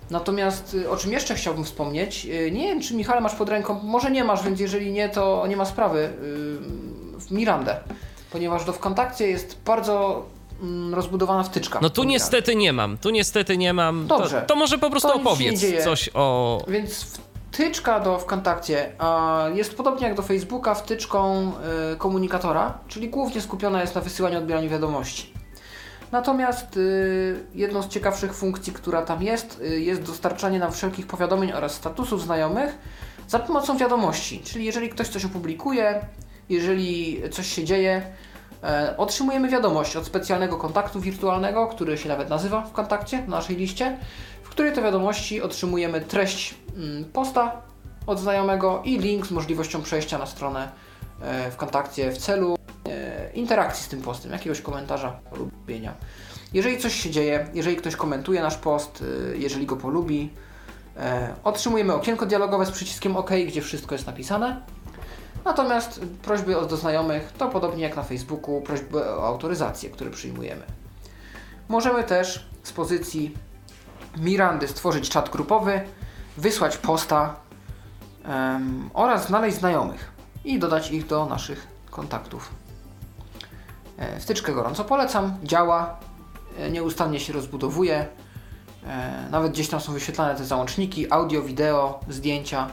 Natomiast 0.10 0.74
y, 0.74 0.90
o 0.90 0.98
czym 0.98 1.12
jeszcze 1.12 1.36
chciałbym 1.36 1.64
wspomnieć, 1.64 2.26
y, 2.26 2.52
nie 2.52 2.68
wiem 2.68 2.82
czy 2.82 2.96
Michale 2.96 3.22
masz 3.22 3.36
pod 3.36 3.50
ręką, 3.50 3.80
może 3.84 4.12
nie 4.12 4.24
masz, 4.24 4.44
więc 4.44 4.60
jeżeli 4.60 4.92
nie, 4.92 5.10
to 5.10 5.48
nie 5.48 5.58
ma 5.58 5.66
sprawy, 5.66 6.00
y, 6.00 6.10
w 7.20 7.32
Mirandę, 7.32 7.80
ponieważ 8.32 8.66
do 8.66 8.74
Wkontakcie 8.74 9.28
jest 9.28 9.58
bardzo 9.66 10.26
mm, 10.62 10.94
rozbudowana 10.94 11.44
wtyczka. 11.44 11.80
No 11.82 11.90
tu 11.90 12.04
niestety 12.04 12.56
nie 12.56 12.74
mam, 12.74 12.98
tu 12.98 13.10
niestety 13.10 13.58
nie 13.58 13.74
mam. 13.74 14.08
Dobrze. 14.08 14.42
To, 14.42 14.48
to 14.48 14.56
może 14.56 14.78
po 14.78 14.90
prostu 14.90 15.10
To 15.10 15.16
opowiedz 15.16 15.84
coś 15.84 16.10
o... 16.14 16.64
Więc 16.68 17.20
wtyczka 17.52 18.00
do 18.00 18.20
Wkontakcie 18.20 18.92
jest 19.54 19.78
podobnie 19.78 20.08
jak 20.08 20.16
do 20.18 20.22
Facebooka 20.22 20.76
wtyczką 20.76 21.52
komunikatora, 21.98 22.78
czyli 22.88 23.10
głównie 23.10 23.42
skupiona 23.42 23.82
jest 23.82 23.96
na 23.96 24.02
wysyłaniu 24.02 24.36
i 24.36 24.38
odbieraniu 24.38 24.70
wiadomości. 24.70 25.39
Natomiast 26.12 26.78
y, 26.78 27.46
jedną 27.56 27.82
z 27.82 27.88
ciekawszych 27.88 28.34
funkcji, 28.34 28.74
która 28.74 29.02
tam 29.02 29.24
jest, 29.24 29.62
y, 29.62 29.80
jest 29.80 30.02
dostarczanie 30.02 30.60
nam 30.60 30.72
wszelkich 30.72 31.08
powiadomień 31.08 31.52
oraz 31.52 31.74
statusów 31.74 32.24
znajomych 32.24 32.78
za 33.28 33.40
pomocą 33.40 33.78
wiadomości. 33.78 34.42
Czyli 34.44 34.66
jeżeli 34.66 34.90
ktoś 34.90 35.08
coś 35.08 35.26
opublikuje, 35.26 36.02
jeżeli 36.50 37.22
coś 37.32 37.48
się 37.48 37.64
dzieje, 37.64 38.02
e, 38.64 38.94
otrzymujemy 38.98 39.50
wiadomość 39.50 39.96
od 39.96 40.06
specjalnego 40.06 40.58
kontaktu 40.58 41.00
wirtualnego, 41.00 41.68
który 41.68 41.98
się 41.98 42.10
nawet 42.10 42.30
nazywa 42.30 42.62
w 42.62 42.72
kontakcie, 42.72 43.18
na 43.18 43.28
naszej 43.28 43.56
liście, 43.56 43.98
w 44.44 44.50
której 44.50 44.74
to 44.74 44.82
wiadomości 44.82 45.42
otrzymujemy 45.42 46.02
treść 46.02 46.56
mm, 46.76 47.06
posta 47.06 47.62
od 48.08 48.20
znajomego 48.20 48.82
i 48.86 49.00
link 49.00 49.26
z 49.26 49.32
możliwością 49.32 49.82
przejścia 49.82 50.18
na 50.18 50.26
stronę 50.26 50.72
w 51.52 51.56
kontakcie 51.56 52.12
w 52.12 52.18
celu 52.18 52.56
e, 52.86 53.32
interakcji 53.34 53.86
z 53.86 53.88
tym 53.88 54.02
postem, 54.02 54.32
jakiegoś 54.32 54.62
komentarza, 54.62 55.12
polubienia. 55.30 55.94
Jeżeli 56.54 56.78
coś 56.78 56.94
się 56.96 57.10
dzieje, 57.10 57.48
jeżeli 57.54 57.76
ktoś 57.76 57.96
komentuje 57.96 58.42
nasz 58.42 58.58
post, 58.58 59.04
e, 59.34 59.38
jeżeli 59.38 59.66
go 59.66 59.76
polubi, 59.76 60.30
e, 60.98 61.34
otrzymujemy 61.44 61.94
okienko 61.94 62.26
dialogowe 62.26 62.66
z 62.66 62.72
przyciskiem 62.72 63.18
OK, 63.18 63.30
gdzie 63.48 63.62
wszystko 63.62 63.96
jest 63.96 64.08
napisane. 64.08 64.62
Natomiast 65.46 66.02
prośby 66.22 66.58
od 66.58 66.72
znajomych 66.72 67.34
to 67.38 67.50
podobnie 67.50 67.84
jak 67.84 67.96
na 67.96 68.04
Facebooku, 68.04 68.62
prośby 68.62 69.10
o 69.10 69.28
autoryzację, 69.28 69.90
które 69.90 70.10
przyjmujemy. 70.12 70.64
Możemy 71.70 72.04
też 72.04 72.50
z 72.64 72.72
pozycji 72.72 73.36
Mirandy 74.18 74.68
stworzyć 74.68 75.10
czat 75.10 75.30
grupowy, 75.30 75.82
wysłać 76.38 76.78
posta 76.78 77.36
em, 78.24 78.90
oraz 78.94 79.28
znaleźć 79.28 79.58
znajomych 79.58 80.19
i 80.46 80.60
dodać 80.60 80.92
ich 80.92 81.08
do 81.08 81.26
naszych 81.26 81.68
kontaktów. 81.92 82.50
E, 83.98 84.20
Wtyczkę 84.20 84.54
gorąco 84.54 84.86
polecam, 84.86 85.38
działa, 85.44 85.98
e, 86.60 86.72
nieustannie 86.72 87.20
się 87.20 87.34
rozbudowuje. 87.34 88.08
E, 88.88 89.28
Nawet 89.32 89.52
gdzieś 89.52 89.70
tam 89.70 89.82
są 89.82 89.94
wyświetlane 89.94 90.36
te 90.36 90.46
załączniki, 90.46 91.12
audio, 91.12 91.42
wideo, 91.42 92.00
zdjęcia. 92.10 92.68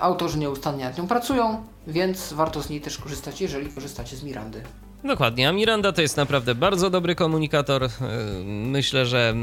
Autorzy 0.00 0.38
nieustannie 0.38 0.84
nad 0.84 0.98
nią 0.98 1.06
pracują, 1.08 1.64
więc 1.86 2.32
warto 2.32 2.62
z 2.62 2.68
niej 2.70 2.80
też 2.80 2.98
korzystać, 2.98 3.40
jeżeli 3.40 3.72
korzystacie 3.72 4.16
z 4.16 4.22
Mirandy. 4.22 4.62
Dokładnie, 5.04 5.48
a 5.48 5.52
Miranda 5.52 5.92
to 5.92 6.02
jest 6.02 6.16
naprawdę 6.16 6.54
bardzo 6.54 6.90
dobry 6.90 7.14
komunikator. 7.14 7.82
Yy, 7.82 7.88
Myślę, 8.44 9.06
że 9.06 9.34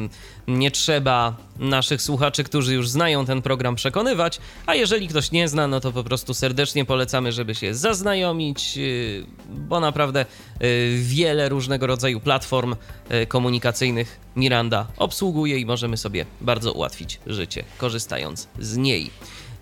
nie 0.47 0.72
trzeba 0.72 1.36
naszych 1.57 2.01
słuchaczy, 2.01 2.43
którzy 2.43 2.74
już 2.74 2.89
znają 2.89 3.26
ten 3.26 3.41
program, 3.41 3.76
przekonywać, 3.76 4.39
a 4.66 4.76
jeżeli 4.76 5.07
ktoś 5.07 5.32
nie 5.32 5.47
zna, 5.47 5.68
no 5.68 5.80
to 5.80 5.91
po 5.91 6.03
prostu 6.03 6.34
serdecznie 6.34 6.86
polecamy, 6.86 7.32
żeby 7.32 7.55
się 7.55 7.76
zaznajomić, 7.76 8.78
yy, 8.78 9.26
bo 9.49 9.80
naprawdę 9.80 10.26
yy, 10.60 10.68
wiele 10.97 11.49
różnego 11.49 11.88
rodzaju 11.88 12.20
platform 12.20 12.76
yy, 13.10 13.26
komunikacyjnych 13.26 14.20
Miranda 14.36 14.88
obsługuje 14.97 15.60
i 15.60 15.66
możemy 15.66 15.97
sobie 15.97 16.26
bardzo 16.41 16.74
ułatwić 16.74 17.20
życie, 17.28 17.64
korzystając 17.78 18.47
z 18.60 18.78
niej. 18.78 19.12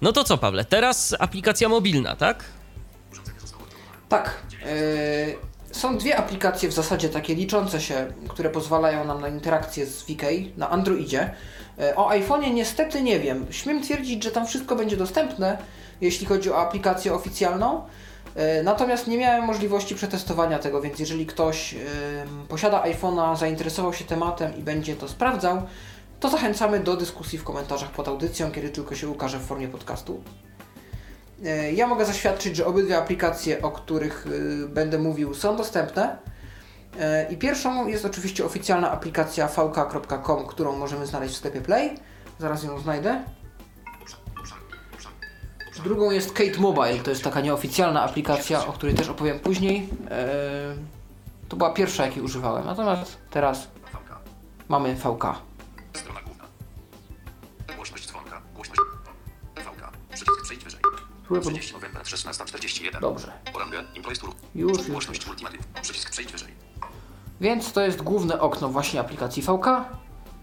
No 0.01 0.13
to 0.13 0.23
co, 0.23 0.37
Pawle, 0.37 0.65
teraz 0.65 1.15
aplikacja 1.19 1.69
mobilna, 1.69 2.15
tak? 2.15 2.43
Tak. 4.09 4.41
e, 4.63 5.46
są 5.77 5.97
dwie 5.97 6.17
aplikacje 6.17 6.69
w 6.69 6.73
zasadzie 6.73 7.09
takie 7.09 7.35
liczące 7.35 7.81
się, 7.81 8.13
które 8.27 8.49
pozwalają 8.49 9.05
nam 9.05 9.21
na 9.21 9.27
interakcję 9.27 9.85
z 9.85 10.03
VK 10.03 10.23
na 10.57 10.69
Androidzie. 10.69 11.29
E, 11.79 11.95
o 11.95 12.09
iPhone'ie 12.09 12.53
niestety 12.53 13.01
nie 13.01 13.19
wiem. 13.19 13.45
Śmiem 13.49 13.81
twierdzić, 13.83 14.23
że 14.23 14.31
tam 14.31 14.47
wszystko 14.47 14.75
będzie 14.75 14.97
dostępne, 14.97 15.57
jeśli 16.01 16.25
chodzi 16.27 16.51
o 16.51 16.57
aplikację 16.57 17.13
oficjalną. 17.13 17.81
E, 18.35 18.63
Natomiast 18.63 19.07
nie 19.07 19.17
miałem 19.17 19.45
możliwości 19.45 19.95
przetestowania 19.95 20.59
tego, 20.59 20.81
więc 20.81 20.99
jeżeli 20.99 21.25
ktoś 21.25 21.75
posiada 22.49 22.83
iPhone'a, 22.83 23.37
zainteresował 23.37 23.93
się 23.93 24.05
tematem 24.05 24.57
i 24.57 24.61
będzie 24.61 24.95
to 24.95 25.07
sprawdzał, 25.07 25.61
to 26.19 26.29
zachęcamy 26.29 26.79
do 26.79 26.97
dyskusji 26.97 27.39
w 27.39 27.43
komentarzach 27.43 27.91
pod 27.91 28.07
audycją, 28.07 28.51
kiedy 28.51 28.69
tylko 28.69 28.95
się 28.95 29.09
ukaże 29.09 29.39
w 29.39 29.45
formie 29.45 29.67
podcastu. 29.67 30.23
E, 31.45 31.71
Ja 31.73 31.87
mogę 31.87 32.05
zaświadczyć, 32.05 32.55
że 32.55 32.65
obydwie 32.65 32.97
aplikacje, 32.97 33.61
o 33.61 33.71
których 33.71 34.27
y, 34.27 34.67
będę 34.67 34.97
mówił, 34.99 35.33
są 35.33 35.55
dostępne. 35.57 36.17
E, 36.99 37.31
I 37.33 37.37
pierwszą 37.37 37.87
jest 37.87 38.05
oczywiście 38.05 38.45
oficjalna 38.45 38.91
aplikacja 38.91 39.47
vk.com, 39.47 40.45
którą 40.47 40.75
możemy 40.75 41.05
znaleźć 41.07 41.33
w 41.33 41.37
sklepie 41.37 41.61
Play. 41.61 41.99
Zaraz 42.39 42.63
ją 42.63 42.79
znajdę. 42.79 43.23
Drugą 45.83 46.11
jest 46.11 46.33
Kate 46.33 46.59
Mobile, 46.59 46.99
to 47.03 47.09
jest 47.09 47.23
taka 47.23 47.41
nieoficjalna 47.41 48.03
aplikacja, 48.03 48.67
o 48.67 48.71
której 48.73 48.95
też 48.95 49.09
opowiem 49.09 49.39
później. 49.39 49.89
E, 50.11 50.27
To 51.49 51.55
była 51.55 51.73
pierwsza, 51.73 52.05
jakiej 52.05 52.23
używałem, 52.23 52.65
natomiast 52.65 53.17
teraz 53.31 53.67
mamy 54.69 54.95
VK. 54.95 55.23
Spróbuję 61.27 61.41
pod- 61.43 61.53
30 61.53 61.73
november 61.73 62.03
1641. 62.03 63.01
Dobrze, 63.01 63.31
już, 64.55 64.77
już. 64.77 64.87
Głośność 64.87 65.27
multimedia. 65.27 65.59
Przycisk 65.81 66.09
przejdź 66.11 66.31
wyżej. 66.31 66.51
Więc 67.41 67.71
to 67.71 67.81
jest 67.81 68.01
główne 68.01 68.39
okno 68.41 68.69
właśnie 68.69 68.99
aplikacji 68.99 69.43
VK 69.43 69.65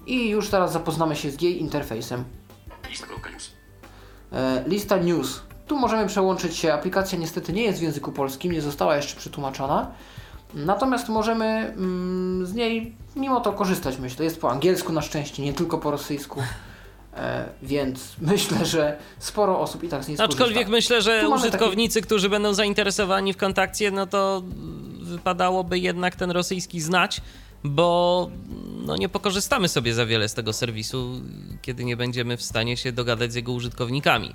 i 0.06 0.28
już 0.28 0.48
teraz 0.48 0.72
zapoznamy 0.72 1.16
się 1.16 1.30
z 1.30 1.42
jej 1.42 1.60
interfejsem. 1.60 2.24
Lista.news. 2.88 3.50
E, 4.32 4.64
Lista 4.66 4.96
news. 4.96 5.40
Tu 5.66 5.78
możemy 5.78 6.06
przełączyć 6.06 6.56
się. 6.56 6.72
Aplikacja 6.72 7.18
niestety 7.18 7.52
nie 7.52 7.62
jest 7.62 7.78
w 7.78 7.82
języku 7.82 8.12
polskim, 8.12 8.52
nie 8.52 8.62
została 8.62 8.96
jeszcze 8.96 9.16
przetłumaczona. 9.16 9.90
Natomiast 10.54 11.08
możemy 11.08 11.44
mm, 11.44 12.46
z 12.46 12.54
niej 12.54 12.96
mimo 13.16 13.40
to 13.40 13.52
korzystać, 13.52 13.98
myślę. 13.98 14.24
Jest 14.24 14.40
po 14.40 14.50
angielsku 14.50 14.92
na 14.92 15.02
szczęście, 15.02 15.42
nie 15.42 15.52
tylko 15.52 15.78
po 15.78 15.90
rosyjsku. 15.90 16.42
E, 17.16 17.48
więc 17.62 18.12
myślę, 18.32 18.66
że 18.66 18.98
sporo 19.18 19.60
osób 19.60 19.84
i 19.84 19.88
tak 19.88 20.04
z 20.04 20.08
niej 20.08 20.16
skorzysta. 20.16 20.44
Aczkolwiek 20.44 20.68
myślę, 20.68 21.02
że 21.02 21.20
Tu 21.20 21.32
użytkownicy, 21.32 22.02
którzy 22.02 22.28
będą 22.28 22.54
zainteresowani 22.54 23.32
w 23.32 23.36
kontakcie, 23.36 23.90
no 23.90 24.06
to 24.06 24.42
wypadałoby 25.02 25.78
jednak 25.78 26.16
ten 26.16 26.30
rosyjski 26.30 26.80
znać, 26.80 27.20
bo 27.64 28.30
no 28.86 28.96
nie 28.96 29.08
pokorzystamy 29.08 29.68
sobie 29.68 29.94
za 29.94 30.06
wiele 30.06 30.28
z 30.28 30.34
tego 30.34 30.52
serwisu, 30.52 31.20
kiedy 31.62 31.84
nie 31.84 31.96
będziemy 31.96 32.36
w 32.36 32.42
stanie 32.42 32.76
się 32.76 32.92
dogadać 32.92 33.32
z 33.32 33.34
jego 33.34 33.52
użytkownikami. 33.52 34.34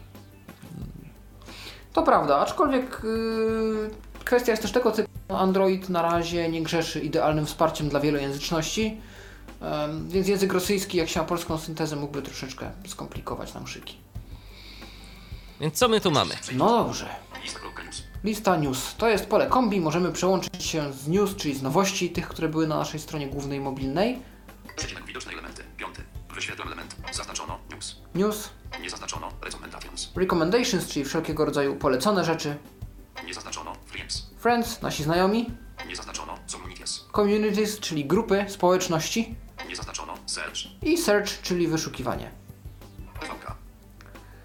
To 1.93 2.03
prawda, 2.03 2.37
aczkolwiek 2.37 3.01
yy, 3.03 3.89
kwestia 4.25 4.51
jest 4.51 4.61
też 4.61 4.71
tego 4.71 4.91
typu, 4.91 5.09
Android 5.29 5.89
na 5.89 6.01
razie 6.01 6.49
nie 6.49 6.61
grzeszy 6.63 6.99
idealnym 6.99 7.45
wsparciem 7.45 7.89
dla 7.89 7.99
wielojęzyczności. 7.99 9.01
Więc 10.07 10.27
język 10.27 10.53
rosyjski, 10.53 10.97
jak 10.97 11.09
się 11.09 11.19
ma 11.19 11.25
polską 11.25 11.57
syntezę, 11.57 11.95
mógłby 11.95 12.21
troszeczkę 12.21 12.71
skomplikować 12.87 13.53
nam 13.53 13.67
szyki. 13.67 13.97
Więc 15.61 15.77
co 15.77 15.87
my 15.89 16.01
tu 16.01 16.11
mamy? 16.11 16.35
No 16.51 16.83
dobrze. 16.83 17.09
Lista 17.43 17.59
kropka 17.59 17.83
news. 17.83 18.03
Lista 18.23 18.57
news. 18.57 18.95
To 18.97 19.09
jest 19.09 19.25
pole 19.25 19.47
kombi. 19.47 19.81
Możemy 19.81 20.11
przełączyć 20.11 20.63
się 20.65 20.93
z 20.93 21.07
news, 21.07 21.35
czyli 21.35 21.55
z 21.55 21.61
nowości, 21.61 22.09
tych, 22.09 22.27
które 22.27 22.49
były 22.49 22.67
na 22.67 22.77
naszej 22.77 22.99
stronie 22.99 23.27
głównej 23.27 23.59
mobilnej. 23.59 24.19
Przecinek 24.75 25.05
widoczne 25.05 25.31
elementy. 25.31 25.63
Piąty. 25.77 26.01
Wyświetlam 26.35 26.67
element. 26.67 26.95
Zaznaczono. 27.13 27.59
News. 27.71 27.95
News, 28.15 28.49
Nie 28.81 28.89
zaznaczono. 28.89 29.31
Recommendations. 29.41 30.11
recommendations, 30.15 30.87
czyli 30.87 31.05
wszelkiego 31.05 31.45
rodzaju 31.45 31.75
polecone 31.75 32.25
rzeczy. 32.25 32.57
Nie 33.25 33.33
zaznaczono. 33.33 33.73
Friends. 33.85 34.27
Friends, 34.39 34.81
nasi 34.81 35.03
znajomi. 35.03 35.49
Nie 35.87 35.95
zaznaczono. 35.95 36.35
Communities. 36.47 37.05
Communities, 37.15 37.79
czyli 37.79 38.05
grupy, 38.05 38.45
społeczności. 38.47 39.35
Nie 39.67 39.75
zaznaczono. 39.75 40.13
Search. 40.25 40.57
I 40.81 40.97
search, 40.97 41.41
czyli 41.41 41.67
wyszukiwanie. 41.67 42.31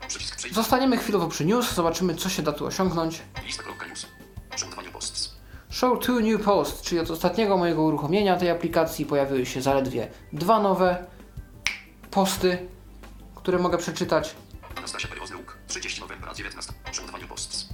Przycisk. 0.08 0.48
Zostaniemy 0.52 0.98
chwilowo 0.98 1.28
przy 1.28 1.44
news, 1.44 1.74
zobaczymy 1.74 2.14
co 2.14 2.28
się 2.28 2.42
da 2.42 2.52
tu 2.52 2.66
osiągnąć. 2.66 3.22
Lista 3.44 3.62
kropka 3.62 3.86
news. 3.86 4.06
Przełączanie 4.54 4.88
posts. 4.88 5.34
Show 5.70 5.98
two 6.04 6.20
new 6.20 6.42
posts, 6.42 6.82
czyli 6.82 7.00
od 7.00 7.10
ostatniego 7.10 7.56
mojego 7.56 7.82
uruchomienia 7.82 8.36
tej 8.36 8.50
aplikacji 8.50 9.06
pojawiły 9.06 9.46
się 9.46 9.62
zaledwie 9.62 10.08
dwa 10.32 10.60
nowe 10.60 11.06
posty, 12.10 12.68
które 13.34 13.58
mogę 13.58 13.78
przeczytać. 13.78 14.34
Anastasia 14.76 15.08
Periozdruk. 15.08 15.58
30 15.66 16.00
novembra 16.00 16.34
19. 16.34 16.72
Przełączanie 16.92 17.24
posts. 17.24 17.68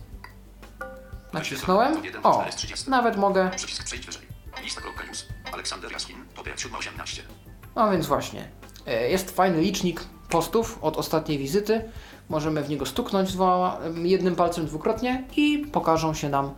Nacisnąłem. 1.32 2.03
O, 2.22 2.45
nawet 2.88 3.16
mogę. 3.16 3.51
Przycisk 3.57 3.84
przejść 3.84 4.07
wyżej. 4.07 4.22
Lista 4.62 4.80
kropka 4.80 5.05
news. 5.05 5.26
Aleksander 5.53 5.92
Jaskin. 5.92 6.16
Topia 6.34 6.57
718. 6.57 7.22
No 7.76 7.90
więc 7.90 8.07
właśnie. 8.07 8.48
E, 8.86 9.11
Jest 9.11 9.30
fajny 9.30 9.61
licznik 9.61 10.05
postów 10.28 10.78
od 10.82 10.96
ostatniej 10.96 11.38
wizyty. 11.38 11.84
Możemy 12.28 12.62
w 12.62 12.68
niego 12.68 12.86
stuknąć 12.86 13.32
dwoma, 13.32 13.78
jednym 14.03 14.36
palcem 14.36 14.66
dwukrotnie 14.66 15.24
i 15.36 15.59
pokażą 15.72 16.14
się 16.14 16.28
nam 16.28 16.55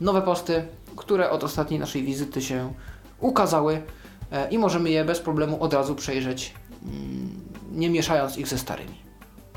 nowe 0.00 0.22
posty, 0.22 0.68
które 0.96 1.30
od 1.30 1.44
ostatniej 1.44 1.80
naszej 1.80 2.02
wizyty 2.02 2.42
się 2.42 2.72
ukazały 3.20 3.82
e, 4.32 4.50
i 4.50 4.58
możemy 4.58 4.90
je 4.90 5.04
bez 5.04 5.20
problemu 5.20 5.62
od 5.62 5.74
razu 5.74 5.94
przejrzeć, 5.94 6.54
mm, 6.82 7.40
nie 7.72 7.90
mieszając 7.90 8.36
ich 8.38 8.48
ze 8.48 8.58
starymi. 8.58 9.02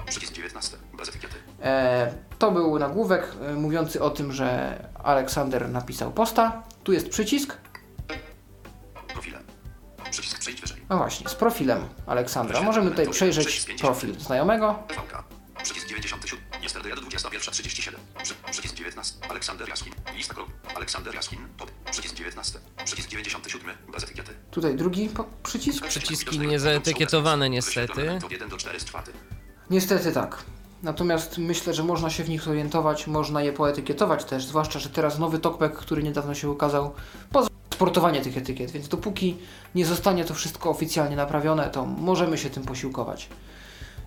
Przycisk 0.06 0.34
19. 0.34 0.78
Bez 0.98 1.10
etykiety. 1.10 1.36
E, 1.64 2.14
to 2.40 2.52
był 2.52 2.80
nagłówek 2.80 3.32
mówiący 3.56 4.02
o 4.04 4.10
tym, 4.10 4.32
że 4.34 4.80
Aleksander 5.04 5.70
napisał 5.70 6.12
posta. 6.12 6.64
Tu 6.84 6.94
jest 6.94 7.10
przycisk. 7.10 7.58
Przycisk 10.16 10.39
przejść 10.39 10.61
wyżej. 10.61 10.78
No 10.89 10.97
właśnie, 10.97 11.30
z 11.30 11.36
profilem 11.36 11.80
Aleksandra. 12.07 12.61
Możemy 12.61 12.91
tutaj 12.91 13.09
przejrzeć 13.09 13.66
profil 13.80 14.20
znajomego. 14.20 14.84
Przycisk 15.63 15.88
97. 15.88 16.39
Yesterday 16.63 16.93
at 16.93 16.99
21.37. 16.99 17.91
Przy, 18.24 18.34
przycisk 18.51 18.76
19. 18.76 19.16
Aleksander 19.30 19.70
Jaskin. 19.70 19.93
Lista 20.16 20.34
krop. 20.34 20.49
Aleksander 20.76 21.16
Jaskin. 21.16 21.39
Top. 21.57 21.72
Przycisk 21.91 22.16
19. 22.16 22.59
Przycisk 22.86 23.09
97. 23.09 23.76
Bez 23.91 24.03
etykiety. 24.03 24.32
Tutaj 24.51 24.76
drugi 24.76 25.09
po- 25.09 25.26
przycisk. 25.43 25.88
Przyciski 25.88 26.39
niezaetykietowane 26.39 27.49
niestety. 27.49 28.20
Od 28.26 28.32
1 28.32 28.49
do 28.49 28.57
4 28.57 28.80
z 28.80 28.86
czwarty. 28.86 29.11
Niestety 29.70 30.11
tak. 30.11 30.43
Natomiast 30.84 31.38
myślę, 31.38 31.74
że 31.74 31.84
można 31.84 32.09
się 32.09 32.24
w 32.24 32.30
nich 32.30 32.47
orientować, 32.47 33.07
można 33.07 33.41
je 33.41 33.53
poetykietować 33.53 34.24
też, 34.26 34.45
zwłaszcza, 34.45 34.80
że 34.80 34.89
teraz 34.89 35.20
nowy 35.20 35.39
talkback, 35.39 35.76
który 35.76 36.03
niedawno 36.03 36.36
się 36.36 36.49
ukazał, 36.49 36.93
pozwala 37.32 37.55
sportowanie 37.76 38.22
tych 38.22 38.38
etykiet, 38.38 38.72
więc 38.72 38.88
dopóki 38.88 39.38
nie 39.76 39.86
zostanie 39.86 40.26
to 40.26 40.34
wszystko 40.34 40.70
oficjalnie 40.70 41.16
naprawione, 41.16 41.70
to 41.70 41.86
możemy 41.86 42.38
się 42.38 42.50
tym 42.50 42.64
posiłkować. 42.64 43.30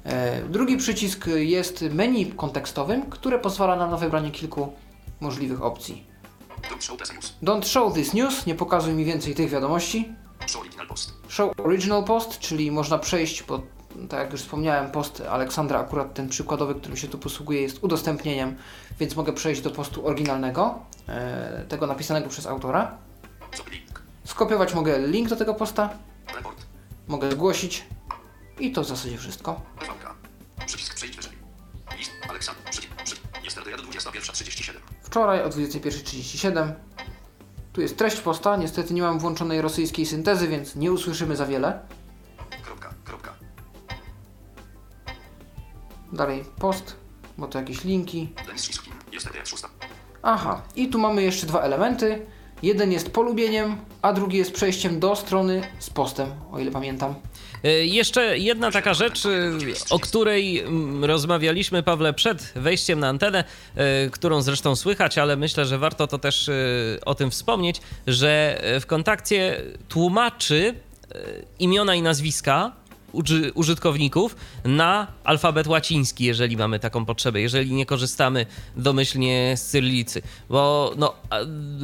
E, 0.05 0.43
drugi 0.43 0.77
przycisk 0.77 1.27
jest 1.37 1.83
menu 1.83 2.27
kontekstowym, 2.27 3.11
które 3.11 3.39
pozwala 3.39 3.77
nam 3.77 3.91
na 3.91 3.97
wybranie 3.97 4.31
kilku 4.31 4.73
możliwych 5.21 5.63
opcji. 5.63 6.07
Don't 6.71 6.83
show 6.83 6.99
this 6.99 7.13
news. 7.13 7.35
Don't 7.43 7.67
show 7.67 7.95
this 7.95 8.15
news, 8.15 8.47
nie 8.47 8.55
pokazuj 8.55 8.95
mi 8.95 9.05
więcej 9.05 9.35
tych 9.35 9.51
wiadomości. 9.51 10.09
Show 10.47 10.61
original 10.63 10.87
post. 10.87 11.13
Show 11.29 11.61
Original 11.61 12.05
Post, 12.05 12.39
czyli 12.39 12.71
można 12.71 12.99
przejść, 12.99 13.43
bo 13.43 13.63
tak 14.09 14.21
jak 14.21 14.33
już 14.33 14.41
wspomniałem, 14.41 14.91
post 14.91 15.23
Aleksandra, 15.31 15.81
akurat 15.81 16.15
ten 16.15 16.29
przykładowy, 16.29 16.75
którym 16.75 16.97
się 16.97 17.09
tu 17.09 17.19
posługuję, 17.19 17.63
jest 17.63 17.85
udostępnieniem, 17.85 18.57
więc 19.01 19.17
mogę 19.17 19.33
przejść 19.33 19.61
do 19.61 19.71
postu 19.71 20.07
oryginalnego, 20.07 20.79
e, 21.09 21.65
tego 21.69 21.87
napisanego 21.87 22.29
przez 22.29 22.47
autora. 22.47 23.08
Skopiować 24.25 24.75
mogę 24.75 24.99
link 25.07 25.29
do 25.29 25.37
tego 25.37 25.55
posta, 25.55 25.91
mogę 27.09 27.31
zgłosić 27.31 27.85
i 28.59 28.73
to 28.73 28.83
w 28.83 28.87
zasadzie 28.87 29.19
wszystko. 29.19 29.61
VK. 29.81 30.15
Przycisk 30.67 30.95
przejść 30.95 31.17
wyżej. 31.17 31.33
List. 31.99 32.11
Aleksander. 32.29 32.65
Przycisk. 32.65 32.95
Przycisk. 32.95 33.23
Yesterday 33.45 33.75
at 33.75 33.81
21.37. 33.81 34.73
Wczoraj 35.03 35.43
o 35.43 35.49
21.37 35.49 36.73
tu 37.79 37.83
jest 37.83 37.97
treść 37.97 38.21
posta, 38.21 38.57
niestety 38.57 38.95
nie 38.95 39.03
mam 39.03 39.19
włączonej 39.19 39.61
rosyjskiej 39.61 40.07
syntezy, 40.07 40.49
więc 40.49 40.77
nie 40.77 40.93
usłyszymy 40.93 41.37
za 41.37 41.47
wiele. 41.47 41.81
Dalej 46.13 46.45
post, 46.59 46.97
bo 47.39 47.49
to 47.49 47.59
jakieś 47.59 47.85
linki. 47.85 48.35
Denis 48.47 48.65
Siskin. 48.65 48.93
Yesterday 49.13 49.41
at 49.41 49.49
6. 49.49 49.63
Aha, 50.23 50.63
i 50.77 50.89
tu 50.89 50.99
mamy 50.99 51.23
jeszcze 51.23 51.47
dwa 51.47 51.61
elementy. 51.61 52.27
Jeden 52.63 52.93
jest 52.93 53.11
polubieniem, 53.11 53.77
a 54.03 54.13
drugi 54.13 54.39
jest 54.39 54.53
przejściem 54.53 55.01
do 55.01 55.17
strony 55.17 55.63
z 55.79 55.91
postem, 55.91 56.29
o 56.53 56.59
ile 56.59 56.71
pamiętam. 56.71 57.15
E, 57.65 57.69
Jeszcze 57.71 58.39
jedna 58.39 58.71
taka 58.71 58.95
rzecz, 58.95 59.27
e, 59.27 59.31
o 59.91 59.99
której 59.99 60.59
mm, 60.61 61.05
rozmawialiśmy, 61.05 61.83
Pawle, 61.83 62.13
przed 62.13 62.53
wejściem 62.57 63.01
na 63.01 63.09
antenę, 63.09 63.45
e, 63.75 64.11
którą 64.11 64.43
zresztą 64.43 64.77
słychać, 64.77 65.19
ale 65.19 65.37
myślę, 65.37 65.67
że 65.67 65.79
warto 65.79 66.07
to 66.07 66.19
też 66.19 66.51
o 67.07 67.15
tym 67.15 67.31
wspomnieć, 67.31 67.81
że 68.07 68.63
w 68.81 68.87
kontakcie 68.87 69.63
tłumaczy 69.89 70.75
imiona 71.59 71.95
i 71.95 72.03
nazwiska 72.03 72.73
uży- 73.13 73.53
użytkowników 73.55 74.37
na 74.65 75.07
alfabet 75.25 75.67
łaciński, 75.67 76.25
jeżeli 76.25 76.57
mamy 76.57 76.79
taką 76.79 77.05
potrzebę, 77.05 77.41
jeżeli 77.41 77.73
nie 77.73 77.87
korzystamy 77.87 78.47
domyślnie 78.77 79.55
z 79.57 79.63
cyrylicy. 79.67 80.23
Bo 80.49 80.93
no, 80.97 81.15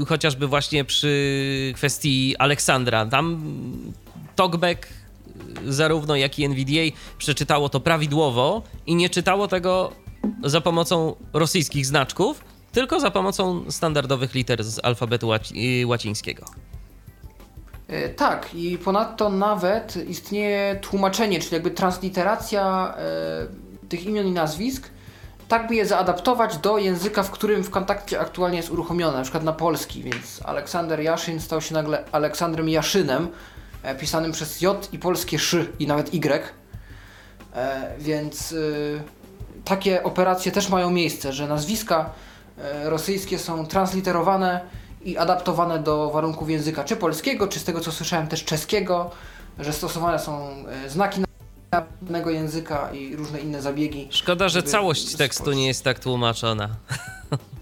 chociażby 0.08 0.46
właśnie 0.46 0.84
przy 0.84 1.72
kwestii 1.76 2.36
Aleksandra, 2.38 3.06
tam 3.06 3.42
talkback 4.36 4.86
zarówno 5.66 6.16
jak 6.16 6.38
i 6.38 6.44
NVDA 6.44 6.96
przeczytało 7.18 7.68
to 7.68 7.80
prawidłowo 7.80 8.62
i 8.86 8.94
nie 8.94 9.10
czytało 9.10 9.48
tego 9.48 9.92
za 10.44 10.60
pomocą 10.60 11.16
rosyjskich 11.32 11.86
znaczków, 11.86 12.44
tylko 12.72 13.00
za 13.00 13.10
pomocą 13.10 13.64
standardowych 13.70 14.34
liter 14.34 14.64
z 14.64 14.80
alfabetu 14.84 15.26
łaci- 15.28 15.82
y, 15.82 15.86
łacińskiego. 15.86 16.46
E, 17.89 18.09
tak, 18.09 18.55
i 18.55 18.78
ponadto 18.78 19.30
nawet 19.30 19.97
istnieje 19.97 20.76
tłumaczenie, 20.76 21.41
czyli 21.41 21.55
jakby 21.55 21.70
transliteracja 21.70 22.95
e, 22.99 23.89
tych 23.89 24.07
imion 24.07 24.26
i 24.26 24.32
nazwisk, 24.32 24.89
tak 25.49 25.68
by 25.68 25.74
je 25.74 25.87
zaadaptować 25.87 26.59
do 26.59 26.78
języka, 26.78 27.22
w 27.22 27.30
którym 27.30 27.64
w 27.64 27.70
kontakcie 27.70 28.20
aktualnie 28.20 28.57
jest 28.57 28.70
uruchomione, 28.70 29.16
na 29.16 29.22
przykład 29.22 29.45
na 29.45 29.53
polski, 29.53 30.03
więc 30.03 30.41
Aleksander 30.45 31.01
Jaszyn 31.01 31.41
stał 31.41 31.61
się 31.61 31.74
nagle 31.74 32.05
Aleksandrem 32.12 32.68
Jaszynem, 32.68 33.28
e, 33.82 33.95
pisanym 33.95 34.32
przez 34.32 34.61
J 34.61 34.89
i 34.93 34.99
polskie 34.99 35.39
szy 35.39 35.72
i 35.78 35.87
nawet 35.87 36.14
Y. 36.14 36.43
Więc 37.99 38.55
takie 39.64 40.03
operacje 40.03 40.53
też 40.53 40.68
mają 40.68 40.91
miejsce, 40.91 41.32
że 41.32 41.49
nazwiska 41.49 42.11
rosyjskie 42.85 43.39
są 43.39 43.66
transliterowane 43.66 44.61
i 45.05 45.16
adaptowane 45.18 45.78
do 45.78 46.11
warunków 46.11 46.50
języka, 46.50 46.84
czy 46.84 46.96
polskiego, 46.96 47.48
czy 47.48 47.59
z 47.59 47.64
tego 47.64 47.80
co 47.80 47.92
słyszałem 47.92 48.26
też 48.26 48.44
czeskiego, 48.44 49.11
że 49.59 49.72
stosowane 49.72 50.18
są 50.18 50.50
e, 50.84 50.90
znaki 50.90 51.24
danego 52.02 52.30
języka 52.30 52.92
i 52.92 53.16
różne 53.16 53.40
inne 53.40 53.62
zabiegi. 53.62 54.09
Szkoda, 54.11 54.48
że 54.48 54.62
całość 54.62 55.16
tekstu 55.16 55.52
nie 55.52 55.66
jest 55.66 55.84
tak 55.84 55.98
tłumaczona. 55.98 56.68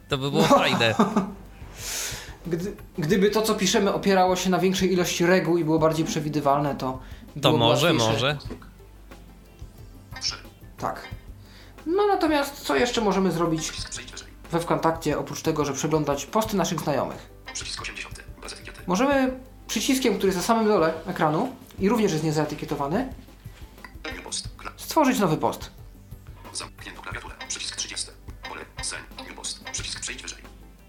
To 0.08 0.18
by 0.18 0.30
było 0.30 0.42
fajne. 0.42 0.94
Gdy, 2.46 2.72
gdyby 2.98 3.30
to, 3.30 3.42
co 3.42 3.54
piszemy, 3.54 3.94
opierało 3.94 4.36
się 4.36 4.50
na 4.50 4.58
większej 4.58 4.92
ilości 4.92 5.26
reguł 5.26 5.58
i 5.58 5.64
było 5.64 5.78
bardziej 5.78 6.04
przewidywalne, 6.04 6.74
to. 6.74 6.98
To 7.34 7.40
byłoby 7.40 7.58
może, 7.58 7.86
łatwiejsze. 7.86 8.12
może. 8.12 8.36
3. 10.20 10.34
Tak. 10.78 11.08
No 11.86 12.06
natomiast 12.06 12.60
co 12.60 12.76
jeszcze 12.76 13.00
możemy 13.00 13.32
zrobić. 13.32 13.72
We 14.52 14.60
wkontakcie, 14.60 15.18
oprócz 15.18 15.42
tego, 15.42 15.64
że 15.64 15.72
przeglądać 15.72 16.26
posty 16.26 16.56
naszych 16.56 16.80
znajomych? 16.80 17.30
Przycisk 17.52 17.82
80. 17.82 18.20
Bez 18.42 18.52
etykiety. 18.52 18.80
Możemy 18.86 19.40
przyciskiem, 19.66 20.14
który 20.14 20.26
jest 20.28 20.36
na 20.38 20.42
samym 20.44 20.66
dole 20.68 20.94
ekranu 21.06 21.56
i 21.78 21.88
również 21.88 22.12
jest 22.12 22.24
niezaetykietowany, 22.24 23.12
New 24.04 24.22
post. 24.22 24.48
Kla- 24.58 24.72
stworzyć 24.76 25.18
nowy 25.18 25.36
post. 25.36 25.70
Zamknięto 26.52 27.02
klawiaturę. 27.02 27.34
Przycisk 27.48 27.76
30. 27.76 28.06
Pole. 28.48 28.60
Send. 28.82 29.02
New 29.28 29.34
post. 29.36 29.64
Przycisk 29.72 30.00
przejść 30.00 30.22
wyżej. 30.22 30.38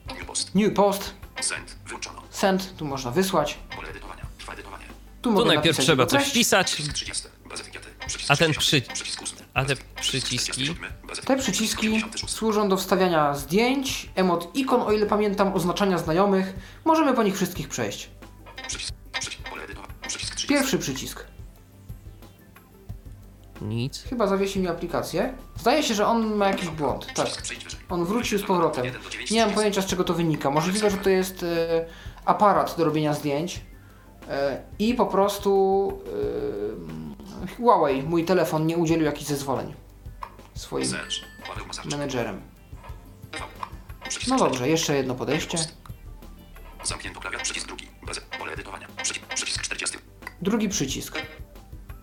New 0.08 0.26
post. 0.26 0.56
New 0.56 0.74
post, 0.74 1.14
Send. 1.42 1.76
Wyłączono. 1.86 2.22
send, 2.30 2.76
tu 2.78 2.86
można 2.86 3.12
wysłać. 3.12 3.58
Pole 3.76 3.90
edytowania. 3.90 4.26
Trwa 4.38 4.54
edytowanie. 4.54 4.86
Tu 5.22 5.32
mogę 5.32 5.46
najpierw 5.46 5.78
trzeba 5.80 6.06
coś 6.06 6.24
wpisać, 6.30 6.72
30. 6.72 7.24
Bez 7.50 7.62
etykiety. 7.62 7.88
Przycisk 8.08 8.32
a 8.32 8.36
ten 8.36 8.54
60. 8.54 8.58
przy... 8.88 8.94
Przycisk. 9.04 9.22
A 9.54 9.66
te 9.66 9.76
przyciski... 10.02 10.38
37. 10.52 10.94
Bez 11.08 11.20
Te 11.20 11.38
przyciski 11.38 11.88
86. 11.88 12.34
służą 12.34 12.70
do 12.70 12.78
wstawiania 12.78 13.34
zdjęć, 13.34 14.10
emot 14.16 14.56
ikon, 14.56 14.82
o 14.82 14.92
ile 14.92 15.06
pamiętam, 15.06 15.54
oznaczania 15.54 15.98
znajomych. 15.98 16.54
Możemy 16.86 17.14
po 17.14 17.24
nich 17.24 17.36
wszystkich 17.36 17.68
przejść. 17.68 18.10
Przycisk. 18.68 18.94
Przycisk. 19.20 19.50
Pole 19.50 19.64
edytowane. 19.64 19.94
Przycisk 20.08 20.36
30. 20.36 20.48
Pierwszy 20.48 20.78
przycisk. 20.78 21.26
Nic. 23.62 24.04
Chyba 24.04 24.28
zawiesi 24.28 24.60
mi 24.60 24.68
aplikację. 24.68 25.34
Zdaje 25.60 25.84
się, 25.84 25.94
że 25.94 26.08
on 26.08 26.36
ma 26.36 26.48
jakiś 26.48 26.70
błąd. 26.70 27.14
Tak. 27.16 27.28
On 27.90 28.06
wrócił 28.06 28.40
z 28.40 28.44
powrotem. 28.44 28.86
1 28.86 29.02
do 29.02 29.10
9. 29.10 29.32
Nie 29.32 29.46
mam 29.46 29.56
pojęcia 29.56 29.82
z 29.82 29.86
czego 29.86 30.04
to 30.04 30.14
wynika. 30.14 30.52
Możliwe, 30.52 30.90
że 30.90 30.98
to 30.98 31.10
jest 31.10 31.44
e, 31.44 31.86
aparat 32.26 32.76
do 32.78 32.86
robienia 32.86 33.14
zdjęć 33.14 33.62
e, 34.30 34.62
i 34.80 34.94
po 34.94 35.06
prostu 35.06 36.02
e, 37.10 37.13
Huawei, 37.58 38.04
mój 38.04 38.26
telefon, 38.26 38.68
nie 38.68 38.78
udzielił 38.78 39.06
jakichś 39.06 39.28
zezwoleń 39.28 39.74
swoim 40.56 40.88
menedżerem. 41.92 42.42
No 44.04 44.10
4. 44.10 44.38
dobrze, 44.38 44.70
jeszcze 44.70 44.96
jedno 44.96 45.16
podejście. 45.16 45.58
Zamknięto 46.84 47.20
klawiat. 47.20 47.42
Przycisk 47.42 47.68
drugi. 47.68 47.88
Bez 48.06 48.20
pole 48.20 48.54
edytowania. 48.54 48.88
Przycisk, 49.04 49.26
przycisk 49.26 49.62
40. 49.62 49.98
Drugi 50.42 50.70
przycisk. 50.70 51.22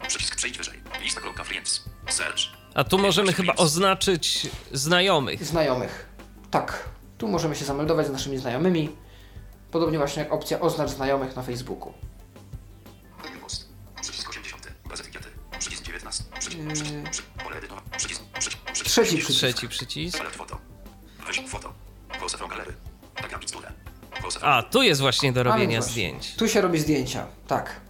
Przycisk 0.09 0.37
przejdź 0.37 0.59
wyżej. 0.59 0.83
Lista 1.03 1.21
kropka 1.21 1.45
friends. 1.45 1.85
Search. 2.09 2.41
A 2.75 2.85
tu 2.85 2.99
możemy 2.99 3.33
chyba 3.33 3.55
oznaczyć 3.55 4.49
znajomych. 4.73 5.45
Znajomych. 5.45 6.09
Tak. 6.51 6.89
Tu 7.19 7.29
możemy 7.29 7.57
się 7.57 7.65
zameldować 7.65 8.07
z 8.07 8.11
naszymi 8.11 8.39
znajomymi. 8.39 8.89
Podobnie 9.71 9.99
właśnie 9.99 10.23
jak 10.23 10.33
opcja 10.33 10.61
oznacz 10.61 10.91
znajomych 10.91 11.37
na 11.37 11.43
Facebooku. 11.43 11.93
Trzeci 19.05 19.19
przycisk. 19.19 19.39
Trzeci 19.39 19.69
przycisk. 19.69 20.19
Select 20.19 20.37
foto. 20.37 20.59
Weź 21.27 21.41
foto. 21.49 21.73
Pose 22.21 22.39
from 22.39 22.51
gallery. 22.51 22.73
Tak 23.15 23.41
A, 24.43 24.63
tu 24.63 24.83
jest 24.83 25.01
właśnie 25.01 25.33
do 25.33 25.43
robienia 25.43 25.79
właśnie. 25.81 25.93
zdjęć. 25.93 26.35
Tu 26.37 26.49
się 26.49 26.61
robi 26.61 26.79
zdjęcia. 26.79 27.27
Tak. 27.47 27.81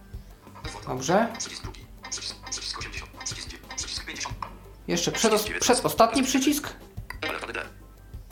Foto. 0.67 0.87
Dobrze. 0.87 1.27
Przycisk 1.39 1.63
drugi. 1.63 1.85
Przycisk. 2.09 2.35
Przycisk 2.49 2.79
80. 2.79 3.11
Przycisk. 3.25 3.49
dzie- 3.49 3.57
Przycisk 3.75 4.05
50. 4.05 4.35
Jeszcze 4.87 5.11
przycisk. 6.23 6.69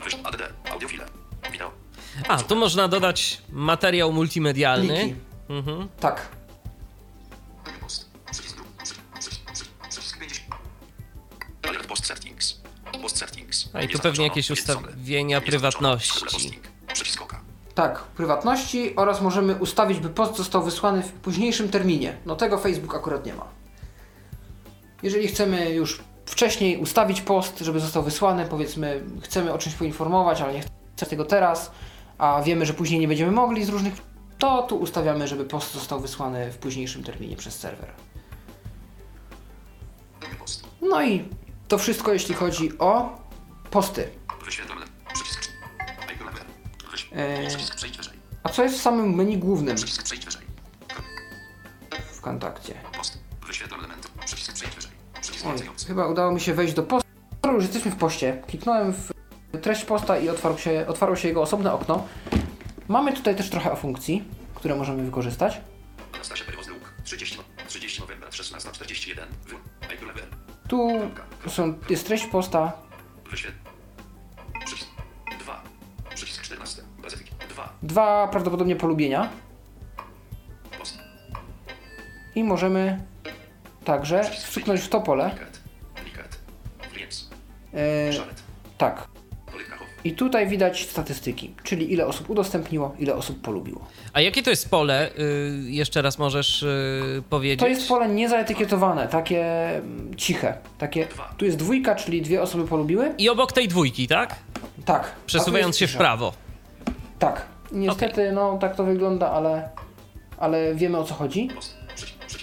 Weź 0.03 0.13
ADD. 0.23 0.41
Audiofile. 0.71 1.05
Wideo. 1.51 1.71
A, 2.27 2.37
tu 2.37 2.55
można 2.55 2.87
dodać 2.87 3.41
materiał 3.51 4.13
multimedialny. 4.13 5.15
Mhm. 5.49 5.89
Tak. 5.99 6.27
A 13.79 13.83
i 13.83 13.87
tu 13.87 13.99
pewnie 13.99 14.23
jakieś 14.23 14.51
ustawienia 14.51 15.41
prywatności. 15.41 16.59
Tak, 17.75 18.03
prywatności 18.03 18.95
oraz 18.95 19.21
możemy 19.21 19.55
ustawić, 19.55 19.99
by 19.99 20.09
post 20.09 20.37
został 20.37 20.63
wysłany 20.63 21.03
w 21.03 21.11
późniejszym 21.11 21.69
terminie. 21.69 22.17
No 22.25 22.35
tego 22.35 22.57
Facebook 22.57 22.95
akurat 22.95 23.25
nie 23.25 23.33
ma. 23.33 23.45
Jeżeli 25.03 25.27
chcemy 25.27 25.69
już 25.69 26.01
wcześniej 26.25 26.77
ustawić 26.77 27.21
post, 27.21 27.59
żeby 27.59 27.79
został 27.79 28.03
wysłany, 28.03 28.45
powiedzmy, 28.45 29.03
chcemy 29.23 29.53
o 29.53 29.57
czymś 29.57 29.75
poinformować, 29.75 30.41
ale 30.41 30.53
nie 30.53 30.61
chcemy 30.95 31.09
tego 31.09 31.25
teraz, 31.25 31.71
a 32.17 32.41
wiemy, 32.41 32.65
że 32.65 32.73
później 32.73 32.99
nie 32.99 33.07
będziemy 33.07 33.31
mogli 33.31 33.65
z 33.65 33.69
różnych, 33.69 33.93
to 34.37 34.63
tu 34.63 34.75
ustawiamy, 34.75 35.27
żeby 35.27 35.45
post 35.45 35.73
został 35.73 35.99
wysłany 35.99 36.51
w 36.51 36.57
późniejszym 36.57 37.03
terminie 37.03 37.35
przez 37.35 37.59
serwer. 37.59 37.89
No 40.81 41.03
i 41.03 41.25
to 41.67 41.77
wszystko, 41.77 42.13
jeśli 42.13 42.35
chodzi 42.35 42.77
o 42.79 43.19
posty. 43.71 44.09
Wyświetlone. 44.45 44.85
Przycisk. 45.13 45.51
Eee. 47.15 47.47
Przycisk 47.47 47.75
przejdź 47.75 47.97
wyżej. 47.97 48.19
A 48.43 48.49
co 48.49 48.63
jest 48.63 48.75
w 48.75 48.81
samym 48.81 49.15
menu 49.15 49.37
głównym 49.37 49.75
Przycisk 49.75 50.03
przejdź 50.03 50.25
wyżej. 50.25 50.41
w 52.13 52.21
kontakcie? 52.21 52.73
Post. 52.97 53.19
Element. 53.79 54.11
Przycisk 54.25 54.53
przejdź 54.53 54.75
wyżej. 54.75 54.91
Przycisk 55.21 55.45
Oj, 55.45 55.57
chyba 55.87 56.07
udało 56.07 56.31
mi 56.31 56.41
się 56.41 56.53
wejść 56.53 56.73
do 56.73 56.83
postu. 56.83 57.09
Już 57.53 57.63
jesteśmy 57.63 57.91
w 57.91 57.95
poście. 57.95 58.41
Kliknąłem 58.47 58.93
w 58.93 59.11
treść 59.61 59.85
posta 59.85 60.17
i 60.19 60.29
otwarł 60.29 60.57
się, 60.57 60.85
otwarło 60.87 61.15
się 61.15 61.27
jego 61.27 61.41
osobne 61.41 61.73
okno. 61.73 62.07
Mamy 62.87 63.13
tutaj 63.13 63.35
też 63.35 63.49
trochę 63.49 63.75
funkcji, 63.75 64.23
które 64.55 64.75
możemy 64.75 65.03
wykorzystać. 65.03 65.61
Anastasia 66.13 66.45
Perwozluk. 66.45 66.93
30. 67.03 67.37
30 67.67 68.01
novembra 68.01 68.29
1641. 68.29 69.27
W. 69.45 69.53
Icon 69.93 70.09
Tu 70.67 70.89
są, 71.49 71.73
jest 71.89 72.07
treść 72.07 72.25
posta. 72.25 72.88
Wyświetl. 73.29 73.57
Przycisk. 74.65 74.89
2. 75.39 75.63
Przycisk 76.15 76.41
14. 76.41 76.81
Bez 77.01 77.13
etykiety. 77.13 77.47
2. 77.47 77.73
Dwa 77.83 78.27
prawdopodobnie 78.27 78.75
polubienia. 78.75 79.29
Post. 80.79 80.97
I 82.35 82.43
możemy 82.43 83.03
także 83.85 84.23
wstrzyknąć 84.23 84.81
w 84.81 84.89
to 84.89 85.01
pole. 85.01 85.35
Friends. 86.91 87.29
Żaret. 88.09 88.43
tak. 88.77 89.18
I 90.03 90.11
tutaj 90.11 90.47
widać 90.47 90.87
statystyki, 90.89 91.53
czyli 91.63 91.93
ile 91.93 92.05
osób 92.05 92.29
udostępniło, 92.29 92.95
ile 92.99 93.15
osób 93.15 93.41
polubiło. 93.41 93.87
A 94.13 94.21
jakie 94.21 94.43
to 94.43 94.49
jest 94.49 94.69
pole? 94.69 95.09
Y, 95.19 95.71
jeszcze 95.71 96.01
raz 96.01 96.19
możesz 96.19 96.63
y, 96.63 97.23
powiedzieć? 97.29 97.59
To 97.59 97.67
jest 97.67 97.87
pole 97.87 98.09
niezaetykietowane, 98.09 99.07
takie 99.07 99.69
mm, 99.75 100.15
ciche. 100.15 100.53
Takie, 100.77 101.07
tu 101.37 101.45
jest 101.45 101.57
dwójka, 101.57 101.95
czyli 101.95 102.21
dwie 102.21 102.41
osoby 102.41 102.67
polubiły. 102.67 103.13
I 103.17 103.29
obok 103.29 103.51
tej 103.51 103.67
dwójki, 103.67 104.07
tak? 104.07 104.35
Tak. 104.85 105.11
Przesuwając 105.25 105.77
się 105.77 105.87
w 105.87 105.97
prawo. 105.97 106.33
Tak. 107.19 107.45
Niestety, 107.71 108.31
no 108.31 108.57
tak 108.61 108.75
to 108.75 108.83
wygląda, 108.83 109.31
ale, 109.31 109.69
ale 110.37 110.75
wiemy 110.75 110.97
o 110.97 111.03
co 111.03 111.13
chodzi. 111.13 111.49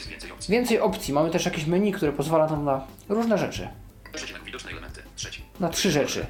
Więcej 0.09 0.33
opcji. 0.33 0.53
Więcej 0.53 0.81
opcji. 0.81 1.15
Mamy 1.15 1.31
też 1.31 1.45
jakieś 1.45 1.67
menu, 1.67 1.93
które 1.93 2.13
pozwala 2.13 2.47
nam 2.47 2.65
na 2.65 2.85
różne 3.09 3.39
rzeczy. 3.39 3.69
Przecinek 4.15 4.45
widoczne 4.45 4.71
elementy. 4.71 5.03
Trzeci. 5.17 5.43
Na 5.61 5.69
trzy 5.69 5.91
rzeczy. 5.91 6.27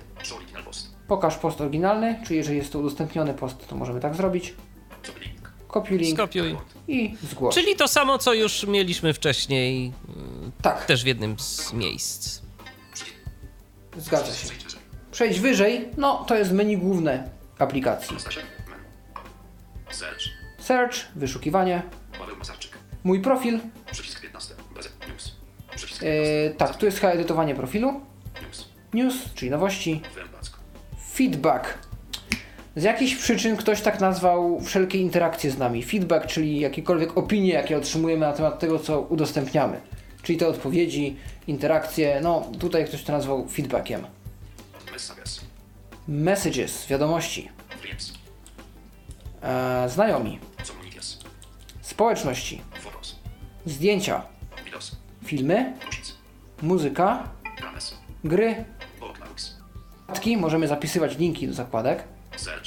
Pokaż 1.08 1.36
post 1.36 1.60
oryginalny, 1.60 2.20
czyli 2.26 2.36
jeżeli 2.36 2.56
jest 2.58 2.72
to 2.72 2.78
udostępniony 2.78 3.34
post, 3.34 3.68
to 3.68 3.76
możemy 3.76 4.00
tak 4.00 4.14
zrobić. 4.14 4.54
Kopiuj 5.68 5.98
link 5.98 6.16
Skopiuj. 6.18 6.56
i 6.88 7.16
zgłoś. 7.30 7.54
Czyli 7.54 7.76
to 7.76 7.88
samo, 7.88 8.18
co 8.18 8.34
już 8.34 8.66
mieliśmy 8.66 9.14
wcześniej, 9.14 9.92
Tak, 10.62 10.84
też 10.84 11.04
w 11.04 11.06
jednym 11.06 11.38
z 11.38 11.72
miejsc. 11.72 12.40
zgadza 13.96 14.32
się. 14.34 14.46
Przejdź 14.48 14.60
wyżej. 14.64 14.80
Przejść 15.12 15.40
wyżej, 15.40 15.88
no 15.96 16.24
to 16.24 16.34
jest 16.34 16.52
menu 16.52 16.78
główne 16.78 17.28
aplikacji. 17.58 18.16
Search. 19.90 20.20
Search, 20.58 20.96
wyszukiwanie, 21.16 21.82
mój 23.04 23.20
profil. 23.20 23.60
Przycisk 23.92 24.20
15. 24.20 24.54
Bez 24.74 24.92
news. 25.08 25.32
Przycisk 25.76 26.02
Yy, 26.02 26.54
tak, 26.58 26.76
tu 26.76 26.86
jest 26.86 26.98
chyba 26.98 27.12
edytowanie 27.12 27.54
profilu. 27.54 28.00
News. 28.42 28.68
News, 28.94 29.34
czyli 29.34 29.50
nowości. 29.50 30.02
Feedback. 31.16 31.78
Z 32.76 32.82
jakichś 32.82 33.14
przyczyn 33.14 33.56
ktoś 33.56 33.80
tak 33.80 34.00
nazwał 34.00 34.60
wszelkie 34.60 34.98
interakcje 34.98 35.50
z 35.50 35.58
nami. 35.58 35.82
Feedback, 35.82 36.26
czyli 36.26 36.60
jakiekolwiek 36.60 37.18
opinie, 37.18 37.52
jakie 37.52 37.76
otrzymujemy 37.78 38.26
na 38.26 38.32
temat 38.32 38.58
tego, 38.58 38.78
co 38.78 39.00
udostępniamy. 39.00 39.80
Czyli 40.22 40.38
te 40.38 40.48
odpowiedzi, 40.48 41.16
interakcje, 41.46 42.20
no 42.22 42.50
tutaj 42.58 42.84
ktoś 42.86 43.02
to 43.02 43.12
nazwał 43.12 43.48
feedbackiem. 43.48 44.06
Messages. 44.92 45.40
Messages, 46.08 46.86
wiadomości, 46.86 47.48
Friends. 47.80 48.12
znajomi, 49.88 50.38
społeczności, 51.80 52.62
zdjęcia, 53.66 54.22
filmy, 55.24 55.72
muzyka, 56.62 57.28
gry, 58.24 58.64
możemy 60.36 60.68
zapisywać 60.68 61.18
linki 61.18 61.48
do 61.48 61.54
zakładek. 61.54 62.04
Search. 62.36 62.66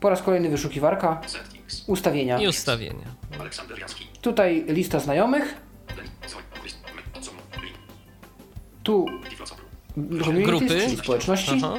Po 0.00 0.10
raz 0.10 0.22
kolejny 0.22 0.48
wyszukiwarka, 0.48 1.20
Settings. 1.26 1.84
ustawienia. 1.86 2.38
I 2.38 2.48
ustawienia. 2.48 3.06
Aleksander 3.40 3.78
Jaski. 3.78 4.06
Tutaj 4.22 4.64
lista 4.68 5.00
znajomych, 5.00 5.54
tu 8.82 9.06
Grupy. 9.96 10.66
czyli 10.66 10.96
społeczności. 10.96 11.60
Aha. 11.64 11.74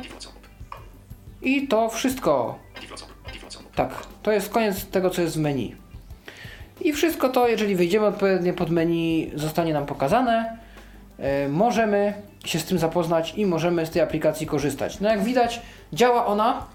I 1.42 1.68
to 1.68 1.90
wszystko. 1.90 2.60
Tak, 3.76 4.08
to 4.24 4.32
jest 4.32 4.50
koniec 4.50 4.86
tego, 4.86 5.10
co 5.10 5.22
jest 5.22 5.38
w 5.38 5.40
menu. 5.40 5.76
I 6.82 6.94
wszystko 6.94 7.30
to, 7.30 7.48
jeżeli 7.48 7.76
wejdziemy 7.76 8.06
odpowiednio 8.06 8.54
pod 8.54 8.70
menu, 8.70 9.32
zostanie 9.36 9.74
nam 9.74 9.86
pokazane. 9.86 10.58
E, 11.18 11.48
możemy 11.48 12.14
się 12.46 12.60
z 12.60 12.66
tym 12.66 12.80
zapoznać 12.80 13.34
i 13.36 13.46
możemy 13.46 13.86
z 13.86 13.90
tej 13.90 14.02
aplikacji 14.02 14.48
korzystać. 14.48 15.00
No 15.00 15.10
jak 15.10 15.24
widać, 15.24 15.62
działa 15.94 16.26
ona. 16.26 16.66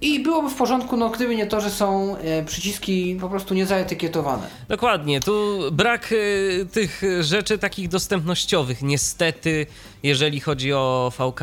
I 0.00 0.20
byłoby 0.20 0.50
w 0.50 0.54
porządku, 0.54 0.96
no 0.96 1.10
gdyby 1.10 1.36
nie 1.36 1.46
to, 1.46 1.60
że 1.60 1.70
są 1.70 2.16
e, 2.16 2.44
przyciski 2.44 3.18
po 3.20 3.28
prostu 3.28 3.54
niezaetykietowane. 3.54 4.46
Dokładnie, 4.68 5.20
tu 5.20 5.58
brak 5.72 6.12
y, 6.12 6.66
tych 6.72 7.02
rzeczy 7.20 7.58
takich 7.58 7.88
dostępnościowych. 7.88 8.82
Niestety, 8.82 9.66
jeżeli 10.02 10.40
chodzi 10.40 10.72
o 10.72 11.12
VK, 11.18 11.40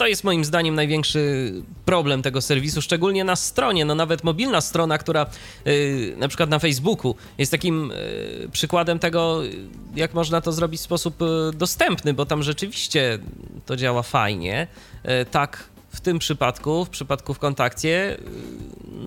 to 0.00 0.06
jest 0.06 0.24
moim 0.24 0.44
zdaniem 0.44 0.74
największy 0.74 1.52
problem 1.84 2.22
tego 2.22 2.40
serwisu, 2.40 2.82
szczególnie 2.82 3.24
na 3.24 3.36
stronie. 3.36 3.84
No 3.84 3.94
nawet 3.94 4.24
mobilna 4.24 4.60
strona, 4.60 4.98
która 4.98 5.26
y, 5.66 6.14
na 6.16 6.28
przykład 6.28 6.50
na 6.50 6.58
Facebooku 6.58 7.14
jest 7.38 7.52
takim 7.52 7.90
y, 7.90 8.48
przykładem 8.52 8.98
tego, 8.98 9.40
jak 9.96 10.14
można 10.14 10.40
to 10.40 10.52
zrobić 10.52 10.80
w 10.80 10.84
sposób 10.84 11.22
y, 11.22 11.26
dostępny, 11.54 12.14
bo 12.14 12.26
tam 12.26 12.42
rzeczywiście 12.42 13.18
to 13.66 13.76
działa 13.76 14.02
fajnie. 14.02 14.66
Y, 15.04 15.24
tak 15.24 15.68
w 15.90 16.00
tym 16.00 16.18
przypadku, 16.18 16.84
w 16.84 16.90
przypadku 16.90 17.34
w 17.34 17.38
kontakcie, 17.38 18.16
y, 18.18 18.20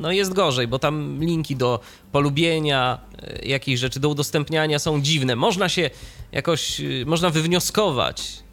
no 0.01 0.11
jest 0.11 0.33
gorzej, 0.33 0.67
bo 0.67 0.79
tam 0.79 1.19
linki 1.19 1.55
do 1.55 1.79
polubienia, 2.11 2.99
y, 3.43 3.45
jakichś 3.47 3.79
rzeczy, 3.79 3.99
do 3.99 4.09
udostępniania 4.09 4.79
są 4.79 5.01
dziwne. 5.01 5.35
Można 5.35 5.69
się 5.69 5.89
jakoś, 6.31 6.79
y, 6.79 7.03
można 7.07 7.29
wywnioskować, 7.29 8.43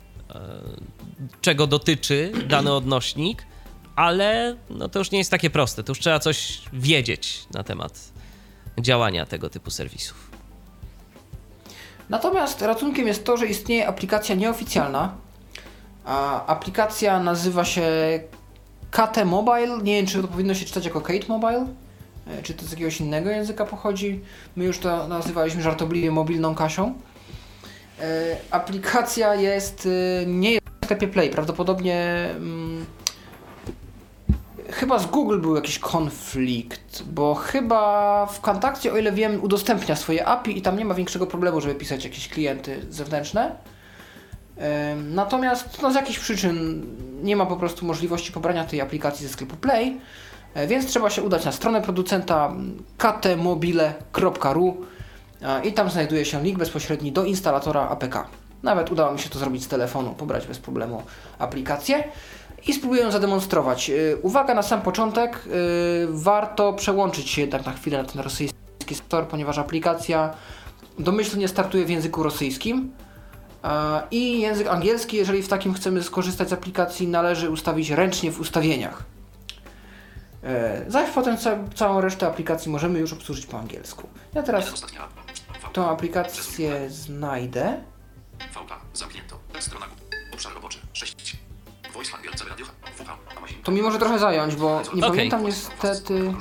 czego 1.41 1.67
dotyczy 1.67 2.33
dany 2.49 2.73
odnośnik, 2.73 3.47
ale 3.97 4.57
no 4.71 4.89
to 4.89 4.99
już 4.99 5.11
nie 5.11 5.19
jest 5.19 5.31
takie 5.31 5.51
proste. 5.51 5.85
To 5.85 5.91
już 5.91 5.99
trzeba 5.99 6.19
coś 6.19 6.63
wiedzieć 6.73 7.47
na 7.55 7.63
temat 7.63 8.13
działania 8.81 9.27
tego 9.27 9.51
typu 9.51 9.71
serwisów. 9.71 10.31
Natomiast 12.09 12.63
ratunkiem 12.63 13.07
jest 13.07 13.25
to, 13.25 13.37
że 13.37 13.47
istnieje 13.47 13.89
aplikacja 13.89 14.35
nieoficjalna. 14.35 15.15
A 16.05 16.47
aplikacja 16.47 17.21
nazywa 17.21 17.65
się 17.65 17.83
KT 18.91 19.25
Mobile. 19.25 19.79
Nie 19.83 19.97
wiem, 19.97 20.07
czy 20.07 20.23
to 20.23 20.29
powinno 20.29 20.55
się 20.55 20.67
czytać 20.67 20.85
jako 20.85 21.01
Kate 21.01 21.27
Mobile, 21.29 21.67
e, 22.27 22.43
czy 22.43 22.55
to 22.55 22.67
z 22.67 22.71
jakiegoś 22.71 23.01
innego 23.01 23.31
języka 23.31 23.65
pochodzi. 23.67 24.21
My 24.57 24.65
już 24.65 24.79
to 24.79 25.09
nazywaliśmy 25.09 25.63
żartobliwie 25.63 26.11
mobilną 26.11 26.55
Kasią. 26.55 26.95
E, 28.01 28.37
aplikacja 28.51 29.35
jest, 29.35 29.89
e, 30.23 30.27
nie 30.27 30.60
sklepie 30.91 31.09
Play, 31.09 31.31
prawdopodobnie 31.31 32.29
hmm, 32.33 32.87
chyba 34.71 34.99
z 34.99 35.07
Google 35.07 35.41
był 35.41 35.57
jakiś 35.57 35.79
konflikt, 35.79 37.03
bo 37.03 37.35
chyba 37.35 38.27
w 38.27 38.41
kontakcie, 38.41 38.93
o 38.93 38.97
ile 38.97 39.13
wiem, 39.13 39.43
udostępnia 39.43 39.97
swoje 39.97 40.27
API 40.27 40.59
i 40.59 40.63
tam 40.63 40.79
nie 40.79 40.85
ma 40.85 40.95
większego 40.95 41.27
problemu, 41.27 41.61
żeby 41.61 41.75
pisać 41.75 42.05
jakieś 42.05 42.29
klienty 42.29 42.87
zewnętrzne. 42.91 43.57
Natomiast 44.97 45.83
no, 45.83 45.91
z 45.91 45.95
jakichś 45.95 46.19
przyczyn 46.19 46.87
nie 47.23 47.37
ma 47.37 47.47
po 47.47 47.57
prostu 47.57 47.87
możliwości 47.87 48.33
pobrania 48.33 48.65
tej 48.65 48.81
aplikacji 48.81 49.27
ze 49.27 49.33
sklepu 49.33 49.57
Play, 49.57 50.01
e, 50.55 50.67
więc 50.67 50.87
trzeba 50.87 51.11
się 51.11 51.23
udać 51.23 51.45
na 51.45 51.53
stronę 51.53 51.83
producenta 51.83 52.55
ktmobile.ru 52.99 54.87
i 55.65 55.73
tam 55.73 55.91
znajduje 55.91 56.25
się 56.25 56.43
link 56.43 56.59
bezpośredni 56.59 57.13
do 57.13 57.25
instalatora 57.25 57.89
APK. 57.89 58.40
Nawet 58.63 58.93
udało 58.93 59.13
mi 59.13 59.19
się 59.19 59.31
to 59.31 59.39
zrobić 59.39 59.65
z 59.65 59.69
telefonu, 59.69 60.15
pobrać 60.15 60.47
bez 60.47 60.59
problemu 60.59 61.03
aplikację 61.39 62.05
i 62.67 62.75
spróbuję 62.75 63.03
ją 63.03 63.11
zademonstrować. 63.11 63.91
E, 63.91 64.17
uwaga 64.17 64.55
na 64.55 64.63
sam 64.63 64.83
początek, 64.83 65.37
e, 65.37 65.51
warto 66.09 66.73
przełączyć 66.73 67.31
się 67.31 67.41
jednak 67.41 67.67
na 67.67 67.73
chwilę 67.73 67.99
na 67.99 68.09
ten 68.09 68.23
rosyjski 68.23 68.95
store, 68.95 69.27
ponieważ 69.27 69.59
aplikacja 69.59 70.35
domyślnie 70.99 71.49
startuje 71.49 71.85
w 71.85 71.91
języku 71.91 72.23
rosyjskim. 72.23 72.93
I 74.11 74.41
język 74.41 74.67
angielski, 74.67 75.17
jeżeli 75.17 75.43
w 75.43 75.49
takim 75.49 75.75
chcemy 75.75 76.03
skorzystać 76.03 76.49
z 76.49 76.53
aplikacji, 76.53 77.09
należy 77.09 77.51
ustawić 77.51 77.91
ręcznie 77.91 78.33
w 78.33 78.41
ustawieniach. 78.41 79.03
E, 80.45 80.85
zaś 80.89 81.11
potem 81.11 81.37
całą 81.75 82.01
resztę 82.01 82.27
aplikacji 82.27 82.73
możemy 82.73 82.99
już 82.99 83.13
obsłużyć 83.13 83.47
po 83.47 83.59
angielsku. 83.59 84.09
Ja 84.35 84.43
teraz 84.43 84.85
tą 85.73 85.91
aplikację 85.91 86.91
znajdę. 86.91 87.81
Zamknięto. 88.95 89.39
Strona 89.61 89.87
obszar 90.35 90.55
roboczy 90.55 90.79
6. 90.93 91.37
Voice 91.95 92.13
radio. 92.49 92.67
To 93.65 93.73
mi 93.73 93.83
może 93.83 93.99
trochę 93.99 94.19
zająć, 94.19 94.57
bo 94.57 94.83
nie 94.95 95.03
okay. 95.03 95.17
pamiętam 95.17 95.45
niestety. 95.45 96.35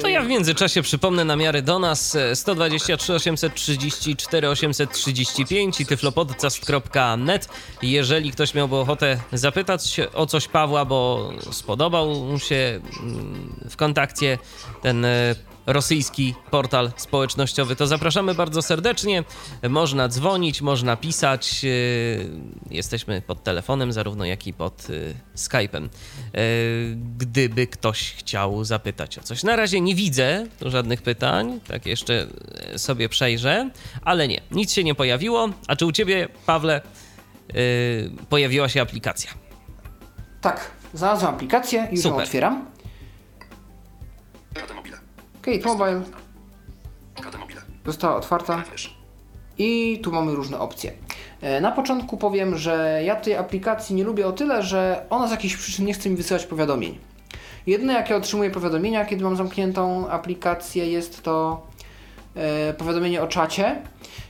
To 0.00 0.08
ja 0.08 0.22
w 0.22 0.26
międzyczasie 0.26 0.82
przypomnę 0.82 1.24
namiary 1.24 1.62
do 1.62 1.78
nas 1.78 2.16
123 2.34 3.14
834 3.14 4.48
835 4.48 5.80
i 5.80 5.86
tyflopodcast.net. 5.86 7.48
Jeżeli 7.82 8.32
ktoś 8.32 8.54
miałby 8.54 8.76
ochotę 8.76 9.18
zapytać 9.32 10.00
o 10.14 10.26
coś 10.26 10.48
Pawła, 10.48 10.84
bo 10.84 11.30
spodobał 11.50 12.14
mu 12.14 12.38
się 12.38 12.80
mm, 13.00 13.66
w 13.70 13.76
kontakcie 13.76 14.38
ten 14.82 15.04
e, 15.04 15.34
rosyjski 15.66 16.34
portal 16.50 16.92
społecznościowy, 16.96 17.76
to 17.76 17.86
zapraszamy 17.86 18.34
bardzo 18.34 18.62
serdecznie. 18.62 19.24
Można 19.68 20.08
dzwonić, 20.08 20.62
można 20.62 20.96
pisać. 20.96 21.60
Y, 21.64 22.30
jesteśmy 22.70 23.22
pod 23.22 23.42
telefonem, 23.42 23.92
zarówno 23.92 24.24
jak 24.24 24.46
i 24.46 24.52
pod 24.52 24.90
y, 24.90 25.14
Skype'em. 25.36 25.84
Y, 25.84 26.96
gdyby 27.18 27.66
ktoś 27.66 28.12
chciał 28.12 28.64
zapytać 28.64 29.18
o 29.18 29.22
coś. 29.22 29.42
Na 29.42 29.56
razie 29.56 29.80
nie 29.80 29.94
widzę 29.94 30.46
żadnych 30.60 31.02
pytań, 31.02 31.60
tak 31.68 31.86
jeszcze 31.86 32.26
sobie 32.76 33.08
przejrzę, 33.08 33.70
ale 34.02 34.28
nie, 34.28 34.40
nic 34.50 34.72
się 34.72 34.84
nie 34.84 34.94
pojawiło. 34.94 35.48
A 35.68 35.76
czy 35.76 35.86
u 35.86 35.92
ciebie, 35.92 36.28
Pawle, 36.46 36.80
pojawiła 38.28 38.68
się 38.68 38.82
aplikacja? 38.82 39.30
Tak, 40.40 40.70
znalazłem 40.94 41.34
aplikację, 41.34 41.88
już 41.90 42.00
Super. 42.00 42.16
ją 42.16 42.22
otwieram. 42.22 42.66
Kate 45.42 45.68
Mobile 45.68 46.02
została 47.86 48.16
otwarta 48.16 48.64
i 49.58 50.00
tu 50.02 50.12
mamy 50.12 50.34
różne 50.34 50.58
opcje. 50.58 50.92
E, 51.40 51.60
na 51.60 51.72
początku 51.72 52.16
powiem, 52.16 52.58
że 52.58 53.02
ja 53.04 53.16
tej 53.16 53.36
aplikacji 53.36 53.96
nie 53.96 54.04
lubię 54.04 54.26
o 54.26 54.32
tyle, 54.32 54.62
że 54.62 55.06
ona 55.10 55.28
z 55.28 55.30
jakichś 55.30 55.56
przyczyn 55.56 55.86
nie 55.86 55.94
chce 55.94 56.10
mi 56.10 56.16
wysyłać 56.16 56.46
powiadomień. 56.46 56.98
Jedyne 57.66 57.92
jakie 57.92 58.16
otrzymuję 58.16 58.50
powiadomienia, 58.50 59.04
kiedy 59.04 59.24
mam 59.24 59.36
zamkniętą 59.36 60.08
aplikację, 60.08 60.90
jest 60.90 61.22
to 61.22 61.66
e, 62.34 62.72
powiadomienie 62.74 63.22
o 63.22 63.26
czacie. 63.26 63.82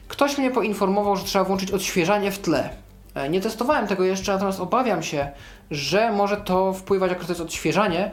Ktoś 0.08 0.38
mnie 0.38 0.50
poinformował, 0.50 1.16
że 1.16 1.24
trzeba 1.24 1.44
włączyć 1.44 1.70
odświeżanie 1.70 2.30
w 2.30 2.38
tle. 2.38 2.70
E, 3.14 3.28
nie 3.28 3.40
testowałem 3.40 3.86
tego 3.86 4.04
jeszcze, 4.04 4.32
natomiast 4.32 4.60
obawiam 4.60 5.02
się, 5.02 5.30
że 5.70 6.12
może 6.12 6.36
to 6.36 6.72
wpływać, 6.72 7.10
jako 7.10 7.24
to 7.24 7.32
jest 7.32 7.40
odświeżanie, 7.40 8.10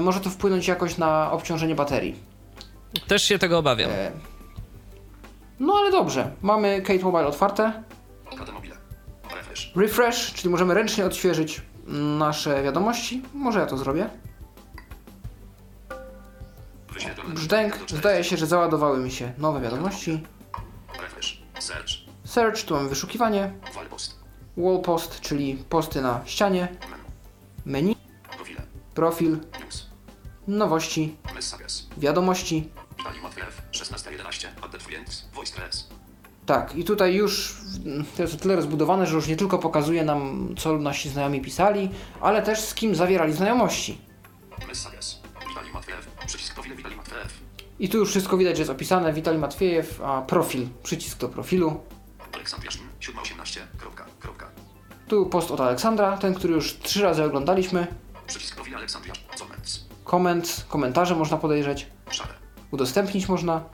może 0.00 0.20
to 0.20 0.30
wpłynąć 0.30 0.68
jakoś 0.68 0.98
na 0.98 1.32
obciążenie 1.32 1.74
baterii. 1.74 2.27
Też 3.08 3.22
się 3.22 3.38
tego 3.38 3.58
obawiam. 3.58 3.90
E... 3.90 4.10
No 5.60 5.74
ale 5.74 5.90
dobrze. 5.90 6.32
Mamy 6.42 6.82
Kate 6.82 6.98
Mobile 6.98 7.26
otwarte. 7.26 7.82
Refresh. 9.36 9.72
Refresh, 9.76 10.32
czyli 10.34 10.50
możemy 10.50 10.74
ręcznie 10.74 11.06
odświeżyć 11.06 11.62
nasze 12.18 12.62
wiadomości. 12.62 13.22
Może 13.34 13.60
ja 13.60 13.66
to 13.66 13.76
zrobię. 13.78 14.08
Brzdęk. 17.28 17.78
Zdaje 17.88 18.24
się, 18.24 18.36
że 18.36 18.46
załadowały 18.46 18.98
mi 18.98 19.10
się 19.10 19.32
nowe 19.38 19.60
wiadomości. 19.60 20.22
Search. 21.58 21.88
Search, 22.24 22.62
tu 22.64 22.74
mamy 22.74 22.88
wyszukiwanie. 22.88 23.52
Wall 24.56 24.80
post, 24.80 25.20
czyli 25.20 25.64
posty 25.68 26.02
na 26.02 26.20
ścianie. 26.24 26.68
Menu. 27.66 27.96
Profil. 28.94 29.38
Nowości. 30.46 31.16
Wiadomości. 31.98 32.70
Tak, 36.46 36.76
i 36.76 36.84
tutaj 36.84 37.14
już 37.14 37.56
to 38.16 38.22
jest 38.22 38.34
o 38.34 38.36
tyle 38.36 38.56
rozbudowane, 38.56 39.06
że 39.06 39.14
już 39.14 39.26
nie 39.26 39.36
tylko 39.36 39.58
pokazuje 39.58 40.04
nam, 40.04 40.54
co 40.58 40.78
nasi 40.78 41.08
znajomi 41.08 41.40
pisali, 41.40 41.90
ale 42.20 42.42
też 42.42 42.60
z 42.60 42.74
kim 42.74 42.94
zawierali 42.94 43.32
znajomości. 43.32 43.98
I 47.78 47.88
tu 47.88 47.98
już 47.98 48.10
wszystko 48.10 48.36
widać, 48.36 48.56
że 48.56 48.60
jest 48.60 48.70
opisane. 48.70 49.12
Witali 49.12 49.38
Matwiejew, 49.38 50.00
a 50.00 50.22
profil, 50.22 50.68
przycisk 50.82 51.18
do 51.18 51.28
profilu. 51.28 51.80
Tu 55.08 55.26
post 55.26 55.50
od 55.50 55.60
Aleksandra, 55.60 56.16
ten, 56.16 56.34
który 56.34 56.54
już 56.54 56.78
trzy 56.78 57.02
razy 57.02 57.24
oglądaliśmy. 57.24 57.86
Przycisk 58.26 58.54
profil 58.54 58.76
Aleksandra, 58.76 59.12
Koment, 60.04 60.64
komentarze 60.68 61.14
można 61.14 61.36
podejrzeć. 61.36 61.86
Udostępnić 62.70 63.28
można. 63.28 63.64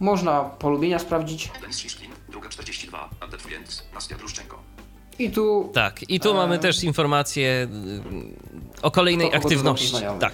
Można 0.00 0.40
polubienia 0.40 0.98
sprawdzić. 0.98 1.50
I 5.18 5.30
tu. 5.30 5.70
Tak, 5.74 6.10
i 6.10 6.20
tu 6.20 6.30
e... 6.30 6.34
mamy 6.34 6.58
też 6.58 6.84
informacje 6.84 7.68
o 8.82 8.90
kolejnej 8.90 9.34
aktywności. 9.34 9.96
Tak. 10.20 10.32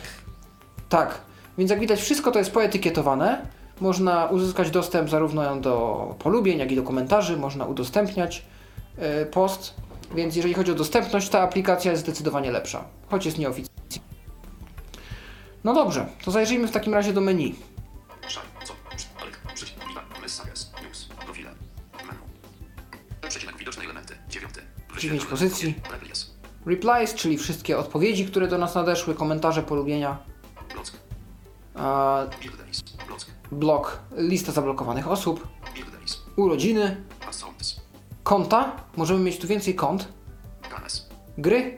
Tak. 0.89 1.20
Więc 1.59 1.70
jak 1.70 1.80
widać, 1.80 2.01
wszystko 2.01 2.30
to 2.30 2.39
jest 2.39 2.51
poetykietowane. 2.51 3.47
Można 3.80 4.26
uzyskać 4.26 4.70
dostęp 4.70 5.11
zarówno 5.11 5.57
do 5.57 6.14
polubień, 6.18 6.59
jak 6.59 6.72
i 6.72 6.76
do 6.76 6.82
komentarzy. 6.82 7.36
Można 7.36 7.64
udostępniać 7.64 8.43
y, 9.22 9.26
post. 9.26 9.74
Więc 10.14 10.36
jeżeli 10.36 10.55
chodzi 10.55 10.72
o 10.72 10.74
dostępność, 10.74 11.28
ta 11.28 11.41
aplikacja 11.41 11.91
jest 11.91 12.03
zdecydowanie 12.03 12.51
lepsza, 12.51 12.84
choć 13.11 13.26
jest 13.26 13.39
nieoficjalna. 13.39 13.78
No 15.64 15.74
dobrze, 15.74 16.07
to 16.24 16.30
zajrzyjmy 16.30 16.68
w 16.68 16.70
takim 16.70 16.95
razie 16.95 17.12
do 17.12 17.20
menu. 17.20 17.55
9 24.99 25.24
pozycji. 25.26 25.74
Replies, 26.66 27.14
czyli 27.14 27.38
wszystkie 27.38 27.78
odpowiedzi, 27.78 28.26
które 28.26 28.49
do 28.49 28.59
nas 28.59 28.74
nadeszły, 28.74 29.14
komentarze, 29.14 29.62
polubienia. 29.62 30.18
Blok, 33.53 34.01
lista 34.16 34.53
zablokowanych 34.53 35.09
osób. 35.09 35.49
Urodziny. 36.36 37.05
Konta, 38.22 38.76
możemy 38.96 39.20
mieć 39.20 39.38
tu 39.38 39.46
więcej 39.46 39.74
kont. 39.74 40.09
Gry. 41.38 41.76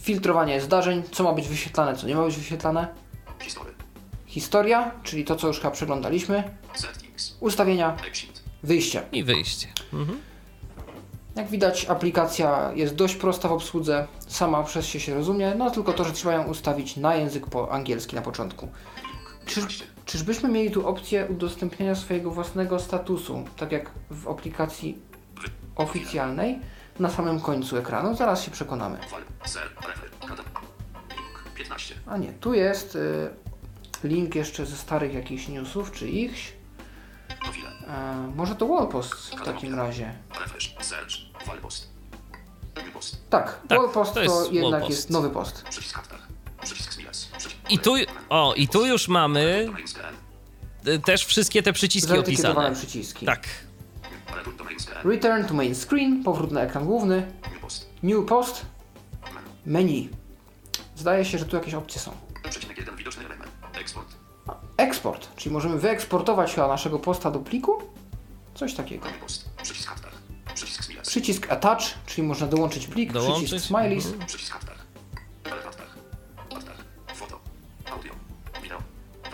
Filtrowanie 0.00 0.60
zdarzeń, 0.60 1.02
co 1.12 1.24
ma 1.24 1.32
być 1.32 1.48
wyświetlane, 1.48 1.96
co 1.96 2.06
nie 2.06 2.14
ma 2.14 2.24
być 2.24 2.36
wyświetlane. 2.36 2.94
Historia, 4.26 4.90
czyli 5.02 5.24
to, 5.24 5.36
co 5.36 5.46
już 5.46 5.56
chyba 5.56 5.70
przeglądaliśmy. 5.70 6.56
Ustawienia. 7.40 7.96
Wyjście. 8.62 9.02
I 9.12 9.24
wyjście. 9.24 9.68
Mhm. 9.92 10.18
Jak 11.40 11.48
widać, 11.48 11.86
aplikacja 11.88 12.72
jest 12.74 12.94
dość 12.94 13.14
prosta 13.16 13.48
w 13.48 13.52
obsłudze, 13.52 14.06
sama 14.28 14.62
przez 14.62 14.86
się 14.86 15.00
się 15.00 15.14
rozumie, 15.14 15.54
no 15.58 15.70
tylko 15.70 15.92
to, 15.92 16.04
że 16.04 16.12
trzeba 16.12 16.34
ją 16.34 16.44
ustawić 16.44 16.96
na 16.96 17.14
język 17.14 17.46
po 17.46 17.72
angielski 17.72 18.16
na 18.16 18.22
początku. 18.22 18.68
Czy, 19.46 19.54
15, 19.54 19.84
czyżbyśmy 20.04 20.48
mieli 20.48 20.70
tu 20.70 20.88
opcję 20.88 21.26
udostępniania 21.26 21.94
swojego 21.94 22.30
własnego 22.30 22.78
statusu, 22.78 23.44
tak 23.56 23.72
jak 23.72 23.90
w 24.10 24.28
aplikacji 24.28 24.98
oficjalnej, 25.76 26.58
na 26.98 27.10
samym 27.10 27.40
końcu 27.40 27.76
ekranu? 27.76 28.16
Zaraz 28.16 28.42
się 28.42 28.50
przekonamy. 28.50 28.98
File, 28.98 29.48
Ser, 29.48 29.70
Refer, 29.88 30.10
Kadem, 30.20 30.46
Link, 31.10 31.54
15, 31.54 31.94
A 32.06 32.16
nie, 32.16 32.32
tu 32.32 32.54
jest 32.54 32.96
y, 32.96 33.30
link 34.04 34.34
jeszcze 34.34 34.66
ze 34.66 34.76
starych 34.76 35.14
jakichś 35.14 35.48
newsów, 35.48 35.92
czy 35.92 36.08
ichś. 36.08 36.52
E, 37.88 38.32
może 38.36 38.54
to 38.54 38.66
Wallpost 38.66 39.14
w 39.14 39.44
takim 39.44 39.74
razie. 39.74 40.14
Tak, 43.30 43.60
Tak, 43.68 43.78
Wallpost 43.78 44.14
to 44.14 44.24
to, 44.24 44.40
jest 44.40 44.52
jednak 44.52 44.70
Wallpost. 44.70 44.90
jest 44.98 45.10
nowy 45.10 45.30
post. 45.30 45.62
przycisk 45.70 45.94
Kartach, 45.94 46.28
przycisk 46.62 46.92
Smiles, 46.92 47.24
przycisk 47.38 47.56
I 47.70 47.78
tu, 47.78 47.94
o, 48.28 48.54
i 48.56 48.68
tu 48.68 48.86
już 48.86 49.08
mamy 49.08 49.68
y, 50.86 50.98
też 50.98 51.24
wszystkie 51.24 51.62
te 51.62 51.72
przyciski 51.72 52.18
opisane. 52.18 52.74
przyciski. 52.74 53.26
Tak. 53.26 53.48
Return 55.04 55.44
to 55.44 55.54
main 55.54 55.74
screen, 55.74 56.22
powrót 56.24 56.52
na 56.52 56.60
ekran 56.60 56.84
główny, 56.86 57.32
New 57.52 57.60
Post, 57.60 57.88
new 58.02 58.26
post, 58.26 58.66
menu. 59.66 60.08
Zdaje 60.96 61.24
się, 61.24 61.38
że 61.38 61.44
tu 61.44 61.56
jakieś 61.56 61.74
opcje 61.74 62.00
są. 62.00 62.12
przecinek 62.50 62.78
1, 62.78 62.96
widoczny 62.96 63.24
element, 63.26 63.50
Export, 63.72 64.08
Eksport, 64.80 65.36
czyli 65.36 65.52
możemy 65.52 65.78
wyeksportować 65.78 66.54
chyba 66.54 66.68
naszego 66.68 66.98
posta 66.98 67.30
do 67.30 67.38
pliku? 67.38 67.72
Coś 68.54 68.74
takiego. 68.74 69.06
Przycisk 71.02 71.52
attach, 71.52 71.78
czyli 72.06 72.26
można 72.26 72.46
dołączyć 72.46 72.86
plik, 72.86 73.12
Dołączyć. 73.12 73.44
przycisk 73.44 73.66
smileys. 73.66 74.12
Przycisk. 74.26 74.56
Elementach. 75.44 75.96
Kartach. 76.50 76.84
Foto. 77.14 77.40
Audio. 77.92 78.12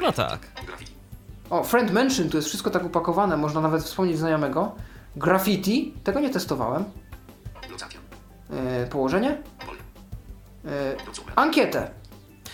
No 0.03 0.13
tak. 0.13 0.41
Graffiti. 0.67 0.93
O, 1.51 1.65
friend 1.65 1.93
mention, 1.93 2.29
tu 2.29 2.37
jest 2.37 2.49
wszystko 2.49 2.71
tak 2.71 2.85
upakowane, 2.85 3.37
można 3.37 3.61
nawet 3.61 3.83
wspomnieć 3.83 4.19
znajomego. 4.19 4.75
Graffiti, 5.17 5.95
tego 6.05 6.21
nie 6.21 6.31
testowałem. 6.31 6.85
Yy, 8.81 8.87
położenie. 8.87 9.43
Yy, 10.65 10.71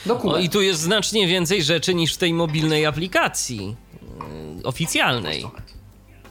Dokument. 0.07 0.39
O, 0.39 0.41
i 0.43 0.49
tu 0.49 0.61
jest 0.63 0.81
znacznie 0.81 1.27
więcej 1.27 1.63
rzeczy 1.63 1.95
niż 1.95 2.15
w 2.15 2.19
tej 2.19 2.35
mobilnej 2.35 2.87
aplikacji 2.87 3.77
y, 4.61 4.67
oficjalnej. 4.67 5.51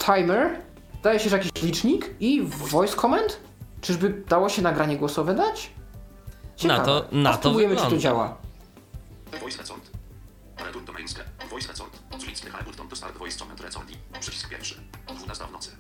Timer. 0.05 0.61
Daje 1.03 1.19
się, 1.19 1.29
że 1.29 1.37
jakiś 1.37 1.51
licznik 1.63 2.09
i 2.19 2.41
voice 2.41 2.95
comment? 2.95 3.39
Czyżby 3.81 4.23
dało 4.27 4.49
się 4.49 4.61
nagranie 4.61 4.97
głosowe 4.97 5.33
dać? 5.33 5.71
Na 6.63 6.79
to- 6.79 7.05
na 7.11 7.29
A 7.29 7.33
to 7.33 7.39
spróbujemy, 7.39 7.75
czy 7.75 7.81
to 7.81 7.89
wygląda. 7.89 8.03
działa. 8.03 8.37
Voice 9.41 9.57
Recont. 9.57 9.91
Return 10.65 10.85
to 10.85 10.93
mainscan. 10.93 11.25
Voice 11.49 11.67
Recont. 11.67 11.99
Zuliczny 12.19 12.49
Hamilton 12.49 12.87
to 12.87 12.95
start 12.95 13.17
voice 13.17 13.39
comment 13.39 13.61
recordi. 13.61 13.93
Przycisk 14.19 14.49
pierwszy. 14.49 14.75
12 15.15 15.45
w 15.47 15.51
nocy. 15.51 15.71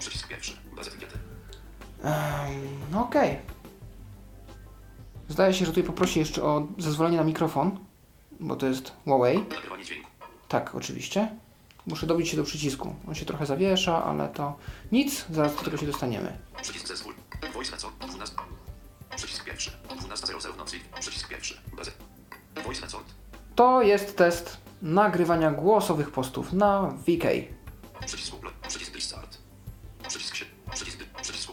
Przycisk 0.00 0.28
pierwszy. 0.28 0.52
Bez 0.76 0.88
etykiety. 0.88 1.18
No 2.92 3.00
okej. 3.02 3.38
Zdaje 5.32 5.54
się, 5.54 5.64
że 5.64 5.72
tutaj 5.72 5.84
poprosi 5.84 6.18
jeszcze 6.18 6.42
o 6.42 6.66
zezwolenie 6.78 7.16
na 7.16 7.24
mikrofon, 7.24 7.78
bo 8.40 8.56
to 8.56 8.66
jest 8.66 8.92
Huawei. 9.04 9.38
Nagrywanie 9.38 9.84
dźwięku. 9.84 10.10
Tak, 10.48 10.74
oczywiście. 10.74 11.28
Muszę 11.86 12.06
dobić 12.06 12.28
się 12.28 12.36
do 12.36 12.44
przycisku. 12.44 12.94
On 13.08 13.14
się 13.14 13.24
trochę 13.24 13.46
zawiesza, 13.46 14.04
ale 14.04 14.28
to 14.28 14.56
nic, 14.92 15.24
zaraz 15.30 15.56
do 15.56 15.62
tego 15.62 15.76
się 15.76 15.86
dostaniemy. 15.86 16.38
Przycisk 16.62 16.88
zezwól. 16.88 17.14
Voice 17.54 17.72
Recont. 17.72 17.94
12. 17.98 18.36
Przycisk 19.16 19.44
pierwszy. 19.44 19.70
12.00 19.88 20.52
w 20.52 20.58
nocy. 20.58 20.76
Przycisk 21.00 21.28
pierwszy. 21.28 21.60
Bez 21.76 21.90
Voice. 22.64 22.86
To 23.54 23.82
jest 23.82 24.16
test 24.16 24.56
nagrywania 24.82 25.50
głosowych 25.50 26.10
postów 26.10 26.52
na 26.52 26.82
VK. 26.82 27.24
Przycisk. 28.06 28.34
Przycisk. 28.68 29.16
Przycisk 30.08 30.34
się. 30.34 30.44
Przycisk. 30.72 30.98
Przycisk. 31.22 31.52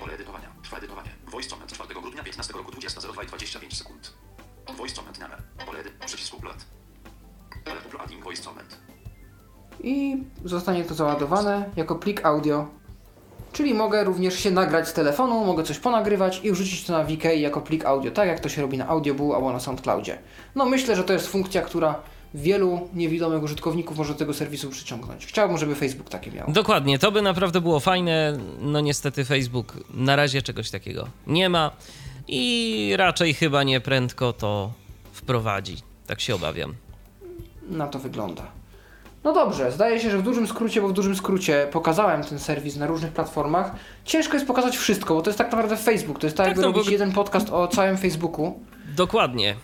Pole 0.00 0.12
edytowania. 0.14 0.48
Trwa 0.62 0.76
edytowanie. 0.78 1.10
Voice 1.26 1.48
comment 1.50 1.72
4 1.72 1.73
grudnia 2.14 2.24
15 2.24 2.52
roku 2.52 2.72
20.02 2.72 3.24
i 3.24 3.26
25 3.26 3.78
sekund. 3.78 4.12
Voice 4.76 4.94
comment 4.94 5.20
number. 5.20 5.42
Pole 5.66 5.78
edy. 5.78 5.90
Przycisk 6.06 6.34
upload. 6.34 6.56
Pole 7.64 7.80
uploading 7.86 8.24
voice 8.24 8.42
comment. 8.42 8.78
I 9.82 10.16
zostanie 10.44 10.84
to 10.84 10.94
załadowane 10.94 11.70
jako 11.76 11.94
plik 11.94 12.24
audio. 12.24 12.66
Czyli 13.52 13.74
mogę 13.74 14.04
również 14.04 14.38
się 14.38 14.50
nagrać 14.50 14.88
z 14.88 14.92
telefonu, 14.92 15.44
mogę 15.44 15.62
coś 15.62 15.78
ponagrywać 15.78 16.40
i 16.44 16.52
wrzucić 16.52 16.84
to 16.86 16.92
na 16.92 17.04
VK 17.04 17.24
jako 17.24 17.60
plik 17.60 17.84
audio, 17.84 18.10
tak 18.10 18.28
jak 18.28 18.40
to 18.40 18.48
się 18.48 18.62
robi 18.62 18.78
na 18.78 18.88
Audioboo 18.88 19.34
albo 19.34 19.52
na 19.52 19.60
SoundCloudzie. 19.60 20.18
No 20.54 20.66
myślę, 20.66 20.96
że 20.96 21.04
to 21.04 21.12
jest 21.12 21.26
funkcja, 21.26 21.62
która 21.62 22.02
wielu 22.34 22.88
niewidomych 22.94 23.42
użytkowników 23.42 23.98
może 23.98 24.12
do 24.12 24.18
tego 24.18 24.34
serwisu 24.34 24.70
przyciągnąć. 24.70 25.26
Chciałbym, 25.26 25.58
żeby 25.58 25.74
Facebook 25.74 26.08
takie 26.08 26.30
miał. 26.30 26.52
Dokładnie, 26.52 26.98
to 26.98 27.12
by 27.12 27.22
naprawdę 27.22 27.60
było 27.60 27.80
fajne. 27.80 28.38
No 28.60 28.80
niestety 28.80 29.24
Facebook 29.24 29.74
na 29.90 30.16
razie 30.16 30.42
czegoś 30.42 30.70
takiego 30.70 31.08
nie 31.26 31.48
ma 31.48 31.70
i 32.28 32.94
raczej 32.96 33.34
chyba 33.34 33.62
nie 33.62 33.80
prędko 33.80 34.32
to 34.32 34.72
wprowadzi. 35.12 35.76
Tak 36.06 36.20
się 36.20 36.34
obawiam. 36.34 36.74
Na 37.68 37.86
to 37.86 37.98
wygląda. 37.98 38.42
No 39.24 39.32
dobrze, 39.32 39.72
zdaje 39.72 40.00
się, 40.00 40.10
że 40.10 40.18
w 40.18 40.22
dużym 40.22 40.46
skrócie, 40.46 40.80
bo 40.80 40.88
w 40.88 40.92
dużym 40.92 41.16
skrócie 41.16 41.68
pokazałem 41.72 42.24
ten 42.24 42.38
serwis 42.38 42.76
na 42.76 42.86
różnych 42.86 43.12
platformach. 43.12 43.70
Ciężko 44.04 44.34
jest 44.34 44.46
pokazać 44.46 44.76
wszystko, 44.76 45.14
bo 45.14 45.22
to 45.22 45.30
jest 45.30 45.38
tak 45.38 45.46
naprawdę 45.50 45.76
Facebook. 45.76 46.18
To 46.18 46.26
jest 46.26 46.36
tak, 46.36 46.46
Tak, 46.46 46.50
jakby 46.50 46.62
no 46.62 46.72
bo- 46.72 46.78
robić 46.78 46.92
jeden 46.92 47.12
podcast 47.12 47.50
o 47.50 47.68
całym 47.68 47.96
Facebooku. 47.96 48.60
Dokładnie. 48.96 49.54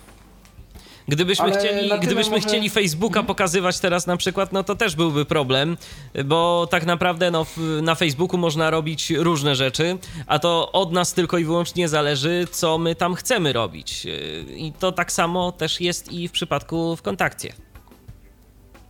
Gdybyśmy, 1.08 1.44
Ale 1.44 1.58
chcieli, 1.58 1.90
gdybyśmy 2.00 2.36
może- 2.36 2.48
chcieli 2.48 2.70
Facebooka 2.70 3.22
pokazywać 3.22 3.80
teraz 3.80 4.06
na 4.06 4.16
przykład, 4.16 4.52
no 4.52 4.64
to 4.64 4.74
też 4.74 4.96
byłby 4.96 5.24
problem, 5.24 5.76
bo 6.24 6.68
tak 6.70 6.86
naprawdę 6.86 7.30
no, 7.30 7.46
na 7.82 7.94
Facebooku 7.94 8.38
można 8.38 8.70
robić 8.70 9.10
różne 9.10 9.54
rzeczy, 9.54 9.98
a 10.26 10.38
to 10.38 10.72
od 10.72 10.92
nas 10.92 11.14
tylko 11.14 11.38
i 11.38 11.44
wyłącznie 11.44 11.88
zależy, 11.88 12.46
co 12.50 12.78
my 12.78 12.94
tam 12.94 13.14
chcemy 13.14 13.52
robić. 13.52 14.04
Yy, 14.04 14.12
I 14.56 14.72
to 14.72 14.92
tak 14.92 15.12
samo 15.12 15.52
też 15.52 15.80
jest 15.80 16.12
i 16.12 16.28
w 16.28 16.32
przypadku 16.32 16.96
w 16.96 17.02
kontakcie. 17.02 17.52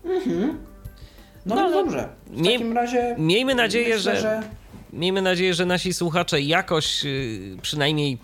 No, 0.04 0.10
No, 1.46 1.54
no 1.54 1.60
ale 1.62 1.72
dobrze. 1.72 2.08
W 2.26 2.40
miej- 2.40 2.52
takim 2.58 2.72
razie. 2.72 3.14
Miejmy 3.18 3.54
nadzieję, 3.54 3.96
myślę, 3.96 4.20
że, 4.20 4.42
miejmy 4.92 5.22
nadzieję, 5.22 5.54
że 5.54 5.66
nasi 5.66 5.92
słuchacze 5.94 6.40
jakoś 6.40 7.04
yy, 7.04 7.56
przynajmniej 7.62 8.18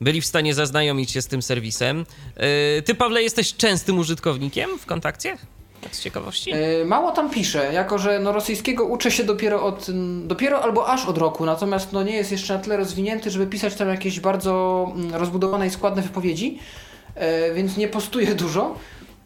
byli 0.00 0.20
w 0.20 0.26
stanie 0.26 0.54
zaznajomić 0.54 1.10
się 1.10 1.22
z 1.22 1.26
tym 1.26 1.42
serwisem. 1.42 2.06
Yy, 2.76 2.82
Ty, 2.82 2.94
Pawle, 2.94 3.22
jesteś 3.22 3.54
częstym 3.54 3.98
użytkownikiem 3.98 4.78
w 4.78 4.86
kontakcie? 4.86 5.36
Tak 5.80 5.96
z 5.96 6.02
ciekawości? 6.02 6.50
Yy, 6.50 6.84
Mało 6.84 7.10
tam 7.10 7.30
piszę, 7.30 7.72
jako 7.72 7.98
że 7.98 8.18
no, 8.18 8.32
rosyjskiego 8.32 8.84
uczę 8.84 9.10
się 9.10 9.24
dopiero 9.24 9.62
od, 9.62 9.86
dopiero 10.24 10.62
albo 10.62 10.88
aż 10.88 11.06
od 11.06 11.18
roku, 11.18 11.46
natomiast 11.46 11.92
no, 11.92 12.02
nie 12.02 12.16
jest 12.16 12.32
jeszcze 12.32 12.54
na 12.54 12.60
tyle 12.60 12.76
rozwinięty, 12.76 13.30
żeby 13.30 13.46
pisać 13.46 13.74
tam 13.74 13.88
jakieś 13.88 14.20
bardzo 14.20 14.86
mm, 14.96 15.14
rozbudowane 15.14 15.66
i 15.66 15.70
składne 15.70 16.02
wypowiedzi, 16.02 16.58
yy, 17.16 17.22
więc 17.54 17.76
nie 17.76 17.88
postuję 17.88 18.34
dużo. 18.44 18.76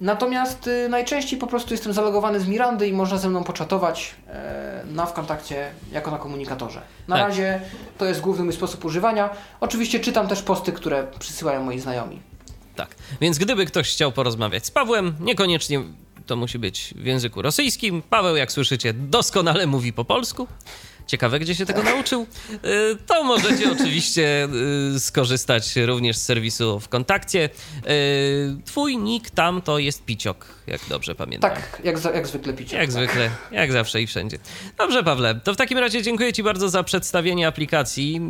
Natomiast 0.01 0.66
yy, 0.66 0.88
najczęściej 0.88 1.38
po 1.38 1.46
prostu 1.46 1.74
jestem 1.74 1.92
zalogowany 1.92 2.40
z 2.40 2.46
Mirandy 2.49 2.88
i 2.88 2.92
można 2.92 3.18
ze 3.18 3.28
mną 3.28 3.44
poczatować 3.44 4.14
yy, 4.86 4.94
na 4.94 5.07
Wkontakcie 5.07 5.70
jako 5.92 6.11
na 6.11 6.18
komunikatorze. 6.18 6.82
Na 7.09 7.16
Tak. 7.16 7.28
razie 7.28 7.61
to 7.99 8.05
jest 8.05 8.20
główny 8.20 8.44
mój 8.44 8.53
sposób 8.53 8.84
używania. 8.84 9.30
Oczywiście 9.61 10.01
czytam 10.01 10.28
też 10.28 10.42
posty, 10.42 10.72
które 10.72 11.07
przysyłają 11.18 11.62
moi 11.64 11.80
znajomi. 11.80 12.20
Tak. 12.76 12.88
Więc 13.20 13.38
gdyby 13.38 13.66
ktoś 13.66 13.92
chciał 13.92 14.12
porozmawiać 14.12 14.66
z 14.66 14.70
Pawłem, 14.70 15.14
niekoniecznie 15.20 15.82
to 16.26 16.36
musi 16.36 16.59
być 16.59 16.94
w 16.96 17.05
języku 17.05 17.42
rosyjskim. 17.42 18.03
Paweł, 18.11 18.36
jak 18.36 18.53
słyszycie, 18.53 18.92
doskonale 18.92 19.66
mówi 19.66 19.92
po 19.92 20.05
polsku. 20.05 20.46
Ciekawe, 21.09 21.39
gdzie 21.39 21.55
się 21.55 21.67
tego 21.67 21.83
nauczył, 21.83 22.27
y, 22.53 22.97
to 23.07 23.25
możecie 23.25 23.73
oczywiście 23.81 24.49
y, 24.95 25.01
skorzystać 25.01 25.77
również 25.77 26.17
z 26.17 26.23
serwisu 26.23 26.81
w 26.81 26.89
kontakcie. 26.89 27.51
Y, 27.89 28.57
Twój 28.65 28.99
nick 28.99 29.31
tam 29.31 29.63
to 29.63 29.79
jest 29.79 30.05
Piciok, 30.05 30.47
jak 30.67 30.81
dobrze 30.89 31.15
pamiętam. 31.15 31.51
Tak, 31.51 31.81
jak, 31.85 32.05
jak 32.15 32.27
zwykle 32.27 32.53
picie. 32.53 32.77
Jak 32.77 32.87
tak. 32.87 32.93
zwykle, 32.93 33.31
jak 33.53 33.73
zawsze 33.73 34.03
i 34.03 34.07
wszędzie. 34.07 34.39
Dobrze, 34.79 35.05
Pawle, 35.05 35.35
to 35.35 35.55
w 35.55 35.57
takim 35.57 35.79
razie 35.79 36.03
dziękuję 36.03 36.33
Ci 36.33 36.43
bardzo 36.43 36.69
za 36.69 36.83
przedstawienie 36.83 37.47
aplikacji 37.47 38.21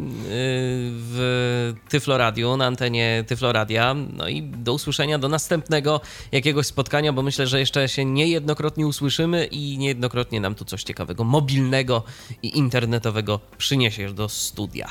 w 0.91 1.75
Tyfloradiu, 1.89 2.57
na 2.57 2.67
antenie 2.67 3.25
Tyfloradia. 3.27 3.95
No 3.95 4.29
i 4.29 4.43
do 4.43 4.73
usłyszenia 4.73 5.19
do 5.19 5.29
następnego 5.29 6.01
jakiegoś 6.33 6.67
spotkania, 6.67 7.13
bo 7.13 7.23
myślę, 7.23 7.47
że 7.47 7.61
jeszcze 7.61 7.89
się 7.89 8.05
niejednokrotnie 8.05 8.87
usłyszymy 8.87 9.47
i 9.47 9.79
niejednokrotnie 9.79 10.41
nam 10.41 10.55
tu 10.55 10.65
coś 10.65 10.83
ciekawego, 10.83 11.25
mobilnego 11.25 12.03
i 12.43 12.59
internetowego 12.69 13.41
przyniesiesz 13.59 14.13
do 14.13 14.29
studia. 14.29 14.89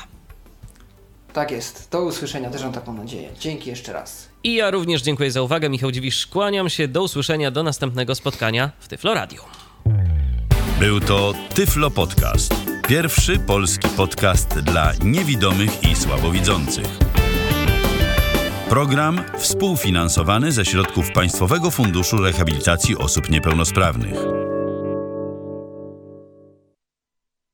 Tak 1.32 1.50
jest. 1.50 1.88
Do 1.90 2.04
usłyszenia, 2.04 2.50
też 2.50 2.62
mam 2.62 2.72
taką 2.72 2.92
nadzieję. 2.92 3.28
Dzięki 3.40 3.70
jeszcze 3.70 3.92
raz. 3.92 4.28
I 4.44 4.54
ja 4.54 4.70
również 4.70 5.02
dziękuję 5.02 5.30
za 5.30 5.42
uwagę. 5.42 5.68
Michał 5.68 5.90
Dziwisz, 5.90 6.26
kłaniam 6.26 6.68
się. 6.68 6.88
Do 6.88 7.02
usłyszenia, 7.02 7.50
do 7.50 7.62
następnego 7.62 8.14
spotkania 8.14 8.70
w 8.78 8.88
Tyfloradiu. 8.88 9.42
Był 10.80 11.00
to 11.00 11.34
Tyflo 11.54 11.90
Podcast. 11.90 12.54
Pierwszy 12.88 13.38
polski 13.38 13.88
podcast 13.88 14.48
dla 14.60 14.92
niewidomych 15.04 15.82
i 15.84 15.96
słabowidzących. 15.96 16.86
Program 18.68 19.24
współfinansowany 19.38 20.52
ze 20.52 20.64
środków 20.64 21.12
Państwowego 21.12 21.70
Funduszu 21.70 22.16
Rehabilitacji 22.16 22.96
Osób 22.96 23.30
Niepełnosprawnych. 23.30 24.47